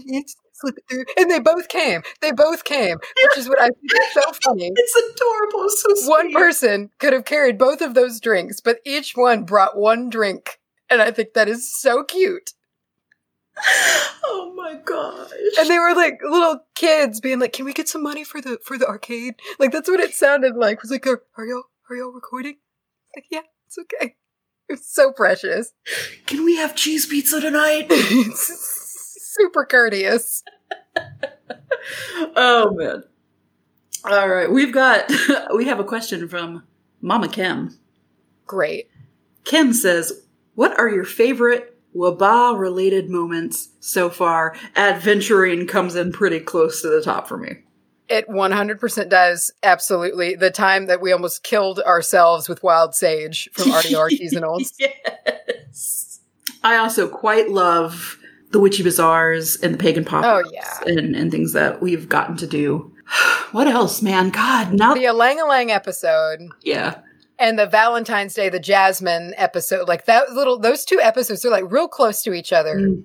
[0.05, 1.05] it's slipping through.
[1.17, 2.01] And they both came.
[2.21, 4.71] They both came, which is what I think is so funny.
[4.73, 5.65] It's adorable.
[5.65, 6.09] It's so sweet.
[6.09, 10.59] One person could have carried both of those drinks, but each one brought one drink.
[10.89, 12.51] And I think that is so cute.
[14.23, 15.29] Oh my gosh.
[15.59, 18.57] And they were like little kids being like, "Can we get some money for the
[18.63, 20.77] for the arcade?" Like that's what it sounded like.
[20.77, 22.57] It was like, "Are, are y'all are y'all recording?"
[23.15, 24.15] Like, yeah, it's okay.
[24.71, 25.73] It's so precious.
[26.25, 27.87] Can we have cheese pizza tonight?
[27.89, 30.43] It's super courteous.
[32.35, 33.03] oh man.
[34.03, 35.11] All right, we've got
[35.55, 36.63] we have a question from
[37.01, 37.77] Mama Kim.
[38.45, 38.89] Great.
[39.43, 46.39] Kim says, "What are your favorite Waba related moments so far?" Adventuring comes in pretty
[46.39, 47.57] close to the top for me.
[48.11, 49.51] It 100% does.
[49.63, 50.35] Absolutely.
[50.35, 54.73] The time that we almost killed ourselves with wild sage from Artio Artisanals.
[54.79, 56.19] yes.
[56.63, 58.17] I also quite love
[58.51, 60.79] the witchy bazaars and the pagan pop Oh, yeah.
[60.85, 62.93] and, and things that we've gotten to do.
[63.51, 64.29] What else, man?
[64.29, 66.99] God, now The Ylang Ylang episode yeah.
[67.37, 71.69] and the Valentine's Day, the Jasmine episode, like that little, those two episodes, they're like
[71.69, 72.77] real close to each other.
[72.77, 73.03] Mm.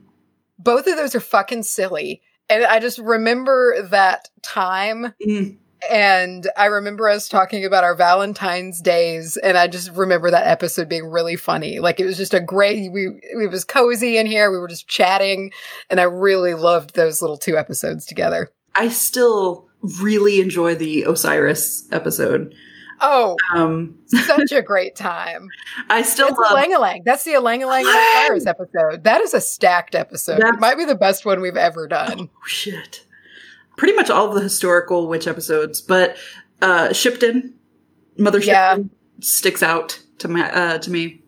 [0.57, 2.22] Both of those are fucking silly.
[2.49, 5.57] And I just remember that time Mm.
[5.90, 10.88] and I remember us talking about our Valentine's days, and I just remember that episode
[10.88, 11.78] being really funny.
[11.80, 12.90] Like it was just a great.
[12.92, 14.51] We it was cozy in here.
[14.51, 15.53] We were just chatting,
[15.90, 18.51] and I really loved those little two episodes together.
[18.74, 19.68] I still
[20.01, 22.55] really enjoy the Osiris episode.
[23.01, 25.49] Oh, Um, such a great time!
[25.90, 26.64] I still It's love.
[26.68, 27.03] Ylang.
[27.05, 28.40] That's the Ylang Ylang Ylang!
[28.47, 29.05] Episode.
[29.05, 30.38] That is a stacked episode.
[30.38, 32.30] That's- It might be the best one we've ever done.
[32.32, 33.05] Oh, shit.
[33.76, 36.16] Pretty much all of the historical witch episodes, but
[36.62, 37.55] uh Shipton,
[38.16, 38.76] Mother Yeah.
[38.76, 38.90] Shipton
[39.20, 41.22] sticks out to my uh to me.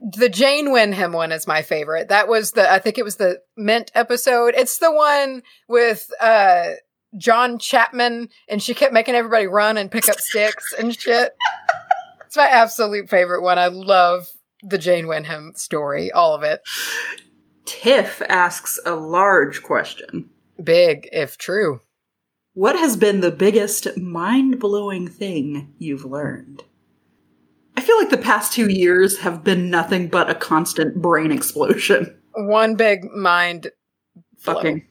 [0.00, 2.08] The Jane Wenham one is my favorite.
[2.08, 4.54] That was the I think it was the Mint episode.
[4.56, 6.70] It's the one with uh
[7.16, 11.34] John Chapman and she kept making everybody run and pick up sticks and shit.
[12.26, 13.58] It's my absolute favorite one.
[13.58, 14.28] I love
[14.62, 16.62] the Jane Wenham story, all of it.
[17.64, 20.30] Tiff asks a large question.
[20.62, 21.80] Big if true.
[22.54, 26.62] What has been the biggest mind-blowing thing you've learned?
[27.76, 32.14] I feel like the past 2 years have been nothing but a constant brain explosion.
[32.34, 33.70] One big mind.
[34.38, 34.84] Fucking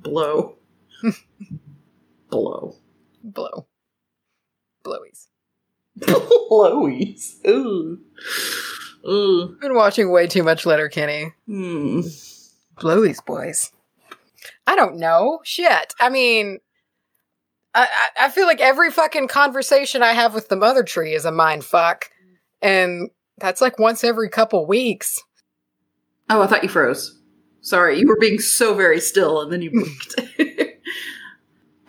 [0.00, 0.12] blow.
[0.12, 0.56] blow.
[2.30, 2.76] blow.
[3.22, 3.66] Blow.
[4.84, 5.28] Blowies.
[6.00, 7.46] Blowies.
[7.46, 7.98] Ooh.
[9.06, 9.56] Ooh.
[9.60, 11.32] Been watching way too much Letterkenny.
[11.46, 12.00] Hmm.
[12.76, 13.70] Blowies, boys.
[14.66, 15.40] I don't know.
[15.44, 15.94] Shit.
[16.00, 16.58] I mean,
[17.74, 21.24] I, I I feel like every fucking conversation I have with the mother tree is
[21.24, 22.10] a mind fuck,
[22.62, 25.22] and that's like once every couple weeks.
[26.30, 27.20] Oh, I thought you froze.
[27.60, 29.70] Sorry, you were being so very still and then you
[30.38, 30.73] blinked.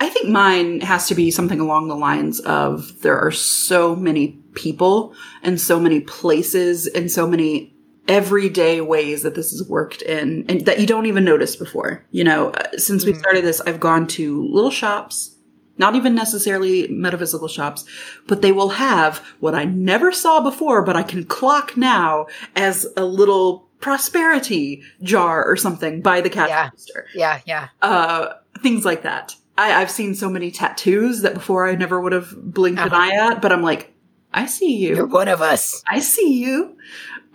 [0.06, 4.38] I think mine has to be something along the lines of there are so many
[4.53, 7.74] people and so many places and so many
[8.08, 12.06] everyday ways that this has worked in and that you don't even notice before.
[12.12, 13.20] You know, uh, since we Mhm.
[13.20, 15.32] started this, I've gone to little shops,
[15.80, 17.84] not even necessarily metaphysical shops,
[18.28, 22.86] but they will have what I never saw before, but I can clock now as
[22.95, 26.66] a little prosperity jar or something by the cash Yeah.
[26.66, 27.06] register.
[27.16, 27.68] Yeah, yeah.
[27.82, 29.36] Uh, things like that.
[29.58, 33.01] I, I've seen so many tattoos that before I never would have blinked an Uh-huh.
[33.01, 33.93] eye at, but I'm like,
[34.34, 34.95] I see you.
[34.95, 35.82] You're one of us.
[35.88, 36.78] I see you.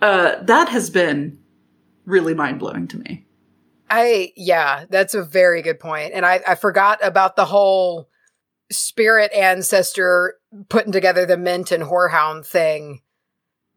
[0.01, 1.39] Uh, that has been
[2.05, 3.25] really mind blowing to me.
[3.89, 6.13] I yeah, that's a very good point.
[6.13, 8.07] And I, I forgot about the whole
[8.71, 10.35] spirit ancestor
[10.69, 13.01] putting together the mint and horehound thing.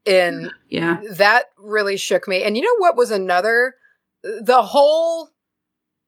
[0.04, 1.00] In Yeah.
[1.12, 2.42] that really shook me.
[2.42, 3.74] And you know what was another?
[4.22, 5.30] The whole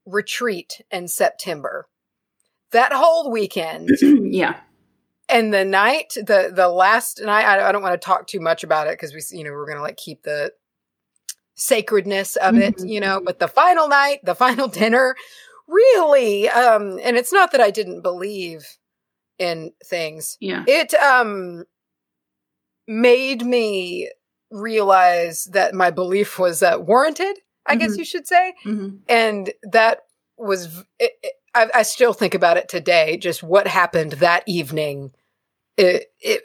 [0.05, 1.89] retreat in September.
[2.77, 4.61] That whole weekend yeah.
[5.29, 7.45] and the night, the the last night.
[7.45, 9.67] I, I don't want to talk too much about it because we, you know, we're
[9.67, 10.53] gonna like keep the
[11.55, 12.89] sacredness of it, Mhm.
[12.89, 13.21] you know.
[13.25, 15.17] But the final night, the final dinner,
[15.67, 16.49] really.
[16.51, 18.67] Um, and it's not that I didn't believe
[19.39, 20.37] in things.
[20.41, 20.65] Yeah.
[20.67, 21.65] It um
[22.87, 24.11] made me
[24.51, 27.39] realize that my belief was uh, warranted.
[27.69, 27.99] I guess Mhm.
[27.99, 30.03] you should say hmm and that
[30.39, 35.13] was it, it, I, I still think about it today just what happened that evening
[35.77, 36.43] it, it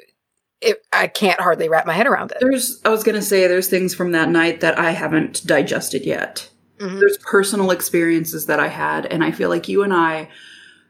[0.62, 3.48] it i can't hardly wrap my head around it There's, I was going to say,
[3.48, 6.50] there's things from that night that I haven't digested yet.
[6.80, 7.00] Mhm.
[7.00, 10.30] There's personal experiences that I had, and I feel like you and I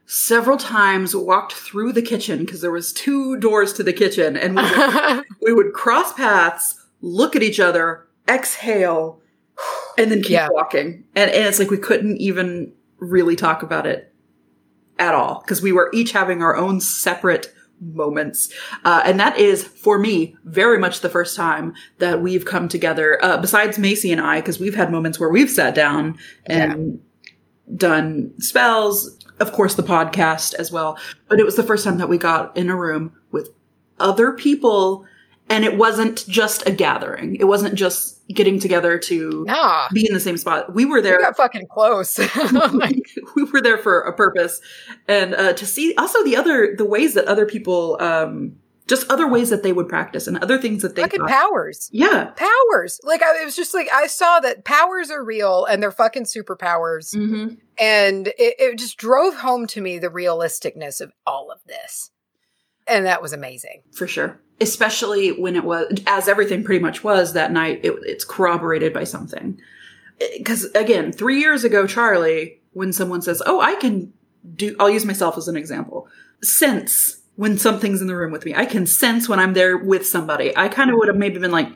[0.06, 4.56] several times walked through the kitchen because there was two doors to the kitchen, and
[4.56, 9.20] we would, we would cross paths, look at each other, exhale,
[9.98, 10.48] and then keep Yeah.
[10.50, 11.04] walking.
[11.14, 14.11] And, and it's like we couldn't even really talk about it
[14.98, 18.52] at all because we were each having our own separate moments.
[18.84, 23.22] Uh, and that is, for me, very much the first time that we've come together,
[23.24, 27.00] uh, besides Macy and I, because we've had moments where we've sat down and
[27.76, 30.98] done spells, of course, the podcast as well.
[31.28, 33.50] But it was the first time that we got in a room with
[33.98, 35.04] other people
[35.52, 37.36] and it wasn't just a gathering.
[37.36, 39.88] It wasn't just getting together to Nah.
[39.92, 40.74] be in the same spot.
[40.74, 41.20] We were We there.
[41.20, 42.18] got fucking close.
[42.52, 44.60] Like, we were there for a purpose,
[45.08, 48.56] and uh, to see also the other the ways that other people, um,
[48.88, 51.88] just other ways that they would practice and other things that they fucking thought- powers.
[51.92, 52.32] yeah.
[52.36, 52.98] Powers.
[53.04, 56.24] Like I it was just like I saw that powers are real and they're fucking
[56.24, 57.14] superpowers.
[57.14, 57.54] Mm-hmm.
[57.78, 62.10] And it, it just drove home to me the realisticness of all of this.
[62.88, 63.82] And that was amazing.
[63.94, 64.40] for sure.
[64.62, 69.04] Especially when it was, as everything pretty much was that night, it, it's corroborated by
[69.04, 69.60] something.
[70.38, 74.12] Because again, three years ago, Charlie, when someone says, "Oh, I can
[74.54, 76.08] do," I'll use myself as an example.
[76.42, 78.54] Sense when something's in the room with me.
[78.54, 80.56] I can sense when I'm there with somebody.
[80.56, 81.68] I kind of would have maybe been like,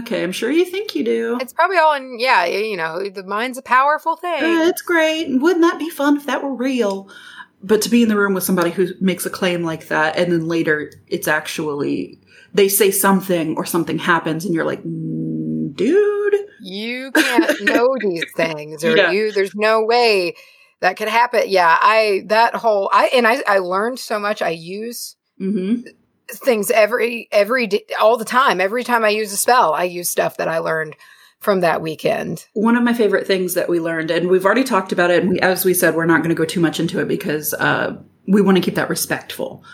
[0.00, 3.24] "Okay, I'm sure you think you do." It's probably all in, yeah, you know, the
[3.24, 4.42] mind's a powerful thing.
[4.42, 5.28] Uh, it's great.
[5.28, 7.10] Wouldn't that be fun if that were real?
[7.62, 10.32] But to be in the room with somebody who makes a claim like that, and
[10.32, 12.18] then later it's actually
[12.54, 18.24] they say something or something happens, and you're like, "Mm, dude, You can't know these
[18.36, 19.10] things, or Yeah.
[19.10, 19.32] you.
[19.32, 20.34] There's no way
[20.80, 21.44] that could happen.
[21.46, 24.42] Yeah, I that whole I and I I learned so much.
[24.42, 25.82] I use mm-hmm.
[26.28, 28.60] things every every day, all the time.
[28.60, 30.94] Every time I use a spell, I use stuff that I learned
[31.42, 32.46] from that weekend.
[32.54, 35.30] One of my favorite things that we learned, and we've already talked about it, and
[35.30, 37.96] we, as we said, we're not going to go too much into it because uh,
[38.28, 39.64] we want to keep that respectful.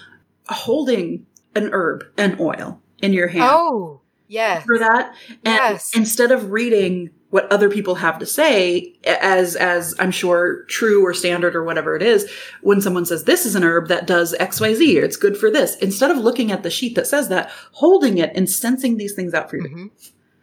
[0.49, 3.45] Holding an herb and oil in your hand.
[3.47, 4.65] Oh, yes.
[4.65, 5.15] for that
[5.45, 5.91] and Yes.
[5.95, 11.13] instead of reading what other people have to say as as i'm sure true or
[11.13, 12.31] standard or whatever it is
[12.63, 15.77] when someone says this is an herb that does xyz or it's good for this
[15.77, 19.35] instead of looking at the sheet that says that holding it and sensing these things
[19.35, 19.91] out for you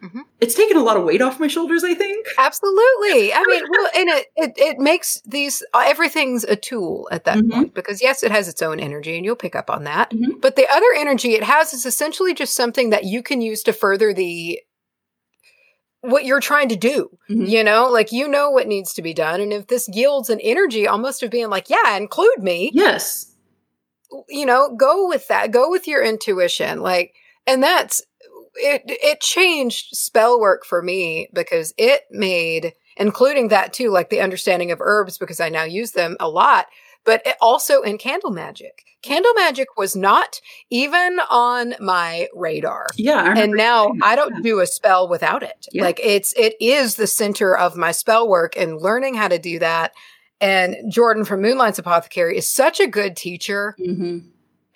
[0.02, 0.20] Mhm.
[0.40, 3.32] it's taken a lot of weight off my shoulders i think Absolutely.
[3.32, 7.50] I mean, well, and it, it it makes these everything's a tool at that Mhm.
[7.50, 10.10] point because yes, it has its own energy, and you'll pick up on that.
[10.10, 10.40] Mhm.
[10.40, 13.72] But the other energy it has is essentially just something that you can use to
[13.72, 14.60] further the
[16.02, 17.10] what you're trying to do.
[17.30, 17.48] Mhm.
[17.48, 20.40] You know, like you know what needs to be done, and if this yields an
[20.40, 22.70] energy almost of being like, yeah, include me.
[22.74, 23.32] yes
[24.28, 25.50] you know, go with that.
[25.50, 26.80] Go with your intuition.
[26.80, 27.12] Like,
[27.46, 28.00] and that's
[28.56, 28.82] it.
[28.86, 34.70] It changed spell work for me because it made, including that too, like the understanding
[34.72, 36.66] of herbs because I now use them a lot.
[37.04, 38.82] But it also in candle magic.
[39.02, 40.40] Candle magic was not
[40.70, 42.88] even on my radar.
[42.96, 43.92] yeah And now.
[44.02, 45.66] I don't do a spell without it.
[45.70, 45.84] Yeah.
[45.84, 49.60] Like it's it is the center of my spell work and learning how to do
[49.60, 49.92] that.
[50.40, 54.24] And Jordan from Moonlight's Apothecary is such a good teacher Mhm.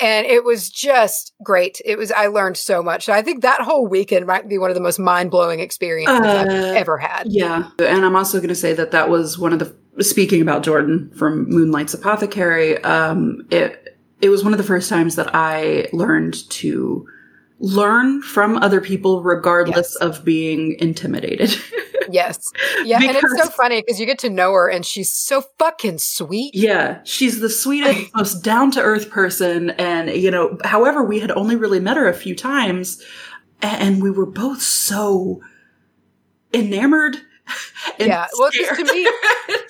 [0.00, 1.80] And it was just great.
[1.84, 3.04] It was I learned so much.
[3.04, 6.48] So I think that whole weekend might be one of the most mind-blowing experiences I've
[6.48, 7.24] Uh, ever had.
[7.28, 7.70] Yeah.
[7.78, 11.10] And I'm also going to say that that was one of the, speaking about Jordan
[11.14, 16.48] from Moonlight's Apothecary, um, it, it was one of the first times that I learned
[16.50, 17.06] to
[17.60, 19.96] learn from other people regardless Yes.
[19.96, 21.54] of being intimidated.
[22.12, 22.50] Yes.
[22.82, 25.98] Yeah, and it's so funny because you get to know her and she's so fucking
[25.98, 26.52] sweet.
[26.56, 26.98] yeah.
[27.04, 29.70] She's the sweetest, most down to earth person.
[29.70, 33.00] And, you know, however, we had only really met her a few times
[33.62, 35.40] and we were both so
[36.52, 37.16] enamored.
[37.98, 38.26] Yeah.
[38.38, 39.08] Well, to me,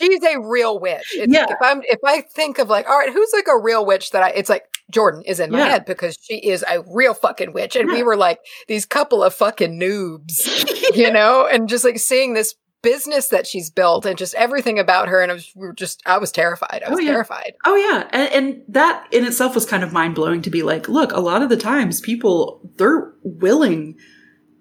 [0.00, 1.12] she's a real witch.
[1.14, 1.40] It's Yeah.
[1.42, 4.10] like if I'm if I think of like, all right, who's like a real witch
[4.10, 5.68] that I it's like Jordan is in my Yeah.
[5.68, 7.76] head because she is a real fucking witch.
[7.76, 8.38] And we were like
[8.68, 13.70] these couple of fucking noobs, you know, and just like seeing this business that she's
[13.70, 15.20] built and just everything about her.
[15.20, 16.82] And I was we were just I was terrified.
[16.86, 17.10] I was Oh, yeah.
[17.12, 17.52] terrified.
[17.66, 20.88] Oh yeah, and, and that in itself was kind of mind blowing to be like,
[20.88, 23.96] look, a lot of the times people they're willing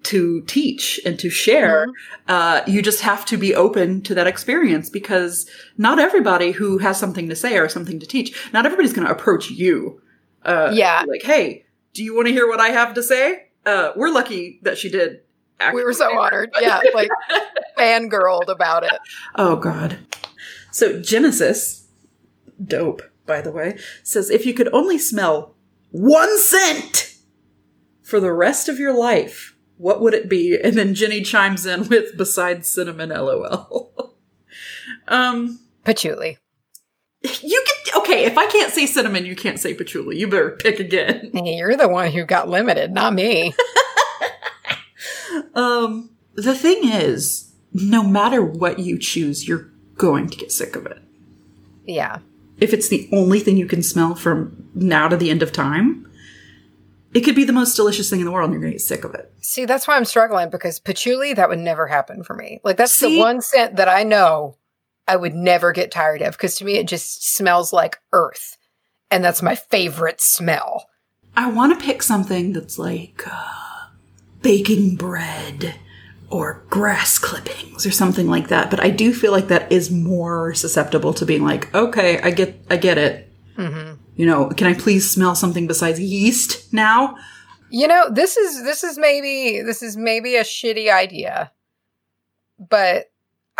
[0.02, 1.86] to teach and to share.
[2.26, 5.46] Uh, you just have to be open to that experience because
[5.76, 9.12] not everybody who has something to say or something to teach, not everybody's going to
[9.12, 10.00] approach you.
[10.44, 11.04] Uh, Yeah.
[11.06, 11.64] like, hey,
[11.94, 13.48] do you want to hear what I have to say?
[13.66, 15.20] Uh, we're lucky that she did.
[15.74, 16.18] We were so actually.
[16.18, 16.50] honored.
[16.60, 16.80] Yeah.
[16.94, 17.10] Like
[17.76, 18.98] fangirled about it.
[19.36, 19.98] Oh God.
[20.70, 21.86] So Genesis,
[22.64, 25.54] dope, by the way, says if you could only smell
[25.90, 27.16] one scent
[28.02, 30.58] for the rest of your life, what would it be?
[30.58, 34.14] And then Jenny chimes in with besides cinnamon LOL.
[35.08, 36.38] um Patchouli.
[37.22, 40.18] You can okay, if I can't say cinnamon, you can't say patchouli.
[40.18, 41.30] You better pick again.
[41.34, 43.54] Hey, You're the one who got limited, not me.
[45.54, 50.86] Um the thing is, no matter what you choose, you're going to get sick of
[50.86, 50.98] it.
[51.84, 52.18] Yeah.
[52.60, 56.08] if it's the only thing you can smell from now to the end of time,
[57.14, 58.82] it could be the most delicious thing in the world and you're going to get
[58.86, 59.32] sick of it.
[59.40, 62.60] See, that's why I'm struggling because patchouli, that would never happen for me.
[62.62, 64.56] Like, that's the one scent that I know
[65.10, 68.56] I would never get tired of because to me, it just smells like earth.
[69.10, 70.86] And that's my favorite smell.
[71.36, 73.88] I want to pick something that's like uh,
[74.40, 75.74] baking bread
[76.28, 78.70] or grass clippings or something like that.
[78.70, 82.64] But I do feel like that is more susceptible to being like, okay, I get,
[82.70, 83.32] I get it.
[84.14, 87.16] You know, can I please smell something besides yeast now?
[87.70, 91.52] You know, this is this is maybe this is maybe a shitty idea.
[92.58, 93.09] But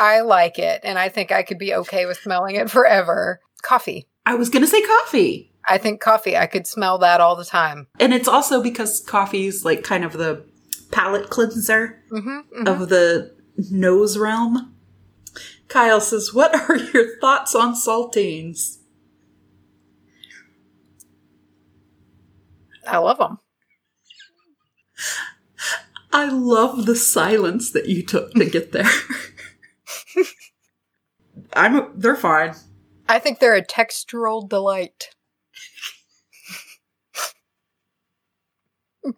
[0.00, 3.38] I like it and I think I could be okay with smelling it forever.
[3.60, 4.08] Coffee.
[4.24, 5.52] I was gonna say coffee.
[5.68, 6.38] I think coffee.
[6.38, 7.86] I could smell that all the time.
[8.00, 10.42] And it's also because coffee's like kind of the
[10.90, 13.36] palate cleanser hmm of the
[13.70, 14.74] nose realm.
[15.68, 18.78] Kyle says, What are your thoughts on saltines?
[22.88, 23.38] I love them.
[26.12, 28.88] I love the silence that you took to get there.
[31.52, 32.54] I'm they're fine.
[33.08, 35.10] I think they're a textural delight.
[39.04, 39.12] A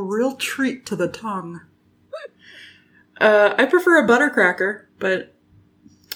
[0.00, 1.60] real treat to the tongue.
[3.20, 5.36] Uh, I prefer a buttercracker, but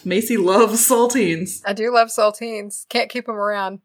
[0.04, 1.62] Macy loves saltines.
[1.64, 2.88] I do love saltines.
[2.88, 3.80] Can't keep them around.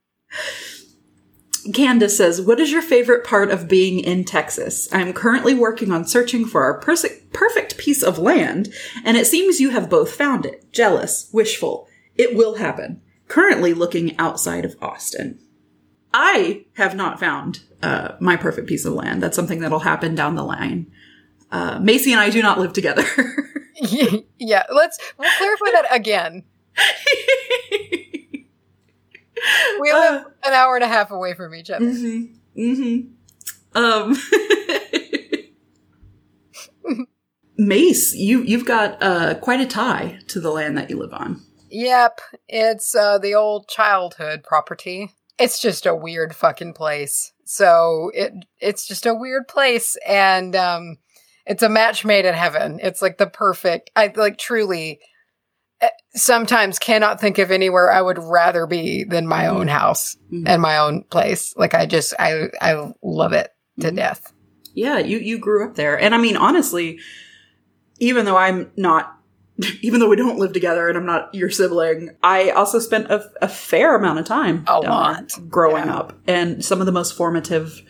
[1.74, 4.88] Candace says, What is your favorite part of being in Texas?
[4.92, 8.74] I'm currently working on searching for our pers- perfect piece of land,
[9.06, 10.72] and it seems you have both found it.
[10.72, 11.88] Jealous, wishful.
[12.16, 13.02] It will happen.
[13.28, 15.40] Currently looking outside of Austin.
[16.14, 19.24] I have not found uh, my perfect piece of land.
[19.24, 20.92] That's something that'll happen down the line.
[21.52, 23.06] Uh, Macy and I do not live together.
[24.40, 26.44] yeah, let's we'll clarify that again.
[29.80, 31.86] We live an hour and a half away from each other.
[31.86, 32.62] Mm-hmm.
[32.62, 33.78] Mm-hmm.
[33.78, 34.18] Um.
[37.58, 41.42] Mace, you you've got uh, quite a tie to the land that you live on.
[41.70, 45.12] Yep, it's uh, the old childhood property.
[45.40, 47.32] It's just a weird fucking place.
[47.46, 50.98] So it it's just a weird place, and um,
[51.46, 52.80] it's a match made in heaven.
[52.82, 53.92] It's like the perfect.
[53.96, 55.00] I like truly.
[56.16, 60.44] Sometimes cannot think of anywhere I would rather be than my own house Mhm.
[60.48, 61.54] and my own place.
[61.58, 63.50] Like I just I I love it
[63.80, 63.96] to Mhm.
[63.96, 64.32] death.
[64.76, 67.00] Yeah, you you grew up there, and I mean honestly,
[68.00, 69.16] even though I'm not,
[69.82, 73.24] even though we don't live together, and I'm not your sibling, I also spent a,
[73.42, 75.32] a fair amount of time A lot.
[75.50, 75.98] growing Yeah.
[75.98, 77.82] up, and some of the most formative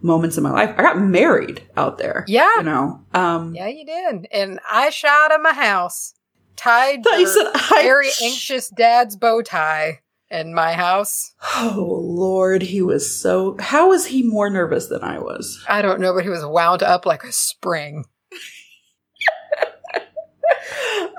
[0.00, 0.72] moments in my life.
[0.78, 2.24] I got married out there.
[2.28, 2.48] Yeah.
[2.58, 3.00] you know.
[3.14, 4.28] Um, Yeah, you did.
[4.30, 6.14] And I shot at my house,
[6.58, 11.32] tied I said I- very anxious dad's bow tie in my house.
[11.56, 13.56] Oh Lord, he was so.
[13.58, 15.64] How was he more nervous than I was?
[15.68, 18.04] I don't know, but he was wound up like a spring.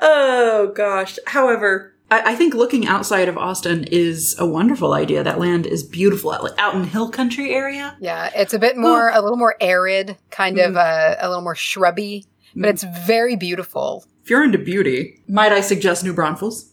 [0.01, 1.17] oh gosh.
[1.27, 5.23] However, I, I think looking outside of Austin is a wonderful idea.
[5.23, 7.95] That land is beautiful, out, in hill country area.
[7.99, 10.69] Yeah, it's a bit more, a little more arid, kind Mm.
[10.69, 12.25] of uh, a little more shrubby,
[12.55, 14.05] but it's very beautiful.
[14.29, 16.71] If you're into beauty, might I suggest New Braunfels?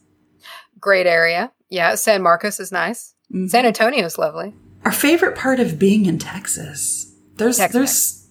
[0.78, 1.52] Great area.
[1.70, 3.14] Yeah, San Marcos is nice.
[3.32, 3.48] Mhm.
[3.48, 4.52] San Antonio's lovely.
[4.84, 7.14] Our favorite part of being in Texas.
[7.36, 7.72] There's Tex-Mex.
[7.72, 8.28] there's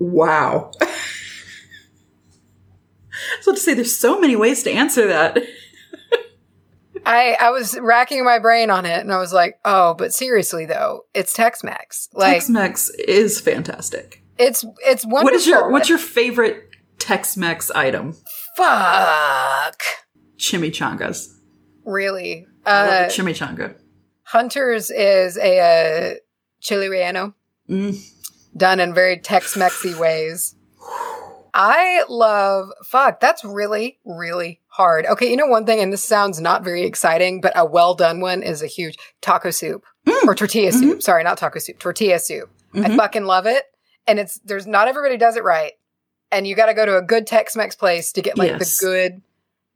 [0.00, 0.72] wow.
[3.42, 5.38] so to say, there's so many ways to answer that.
[7.06, 10.66] I, I was racking my brain on it and I was like, oh, but seriously
[10.66, 12.08] though, it's Tex-Mex.
[12.12, 14.24] Like Tex-Mex is fantastic.
[14.36, 15.22] it's it's wonderful.
[15.26, 16.65] What is your what's your favorite
[16.98, 18.14] Tex-Mex item?
[18.56, 19.80] fuck?
[20.38, 21.28] Chimichangas.
[21.84, 22.46] Really?
[22.64, 23.74] I love Uh, chimichanga.
[24.24, 26.14] Hunter's is a uh,
[26.60, 27.34] chili relleno
[27.70, 27.96] Mm.
[28.56, 30.54] done in very Tex-Mexy ways.
[31.54, 33.18] I love fuck.
[33.20, 35.06] That's really really hard.
[35.06, 38.20] Okay, you know one thing, and this sounds not very exciting, but a well done
[38.20, 40.26] one is a huge taco soup Mm.
[40.26, 41.02] or tortilla soup.
[41.02, 42.50] Sorry, not taco soup, tortilla soup.
[42.74, 42.96] I Mhm.
[42.96, 43.64] fucking love it,
[44.06, 45.72] and it's there's not everybody does it right,
[46.32, 48.78] and you got to go to a good Tex-Mex place to get like Yes.
[48.78, 49.22] the good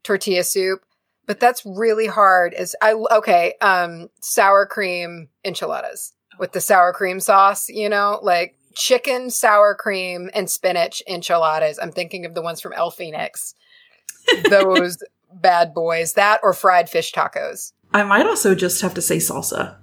[0.02, 0.80] tortilla soup.
[1.26, 2.54] But that's really hard.
[2.54, 3.54] Is I okay?
[3.60, 7.68] Um, sour cream enchiladas with the sour cream sauce.
[7.68, 11.78] You know, like chicken sour cream and spinach enchiladas.
[11.80, 13.54] I'm thinking of the ones from El Fenix.
[14.50, 14.98] Those
[15.32, 16.14] bad boys.
[16.14, 17.72] That or fried fish tacos.
[17.92, 19.76] I might also just have to say salsa.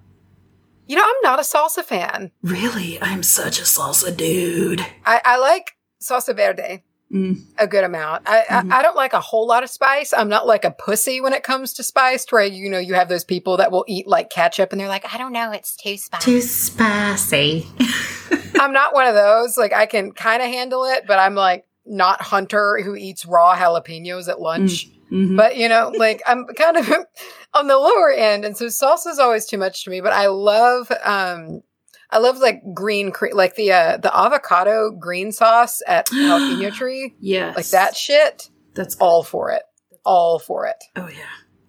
[0.85, 2.31] You know, I'm not a salsa fan.
[2.41, 4.85] Really, I'm such a salsa dude.
[5.06, 6.83] I, I like salsa verde.
[7.09, 7.37] Mm.
[7.57, 8.23] a good amount.
[8.27, 8.69] I, Mhm.
[8.73, 10.11] I I don't like a whole lot of spice.
[10.11, 12.25] I'm not like a pussy when it comes to spice.
[12.29, 15.05] Where you know you have those people that will eat like ketchup and they're like,
[15.13, 16.25] I don't know, it's too spicy.
[16.25, 17.65] Too spicy.
[18.59, 19.57] I'm not one of those.
[19.57, 23.55] Like I can kind of handle it, but I'm like not Hunter who eats raw
[23.55, 24.87] jalapenos at lunch.
[25.09, 25.37] Mhm.
[25.37, 26.89] But you know, like I'm kind of
[27.53, 30.01] on the lower end, and so salsa is always too much to me.
[30.01, 31.61] But I love um
[32.09, 37.15] I love like green cream, like the uh, the avocado green sauce at Jalapeno Tree,
[37.19, 37.55] Yes.
[37.55, 38.49] like that shit.
[38.75, 39.63] That's All for it.
[40.05, 40.84] All for it.
[40.95, 41.25] Oh yeah.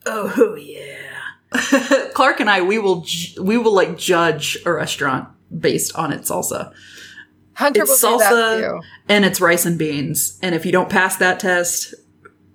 [0.07, 2.11] Oh yeah.
[2.15, 5.29] Clark and I, we will ju- we will like judge a restaurant
[5.59, 6.73] based on its salsa
[7.55, 8.61] Hunter It's will do that salsa.
[8.81, 8.81] too.
[9.09, 10.39] and its rice and beans.
[10.43, 11.95] And if you don't pass that test,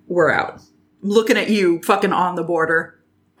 [0.06, 0.60] we're out.
[1.02, 2.98] I'm looking at you, fucking on the border.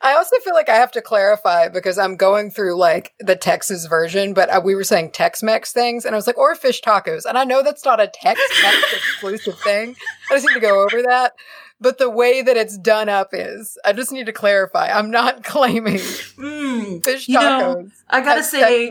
[0.00, 3.86] I also feel like I have to clarify because I'm going through like the Texas
[3.86, 7.24] version, but uh, we were saying Tex-Mex things, and I was like, or fish tacos,
[7.24, 9.96] and I know that's not a Tex-Mex exclusive thing.
[10.30, 11.32] I just need to go over that.
[11.80, 14.88] But the way that it's done up is, I just need to clarify.
[14.88, 17.90] I'm not claiming Mm, fish You know, tacos.
[18.08, 18.90] I gotta say.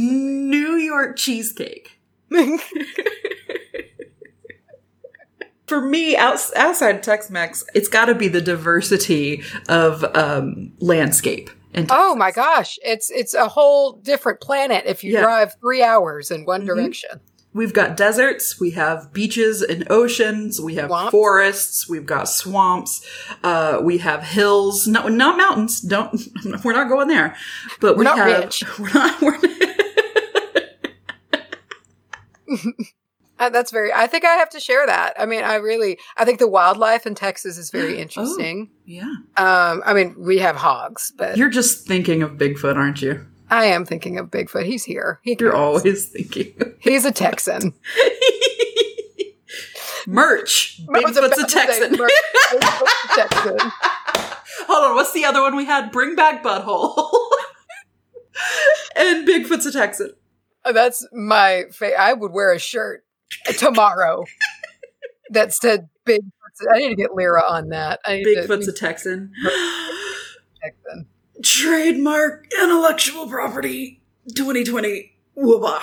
[0.00, 2.00] New York cheesecake.
[5.66, 11.50] For me, outs- outside Tex-Mex, it's got to be the diversity of um, landscape.
[11.90, 15.20] Oh my gosh, it's it's a whole different planet if you Yeah.
[15.22, 16.66] drive three hours in one Mhm.
[16.66, 17.20] direction.
[17.52, 21.10] We've got deserts, we have beaches and oceans, we have Swamps.
[21.10, 23.00] forests, we've got swamps,
[23.42, 24.86] uh, we have hills.
[24.86, 25.80] No, not mountains.
[25.80, 26.18] Don't.
[26.64, 27.34] We're not going there.
[27.80, 28.44] But We're we not have.
[28.44, 28.62] rich.
[28.78, 29.20] We're not.
[29.20, 29.38] We're,
[33.38, 33.92] Uh, that's very.
[33.92, 35.14] I think I have to share that.
[35.18, 35.98] I mean, I really.
[36.16, 38.70] I think the wildlife in Texas is very interesting.
[38.84, 39.02] yeah.
[39.36, 43.24] Um, I mean, we have hogs, but You're just thinking of Bigfoot, aren't you?
[43.50, 44.64] I am thinking of Bigfoot.
[44.66, 45.20] He's here.
[45.22, 46.54] He You're always thinking.
[46.80, 47.74] He's a Texan.
[50.06, 50.80] Merch.
[50.86, 51.92] Bigfoot's a Texan.
[51.96, 52.08] Mer-
[52.52, 53.58] Bigfoot's a Texan.
[54.68, 54.94] Hold on.
[54.94, 55.90] What's the other one we had?
[55.92, 57.08] Bring back butthole.
[58.96, 60.12] and Bigfoot's a Texan.
[60.64, 61.64] Uh, That's my.
[61.72, 63.04] Fa- I would wear a shirt
[63.58, 64.24] tomorrow
[65.30, 66.22] That's said big.
[66.72, 68.00] I need to get Lyra on that.
[68.06, 69.32] Bigfoot's to, a Texan.
[70.62, 71.06] Texan.
[71.42, 74.00] Trademark intellectual property
[74.34, 75.12] 2020.
[75.36, 75.82] Waba.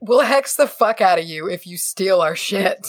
[0.00, 2.86] We'll hex the fuck out of you if you steal our shit.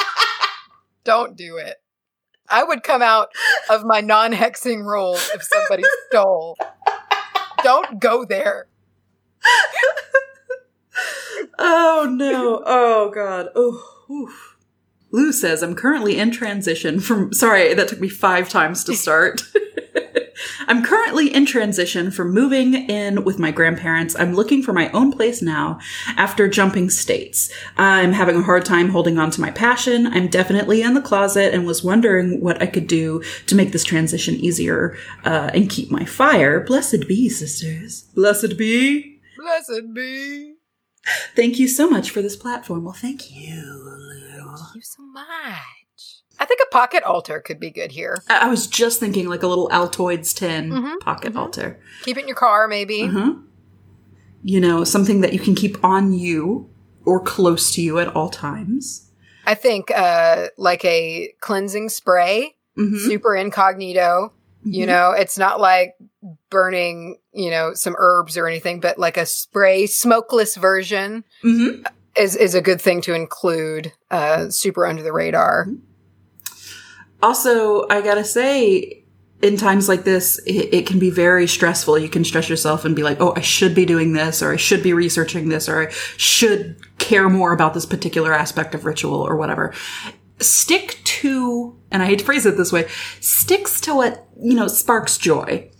[1.04, 1.76] Don't do it.
[2.48, 3.28] I would come out
[3.70, 6.56] of my non hexing role if somebody stole.
[7.62, 8.66] Don't go there.
[11.58, 12.62] Oh no.
[12.64, 13.48] Oh god.
[13.54, 13.82] Oh.
[14.10, 14.56] oof.
[15.12, 19.42] Lou says I'm currently in transition from sorry, that took me 5 times to start.
[20.68, 24.16] I'm currently in transition from moving in with my grandparents.
[24.18, 25.78] I'm looking for my own place now
[26.16, 27.52] after jumping states.
[27.76, 30.06] I'm having a hard time holding on to my passion.
[30.06, 33.84] I'm definitely in the closet and was wondering what I could do to make this
[33.84, 36.60] transition easier uh, and keep my fire.
[36.60, 38.02] Blessed be, sisters.
[38.14, 39.20] Blessed be.
[39.36, 40.49] Blessed be.
[41.34, 42.84] Thank you so much for this platform.
[42.84, 43.62] Well, thank you.
[43.64, 44.56] Lou.
[44.56, 45.26] Thank you so much.
[46.38, 48.22] I think a pocket altar could be good here.
[48.28, 51.38] I I was just thinking like a little Altoids tin Mhm, pocket mhm.
[51.38, 51.80] altar.
[52.04, 53.02] Keep it in your car, maybe.
[53.02, 53.34] Uh-huh.
[54.42, 56.70] You know, something that you can keep on you
[57.04, 59.10] or close to you at all times.
[59.44, 62.98] I think uh, like a cleansing spray, Mhm.
[63.06, 64.32] super incognito.
[64.62, 64.88] You Mhm.
[64.88, 65.94] know, it's not like
[66.50, 71.84] burning, you know, some herbs or anything, but like a spray, smokeless version Mhm.
[72.16, 73.92] is is a good thing to include.
[74.10, 75.66] Uh, super under the radar.
[77.22, 79.04] Also, I gotta say,
[79.42, 81.98] in times like this, it, it can be very stressful.
[81.98, 84.56] You can stress yourself and be like, oh, I should be doing this, or I
[84.56, 89.20] should be researching this, or I should care more about this particular aspect of ritual,
[89.20, 89.72] or whatever.
[90.40, 92.88] Stick to, and I hate to phrase it this way,
[93.20, 95.70] sticks to what, you know, sparks joy.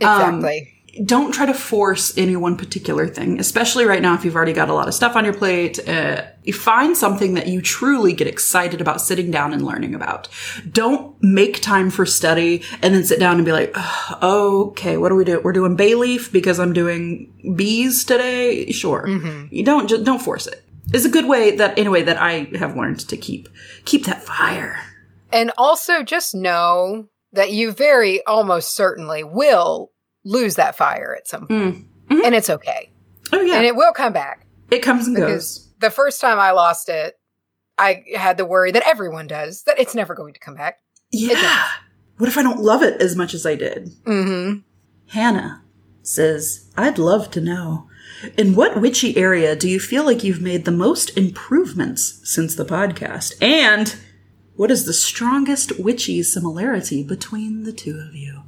[0.00, 0.72] Um, Exactly.
[1.04, 4.68] don't try to force any one particular thing, especially right now if you've already got
[4.68, 5.78] a lot of stuff on your plate.
[5.88, 10.28] Uh, you find something that you truly get excited about sitting down and learning about.
[10.70, 15.08] Don't make time for study and then sit down and be like, "Ugh, okay, what
[15.10, 15.40] do we do?
[15.42, 18.70] We're doing bay leaf because I'm doing bees today.
[18.72, 19.04] Sure.
[19.06, 19.48] Mhm.
[19.50, 20.62] You don't just don't force it.
[20.94, 23.48] It's a good way that anyway that I have learned to keep
[23.84, 24.78] keep that fire.
[25.32, 29.90] And also just know that you very almost certainly will
[30.24, 31.76] lose that fire at some point.
[31.76, 31.86] Mm.
[32.18, 32.24] Mhm.
[32.24, 32.90] And it's okay.
[33.32, 34.46] Oh yeah, And it will come back.
[34.70, 35.68] it comes and goes.
[35.80, 37.18] The first time I lost it,
[37.78, 40.78] I had the worry that everyone does that it's never going to come back.
[41.10, 41.64] Yeah.
[42.18, 43.90] What if I don't love it as much as I did?
[44.06, 44.60] Mm-hmm.
[45.10, 45.62] Hannah
[46.02, 47.88] says, I'd love to know.
[48.38, 52.64] In what witchy area do you feel like you've made the most improvements since the
[52.64, 53.34] podcast?
[53.42, 53.94] And
[54.56, 58.42] what is the strongest witchy similarity between the two of you?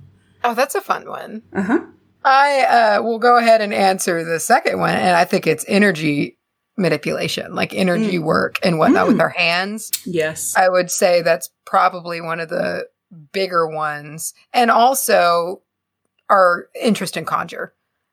[0.44, 1.42] Oh, that's a fun one.
[1.52, 1.80] Uh huh.
[2.24, 2.62] I
[2.98, 6.36] uh, will go ahead and answer the second one, and I think it's energy
[6.76, 9.08] manipulation, like energy work and whatnot Mm.
[9.08, 9.90] with our hands.
[10.04, 10.54] Yes.
[10.56, 12.86] I would say that's probably one of the
[13.32, 15.62] bigger ones, and also
[16.28, 17.72] our interest in conjure.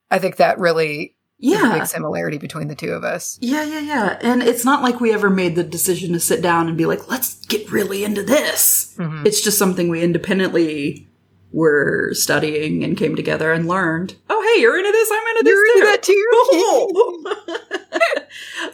[0.09, 1.73] I think that really Yeah.
[1.79, 3.37] big similarity between the two of us.
[3.41, 4.17] Yeah, yeah, yeah.
[4.21, 7.09] And it's not like we ever made the decision to sit down and be like,
[7.09, 8.93] let's get really into this.
[8.97, 9.25] Mhm.
[9.25, 11.07] It's just something we independently
[11.51, 14.15] were studying and came together and learned.
[14.29, 15.09] Oh, hey, you're into this.
[15.11, 15.53] I'm into this.
[15.53, 17.85] You're into that too?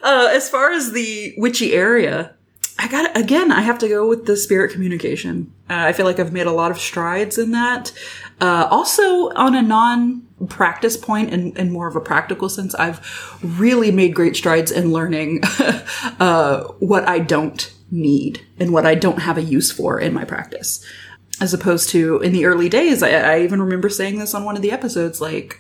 [0.03, 2.33] Uh, as far as the witchy area,
[2.79, 3.51] I got again.
[3.51, 5.53] I have to go with the spirit communication.
[5.69, 7.91] Uh, I feel like I've made a lot of strides in that.
[8.39, 9.61] Uh, also, on a
[10.41, 12.99] non-practice point and, and more of a practical sense, I've
[13.43, 15.41] really made great strides in learning
[16.19, 20.25] uh, what I don't need and what I don't have a use for in my
[20.25, 20.85] practice.
[21.39, 24.55] As opposed to in the early days, I, I even remember saying this on one
[24.55, 25.59] of the episodes, like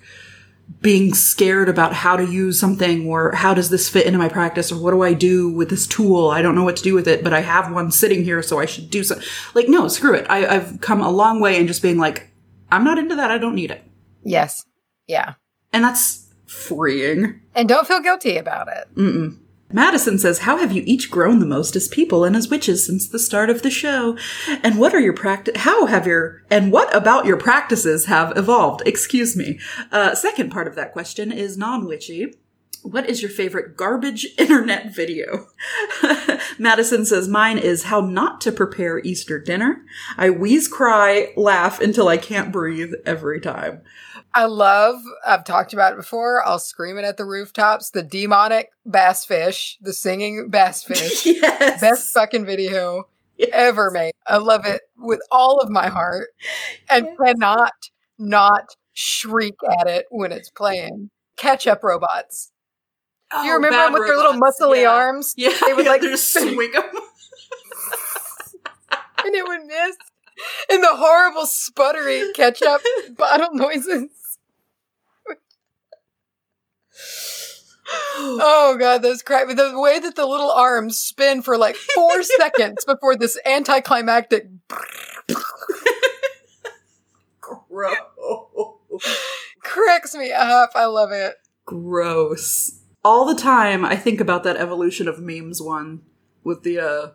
[0.79, 4.71] being scared about how to use something or how does this fit into my practice
[4.71, 6.29] or what do I do with this tool?
[6.29, 8.59] I don't know what to do with it, but I have one sitting here, so
[8.59, 9.27] I should do something.
[9.53, 10.25] Like, no, screw it.
[10.29, 12.31] I, I've come a long way in just being like,
[12.71, 13.31] I'm not into that.
[13.31, 13.83] I don't need it.
[14.23, 14.63] Yes.
[15.11, 15.33] Yeah.
[15.73, 17.41] And that's freeing.
[17.53, 18.95] And don't feel guilty about it.
[18.95, 19.37] Mm-mm.
[19.73, 23.09] Madison says, How have you each grown the most as people and as witches since
[23.09, 24.17] the start of the show?
[24.63, 25.57] And what are your practice?
[25.57, 28.83] How have your, and what about your practices have evolved?
[28.85, 29.59] Excuse me.
[29.91, 32.33] Uh, second part of that question is non-witchy.
[32.83, 35.47] What is your favorite garbage internet video?
[36.57, 39.83] Madison says, Mine is how not to prepare Easter dinner.
[40.17, 43.81] I wheeze, cry, laugh until I can't breathe every time.
[44.33, 46.41] I love, I've talked about it before.
[46.45, 47.89] I'll scream it at the rooftops.
[47.89, 51.25] The demonic bass fish, the singing bass fish.
[51.25, 51.81] yes.
[51.81, 53.49] Best fucking video Yes.
[53.53, 54.11] ever made.
[54.27, 56.27] I love it with all of my heart
[56.89, 57.73] and cannot
[58.19, 61.09] not shriek at it when it's playing.
[61.37, 62.51] Catch up robots.
[63.33, 64.89] Oh, you remember them with their little muscly Yeah.
[64.91, 65.33] arms?
[65.37, 66.83] Yeah, They would, yeah, like, swing them.
[69.23, 69.95] And it would miss.
[70.69, 72.81] And the horrible sputtery ketchup
[73.17, 74.07] bottle noises.
[78.17, 82.85] Oh god, those crack the way that the little arms spin for like four seconds
[82.85, 84.47] before this anticlimactic
[87.39, 87.95] Gross.
[89.61, 90.71] cracks me up.
[90.75, 91.35] I love it.
[91.65, 92.79] Gross.
[93.03, 96.01] All the time, I think about that evolution of memes one
[96.43, 97.11] with the uh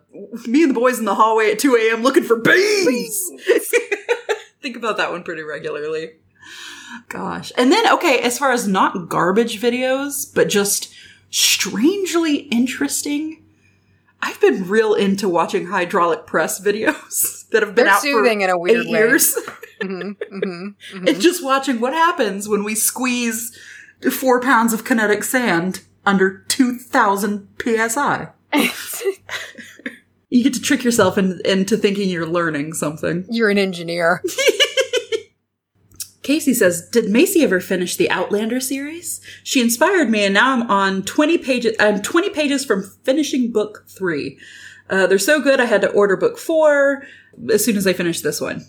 [0.47, 2.03] me and the boys in the hallway at 2 a.m.
[2.03, 3.31] looking for beans.
[4.61, 6.11] think about that one pretty regularly.
[7.09, 7.51] Gosh.
[7.57, 10.93] And then, okay, as far as not garbage videos, but just
[11.29, 13.43] strangely interesting,
[14.21, 18.43] I've been real into watching hydraulic press videos that have been They're out soothing for
[18.45, 18.99] in a weird eight way.
[18.99, 19.37] years.
[19.81, 20.69] hmm hmm
[21.07, 23.55] and just watching what happens when we squeeze
[24.11, 28.29] four pounds of kinetic sand under 2000 psi.
[30.29, 33.25] You get to trick yourself in, into thinking you're learning something.
[33.29, 34.21] You're an engineer.
[36.27, 39.21] Casey says, "Did Macy ever finish the Outlander series?
[39.43, 41.73] She inspired me, and now I'm on 20 pages.
[41.79, 44.37] I'm 20 pages from finishing book three.
[44.89, 47.07] Uh, they're so good, I had to order book four
[47.49, 48.65] as soon as I finish this one.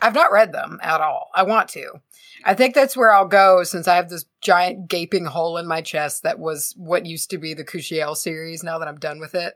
[0.00, 1.28] I've not read them at all.
[1.34, 2.00] I want to.
[2.46, 5.82] I think that's where I'll go since I have this giant gaping hole in my
[5.82, 9.34] chest that was what used to be the Kushiel series now that I'm done with
[9.34, 9.52] it.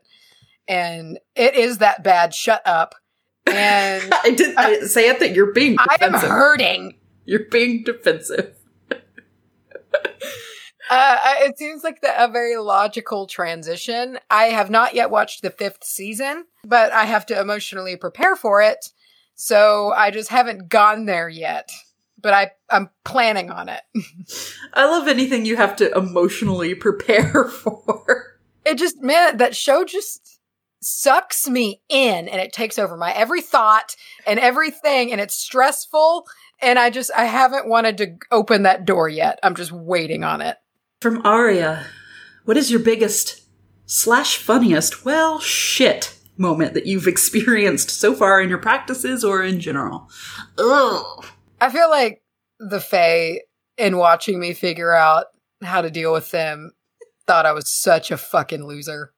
[0.69, 2.35] And it is that bad.
[2.35, 2.97] Shut up.
[3.47, 6.98] And I did I say it that you're being I am hurting.
[7.29, 8.57] You're being defensive.
[10.91, 14.19] Uh, it seems like the, a very logical transition.
[14.31, 18.63] I have not yet watched the fifth season, but I have to emotionally prepare for
[18.63, 18.91] it.
[19.35, 21.71] So I just haven't gone there yet.
[22.19, 23.83] But I, I'm planning on it.
[24.73, 28.39] I love anything you have to emotionally prepare for.
[28.65, 30.39] it just man that show just
[30.81, 33.95] sucks me in and it takes over my every thought
[34.27, 36.25] and everything and it's stressful
[36.61, 40.41] and i just i haven't wanted to open that door yet i'm just waiting on
[40.41, 40.57] it
[41.01, 41.87] From Aria,
[42.45, 43.43] what is your biggest
[43.87, 49.61] slash funniest, well, shit moment that you've experienced so far in your practices or in
[49.61, 50.09] general?
[50.59, 51.25] Ugh.
[51.61, 52.23] i feel like
[52.59, 53.41] the fae
[53.77, 55.27] in watching me figure out
[55.63, 56.73] how to deal with them
[57.27, 59.13] thought i was such a fucking loser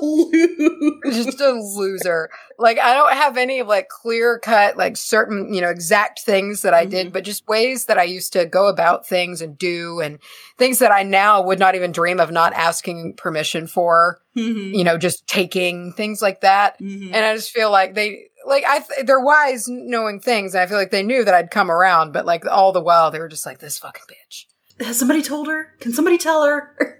[0.00, 1.00] loser.
[1.12, 2.30] just a loser.
[2.58, 6.74] Like I don't have any like clear cut, like certain, you know, exact things that
[6.74, 10.18] I did, but just ways that I used to go about things and do and
[10.58, 14.74] things that I now would not even dream of not asking permission for, Mhm.
[14.76, 16.78] you know, just taking things like that.
[16.80, 17.12] Mhm.
[17.14, 20.66] And I just feel like they like I th- they're wise knowing things and I
[20.66, 23.28] feel like they knew that I'd come around, but like all the while they were
[23.28, 24.44] just like this fucking bitch.
[24.84, 25.74] Has somebody told her?
[25.80, 26.96] Can somebody tell her?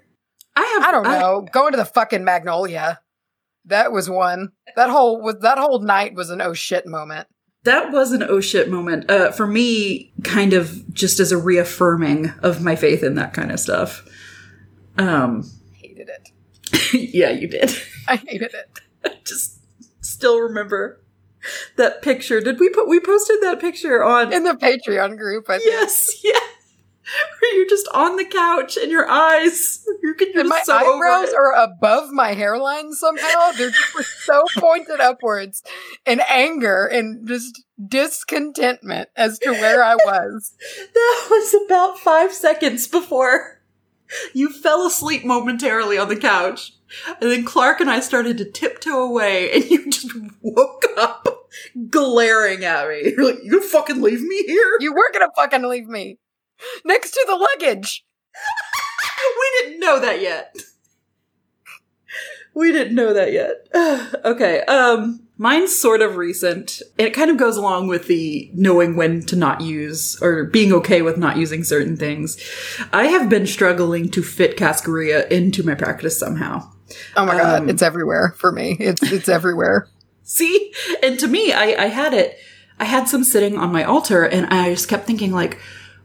[0.55, 0.83] I have.
[0.83, 1.47] I don't know.
[1.51, 2.99] Going to the fucking Magnolia.
[3.65, 4.49] That was one.
[4.75, 7.27] That whole was that whole night was an oh shit moment.
[7.63, 9.09] That was an oh shit moment.
[9.09, 13.51] Uh, for me, kind of just as a reaffirming of my faith in that kind
[13.51, 14.03] of stuff.
[14.97, 16.29] Um, Hated it.
[17.13, 17.71] yeah, you did.
[18.07, 18.79] I hated it.
[19.05, 19.59] I just
[20.03, 21.01] still remember
[21.75, 22.41] that picture.
[22.41, 25.71] Did we put, we posted that picture on, In the Patreon group, I think.
[25.71, 26.39] yes, yeah.
[27.39, 31.33] Where you're just on the couch and your eyes, you can And my so eyebrows
[31.33, 33.51] are above my hairline somehow.
[33.57, 35.63] They're just so pointed upwards
[36.05, 40.53] in anger and just discontentment as to where I was.
[40.93, 43.61] That was about five seconds before
[44.33, 46.73] you fell asleep momentarily on the couch.
[47.21, 50.11] And then Clark and I started to tiptoe away, and you just
[50.41, 51.49] woke up
[51.89, 53.13] glaring at me.
[53.15, 54.77] You're like, You fucking leave me here?
[54.79, 56.19] You were gonna fucking leave me
[56.85, 58.05] next to the luggage.
[59.39, 60.55] we didn't know that yet.
[62.53, 63.67] We didn't know that yet.
[64.25, 66.81] okay, um, mine's sort of recent.
[66.97, 71.01] It kind of goes along with the knowing when to not use or being okay
[71.01, 72.37] with not using certain things.
[72.91, 76.69] I have been struggling to fit Cascarilla into my practice somehow.
[77.15, 78.75] Oh my god, Um, it's everywhere for me.
[78.79, 79.87] It's it's everywhere.
[80.23, 80.73] See?
[81.01, 82.37] And to me, I, I had it,
[82.79, 85.57] I had some sitting on my altar and I just kept thinking like,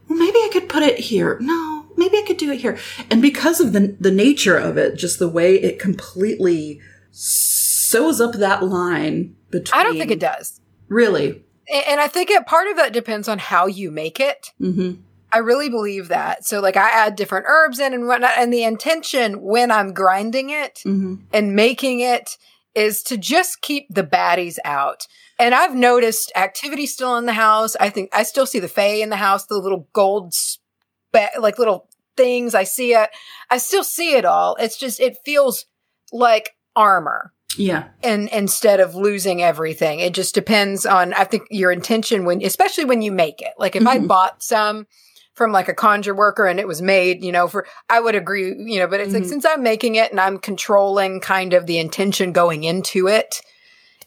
[0.09, 1.37] well, maybe I could put it here.
[1.39, 2.77] No, maybe I could do it here.
[3.09, 6.79] And because of the, the nature of it, just the way it completely
[7.11, 9.79] sews up that line between.
[9.79, 10.59] I don't think it does.
[10.87, 11.43] Really?
[11.89, 14.51] And I think it, part of that depends on how you make it.
[14.59, 14.93] hmm
[15.29, 16.45] I really believe that.
[16.45, 20.51] So, like, I add different herbs in and whatnot, and the intention when I'm grinding
[20.51, 22.37] it hmm and making it
[22.73, 25.05] is to just keep the baddies out.
[25.39, 27.75] And I've noticed activity still in the house.
[27.79, 31.59] I think I still see the Fae in the house, the little gold, spe- like
[31.59, 32.55] little things.
[32.55, 33.09] I see it.
[33.49, 34.55] I still see it all.
[34.59, 35.65] It's just, it feels
[36.11, 37.89] like armor Yeah.
[38.03, 42.85] and instead of losing everything it just depends on i think your intention when especially
[42.85, 44.07] when you make it like if i Mhm.
[44.07, 44.85] bought some
[45.33, 48.53] from like a conjure worker and it was made you know for i would agree
[48.55, 49.29] you know but it's like Mhm.
[49.29, 53.41] since i'm making it and i'm controlling kind of the intention going into it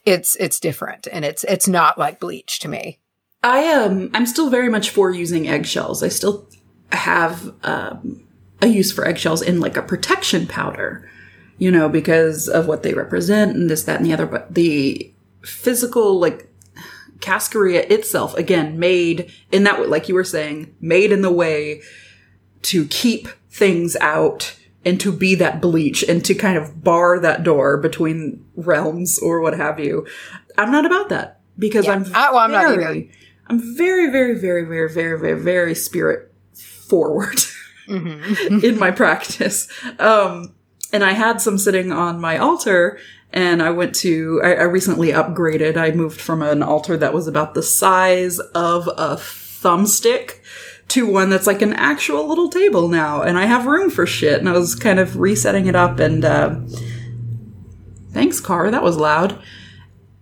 [0.05, 2.99] it's it's different and it's it's not like bleach to me
[3.43, 6.03] I um I'm still very much for using eggshells.
[6.03, 6.47] I still
[6.91, 8.23] have um,
[8.61, 11.09] a use for eggshells in like a protection powder,
[11.57, 14.25] you know, because of what they represent and this, that, and the other.
[14.25, 15.11] But the
[15.43, 16.49] physical like
[17.19, 21.81] cascarilla itself, again, made in that way, like you were saying, made in the way
[22.63, 27.43] to keep things out and to be that bleach and to kind of bar that
[27.43, 30.07] door between realms or what have you.
[30.57, 31.93] I'm not about that because Yeah.
[31.93, 33.07] I'm I- well, I'm not very, either.
[33.47, 37.37] I'm very, very, very, very, very, very, very spirit forward
[37.87, 38.59] mm-hmm.
[38.65, 39.67] in my practice.
[39.99, 40.53] Um,
[40.93, 42.97] and I had some sitting on my altar
[43.33, 45.77] and I went to, I, I recently upgraded.
[45.77, 50.39] I moved from an altar that was about the size of a thumbstick
[50.91, 53.21] to one that's like an actual little table now.
[53.21, 54.39] And I have room for shit.
[54.39, 56.59] And I was kind of resetting it up and, uh,
[58.11, 58.69] thanks, car.
[58.69, 59.41] That was loud.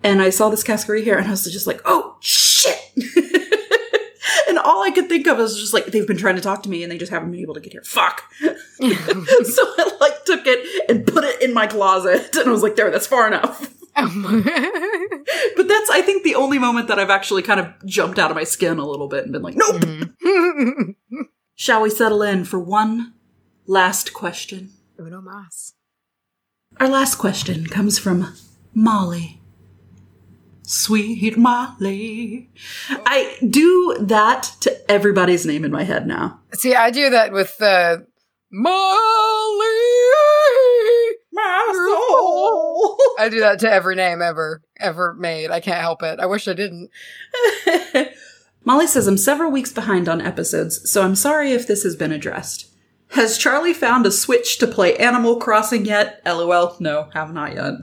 [0.03, 2.79] And I saw this cascarilla and I was just like, oh, shit.
[4.47, 6.69] and all I could think of was just like, they've been trying to talk to
[6.69, 7.83] me and they just haven't been able to get here.
[7.83, 8.23] Fuck.
[8.39, 12.75] so I like took it and put it in my closet and I was like,
[12.75, 13.73] there, that's far enough.
[15.55, 18.35] But that's, I think, the only moment that I've actually kind of jumped out of
[18.35, 19.83] my skin a little bit and been like, nope.
[21.55, 23.13] Shall we settle in for one
[23.67, 24.71] last question?
[24.99, 25.73] Uno mas.
[26.79, 28.33] Our last question comes from
[28.73, 29.41] Molly.
[30.63, 32.49] Sweet Molly.
[32.89, 36.39] I do that to everybody's name in my head now.
[36.53, 37.97] See, I do that with uh,
[38.51, 39.65] Molly.
[41.43, 42.97] My soul.
[43.19, 45.51] I do that to every name ever, ever made.
[45.51, 46.19] I can't help it.
[46.19, 46.89] I wish I didn't.
[48.63, 52.11] Molly says I'm several weeks behind on episodes, so I'm sorry if this has been
[52.11, 52.69] addressed.
[53.11, 56.21] Has Charlie found a switch to play Animal Crossing yet?
[56.25, 56.75] LOL.
[56.79, 57.73] No, have not yet.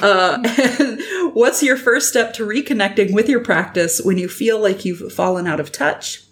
[0.00, 1.00] Uh, and
[1.34, 5.46] what's your first step to reconnecting with your practice when you feel like you've fallen
[5.46, 6.22] out of touch?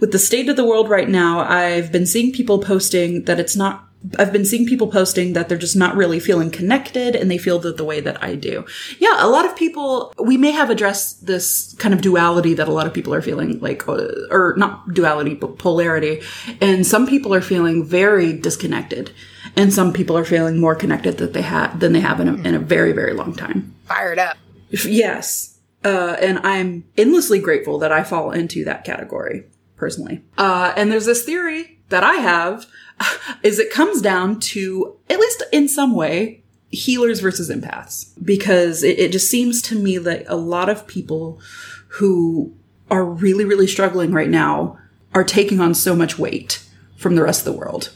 [0.00, 3.54] With the state of the world right now, I've been seeing people posting that it's
[3.54, 3.88] not
[4.18, 7.58] I've been seeing people posting that they're just not really feeling connected and they feel
[7.60, 8.64] that the way that I do.
[8.98, 12.72] Yeah, a lot of people, we may have addressed this kind of duality that a
[12.72, 16.20] lot of people are feeling like, uh, or not duality, but polarity.
[16.60, 19.12] And some people are feeling very disconnected
[19.56, 22.34] and some people are feeling more connected that they have than they have in a,
[22.34, 23.74] in a very, very long time.
[23.86, 24.36] Fired up.
[24.70, 25.58] Yes.
[25.84, 29.44] Uh, and I'm endlessly grateful that I fall into that category
[29.76, 30.22] personally.
[30.38, 32.66] Uh, and there's this theory that I have
[33.42, 38.12] is it comes down to, at least in some way, healers versus empaths.
[38.24, 41.40] Because it, it just seems to me that a lot of people
[41.88, 42.54] who
[42.90, 44.78] are really, really struggling right now
[45.14, 46.62] are taking on so much weight
[46.96, 47.92] from the rest of the world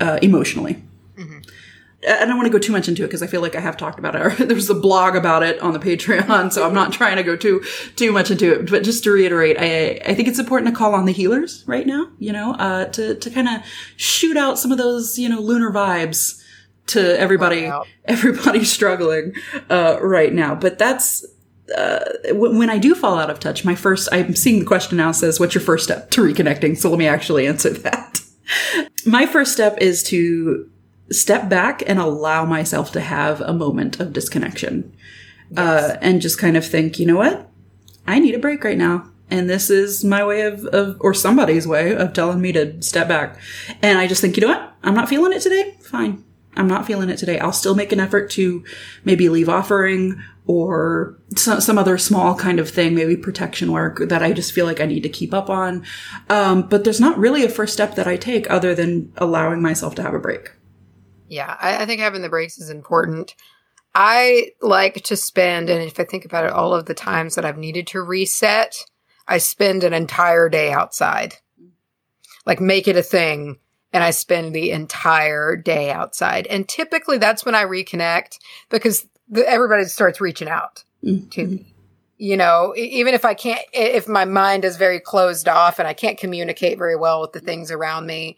[0.00, 0.82] uh, emotionally.
[2.06, 3.76] I don't want to go too much into it because I feel like I have
[3.76, 4.48] talked about it.
[4.48, 7.62] There's a blog about it on the Patreon, so I'm not trying to go too
[7.96, 8.70] too much into it.
[8.70, 11.86] But just to reiterate, I I think it's important to call on the healers right
[11.86, 12.08] now.
[12.18, 13.62] You know, uh, to to kind of
[13.96, 16.42] shoot out some of those you know lunar vibes
[16.86, 17.70] to everybody
[18.04, 19.34] everybody struggling
[19.70, 20.54] uh, right now.
[20.54, 21.24] But that's
[21.76, 23.64] uh, when when I do fall out of touch.
[23.64, 26.90] My first, I'm seeing the question now says, "What's your first step to reconnecting?" So
[26.90, 28.20] let me actually answer that.
[29.06, 30.68] My first step is to
[31.10, 34.94] step back and allow myself to have a moment of disconnection
[35.56, 37.50] uh, and just kind of think, you know what?
[38.06, 39.10] I need a break right now.
[39.30, 43.08] And this is my way of, of, or somebody's way of telling me to step
[43.08, 43.38] back.
[43.82, 44.74] And I just think, you know what?
[44.82, 45.76] I'm not feeling it today.
[45.80, 46.22] Fine.
[46.56, 47.38] I'm not feeling it today.
[47.38, 48.64] I'll still make an effort to
[49.04, 54.22] maybe leave offering or some, some other small kind of thing, maybe protection work that
[54.22, 55.84] I just feel like I need to keep up on.
[56.28, 59.94] Um, but there's not really a first step that I take other than allowing myself
[59.96, 60.52] to have a break.
[61.28, 63.34] Yeah, I, I think having the breaks is important.
[63.94, 67.44] I like to spend, and if I think about it, all of the times that
[67.44, 68.76] I've needed to reset,
[69.28, 71.36] I spend an entire day outside.
[72.44, 73.58] Like make it a thing,
[73.92, 76.46] and I spend the entire day outside.
[76.48, 78.38] And typically that's when I reconnect
[78.68, 81.54] because the, everybody starts reaching out to mm-hmm.
[81.54, 81.74] me.
[82.18, 85.94] You know, even if I can't, if my mind is very closed off and I
[85.94, 88.36] can't communicate very well with the things around me,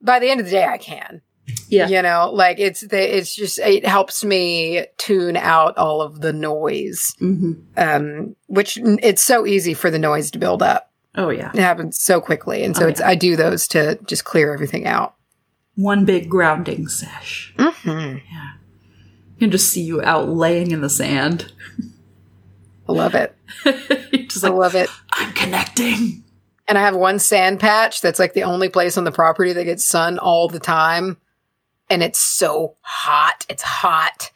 [0.00, 1.20] by the end of the day, I can
[1.68, 1.88] Yeah.
[1.88, 6.32] you know like it's the it's just it helps me tune out all of the
[6.32, 11.50] noise hmm um which it's so easy for the noise to build up Oh, yeah.
[11.52, 14.86] it happens so quickly and so Oh, it's i do those to just clear everything
[14.86, 15.14] out
[15.74, 17.54] One big grounding sesh.
[17.58, 17.88] mm-hmm.
[18.32, 18.50] Yeah.
[19.34, 21.52] You can just see you out laying in the sand.
[22.88, 23.34] i love it
[24.28, 26.24] just i love it I'm connecting.
[26.66, 29.64] and i have one sand patch that's like the only place on the property that
[29.64, 31.16] gets sun all the time
[31.90, 34.30] and it's so hot it's hot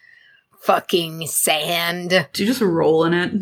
[0.61, 3.33] fucking sand Do you just roll in it?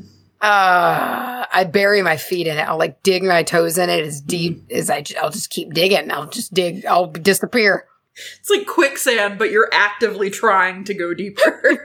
[0.41, 2.62] Uh, I bury my feet in it.
[2.62, 5.05] I'll like dig my toes in it as deep as I.
[5.20, 6.11] I'll just keep digging.
[6.11, 6.87] I'll just dig.
[6.87, 7.87] I'll disappear.
[8.39, 11.78] It's like quicksand, but you're actively trying to go deeper.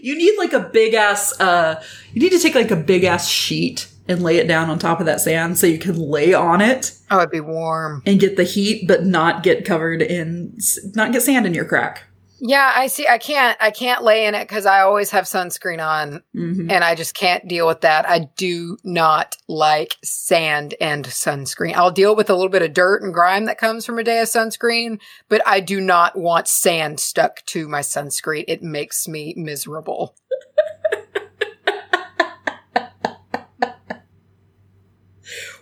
[0.00, 1.82] you need like a big ass, uh,
[2.12, 5.00] you need to take like a big ass sheet and lay it down on top
[5.00, 8.02] of that sand so you can lay on it Oh, it'd be warm.
[8.06, 10.58] and get the heat, but not get covered in,
[10.94, 12.04] not get sand in your crack.
[12.42, 13.06] Yeah, I see.
[13.06, 13.54] I can't.
[13.60, 17.14] I can't lay in it because I always have sunscreen on, hmm and I just
[17.14, 18.08] can't deal with that.
[18.08, 21.74] I do not like sand and sunscreen.
[21.74, 24.20] I'll deal with a little bit of dirt and grime that comes from a day
[24.20, 28.44] of sunscreen, but I do not want sand stuck to my sunscreen.
[28.48, 30.14] It makes me miserable.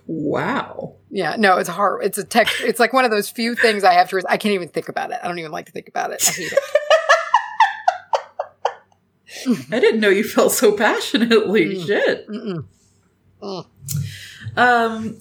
[0.09, 0.95] Wow.
[1.11, 2.03] Yeah, no, it's hard.
[2.03, 2.57] It's a text.
[2.63, 4.23] It's like one of those few things I have to.
[4.29, 5.21] I can't even think about it.
[5.23, 6.27] I don't even like to think about it.
[6.27, 6.59] I hate it.
[9.73, 11.77] I didn't know you felt so passionately.
[11.77, 11.87] Mm.
[11.87, 12.27] Shit.
[12.29, 12.65] Mm.
[14.57, 15.21] Um,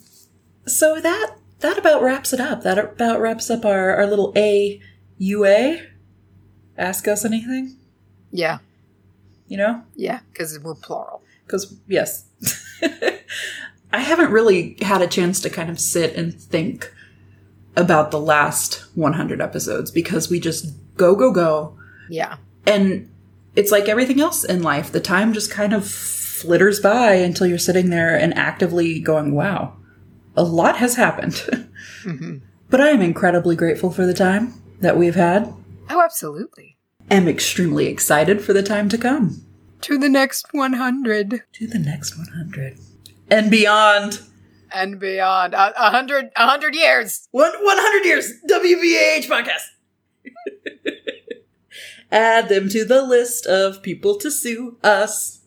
[0.66, 2.64] so that that about wraps it up.
[2.64, 4.82] That about wraps up our our little A
[5.18, 5.80] UA.
[6.78, 7.76] Ask us anything,
[8.32, 8.60] Yeah,
[9.48, 9.82] you know?
[9.96, 11.24] yeah, because we're plural.
[11.46, 12.26] Because yes,
[13.98, 16.94] I haven't really had a chance to kind of sit and think
[17.76, 21.78] about the last 100 episodes because we just go go go.
[22.10, 23.10] Yeah, and
[23.56, 24.92] it's like everything else in life.
[24.92, 29.76] The time just kind of flitters by until you're sitting there and actively going wow
[30.36, 31.42] a lot has happened.
[32.04, 32.38] Hmm
[32.70, 35.54] but i am incredibly grateful for the time that we've had.
[35.90, 36.78] Oh, absolutely.
[37.10, 39.42] am extremely excited for the time to come.
[39.82, 41.44] To the next one hundred.
[41.54, 42.78] To the next 100
[43.30, 44.22] and beyond
[44.72, 45.54] and beyond.
[45.54, 47.28] A a hundred, a hundred years.
[47.32, 49.72] One, 100 years WBAH podcast.
[52.12, 55.42] Add them to the list of people to sue us.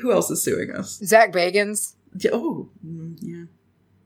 [0.00, 1.00] Who else is suing us?
[1.04, 1.94] Zach Bagans.
[2.16, 3.44] Yeah, Oh, mm, yeah.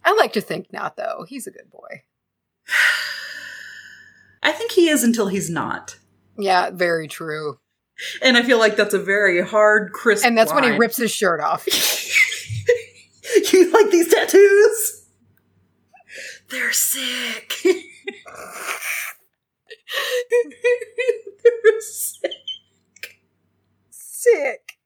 [0.05, 1.24] I like to think not, though.
[1.28, 2.05] He's a good boy.
[4.42, 5.98] I think he is until he's not.
[6.38, 7.59] Yeah, very true.
[8.22, 11.10] And I feel like that's a very hard, crisp And that's when he rips his
[11.10, 11.66] shirt off.
[13.52, 15.05] you like these tattoos?
[16.50, 17.55] They're sick.
[20.44, 22.32] They're sick.
[23.90, 24.72] Sick.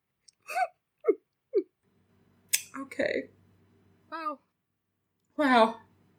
[2.81, 3.25] Okay.
[4.11, 4.39] Wow.
[5.37, 5.77] Wow.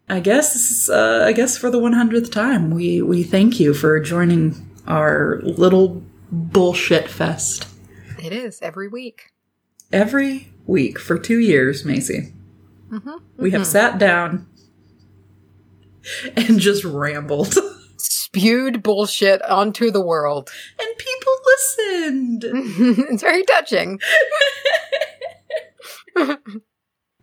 [0.07, 4.55] I guess uh, I guess for the 100th time we we thank you for joining
[4.85, 7.67] our little bullshit fest
[8.21, 9.31] It is every week.
[9.91, 12.33] every week for two years, Macy.
[12.91, 13.21] Mhm.
[13.37, 13.65] We have Mhm.
[13.65, 14.47] sat down
[16.35, 17.55] and just rambled,
[17.97, 20.49] spewed bullshit onto the world.
[20.79, 22.43] and people listened.
[23.11, 23.99] it's very touching.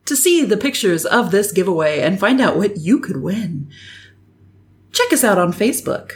[0.07, 3.71] To see the pictures of this giveaway and find out what you could win,
[4.91, 6.15] check us out on Facebook.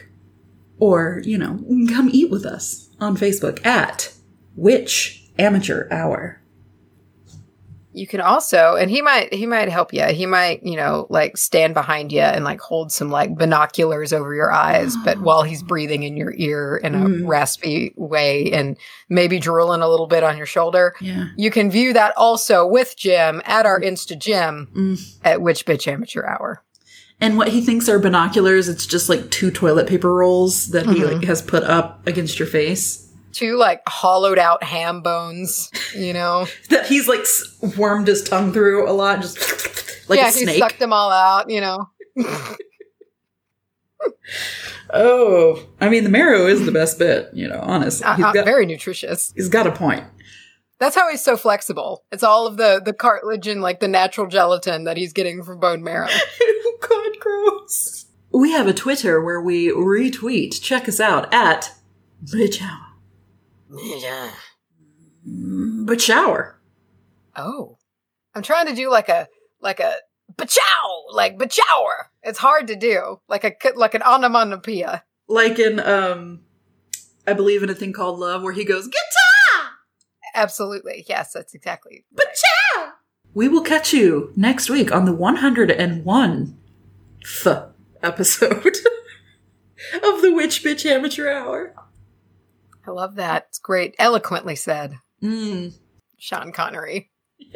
[0.81, 1.61] Or, you know,
[1.95, 4.13] come eat with us on Facebook at
[4.57, 6.41] Witch Amateur Hour.
[7.95, 10.05] You can also, and he might, he might help you.
[10.07, 14.35] He might, you know, like stand behind you and like hold some like binoculars over
[14.35, 17.27] your eyes, but while he's breathing in your ear in a Mm.
[17.29, 18.77] raspy way and
[19.09, 20.95] maybe drooling a little bit on your shoulder.
[21.01, 21.27] Yeah.
[21.37, 25.17] You can view that also with Jim at our Insta Gym Mm.
[25.25, 26.63] at Witch Bitch Amateur Hour.
[27.21, 30.97] And what he thinks are binoculars, it's just like two toilet paper rolls that he
[31.01, 31.13] Mhm.
[31.19, 33.04] like has put up against your face.
[33.35, 36.47] Two like hollowed out ham bones, you know?
[36.71, 39.39] That he's like s- wormed his tongue through a lot, just
[40.09, 40.59] like yeah, a he snake.
[40.59, 41.89] sucked them all out, you know?
[44.93, 47.59] Oh, I mean the marrow is the best bit, you know.
[47.63, 49.33] Honestly, Uh, he's uh, got very nutritious.
[49.35, 50.05] he's got a point.
[50.79, 52.05] That's how he's so flexible.
[52.13, 55.59] It's all of the the cartilage and like the natural gelatin that he's getting from
[55.59, 56.09] bone marrow.
[56.43, 58.07] oh God, gross.
[58.33, 60.61] We have a Twitter where we retweet.
[60.61, 61.73] Check us out at
[62.25, 62.84] Bitch Hour.
[65.87, 66.61] But shower.
[67.37, 67.79] Oh,
[68.35, 69.29] I'm trying to do like a
[69.61, 69.97] like a
[70.35, 72.09] bachow, like bachower.
[72.23, 75.05] It's hard to do, like a like an onomatopoeia.
[75.29, 76.41] Like in um
[77.27, 79.71] I believe in a thing called love where he goes, Guitar!
[80.35, 82.05] Absolutely, yes, that's exactly.
[82.13, 82.93] But ciao!
[83.33, 86.59] We will catch you next week on the 101
[87.25, 87.59] th
[88.03, 88.53] episode
[89.95, 91.75] of the Witch Bitch Amateur Hour.
[92.87, 93.47] I love that.
[93.49, 95.73] It's great, eloquently said, Mm.
[96.19, 97.11] Sean Connery.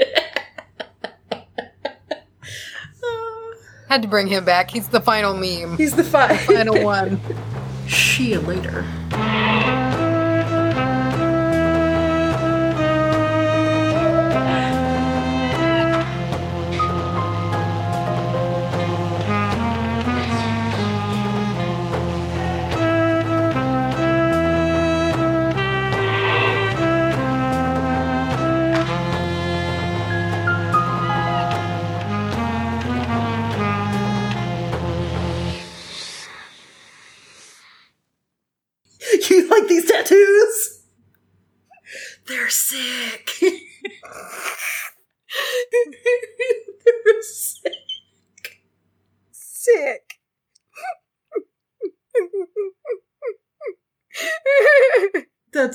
[3.88, 4.70] Had to bring him back.
[4.70, 7.20] He's the final meme, he's the fi- final one.
[7.88, 8.84] See you later.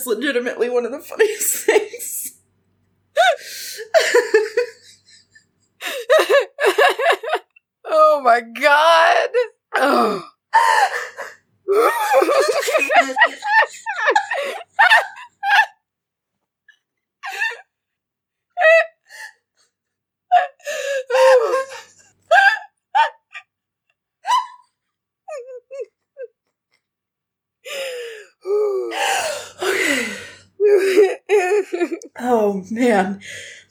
[0.04, 2.34] That's legitimately one of the funniest things.
[7.86, 9.30] oh my god.
[9.76, 10.28] Oh.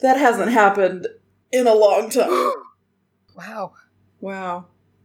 [0.03, 1.07] That hasn't happened
[1.51, 2.29] in a long time.
[3.37, 3.73] wow.
[4.21, 4.67] Wow.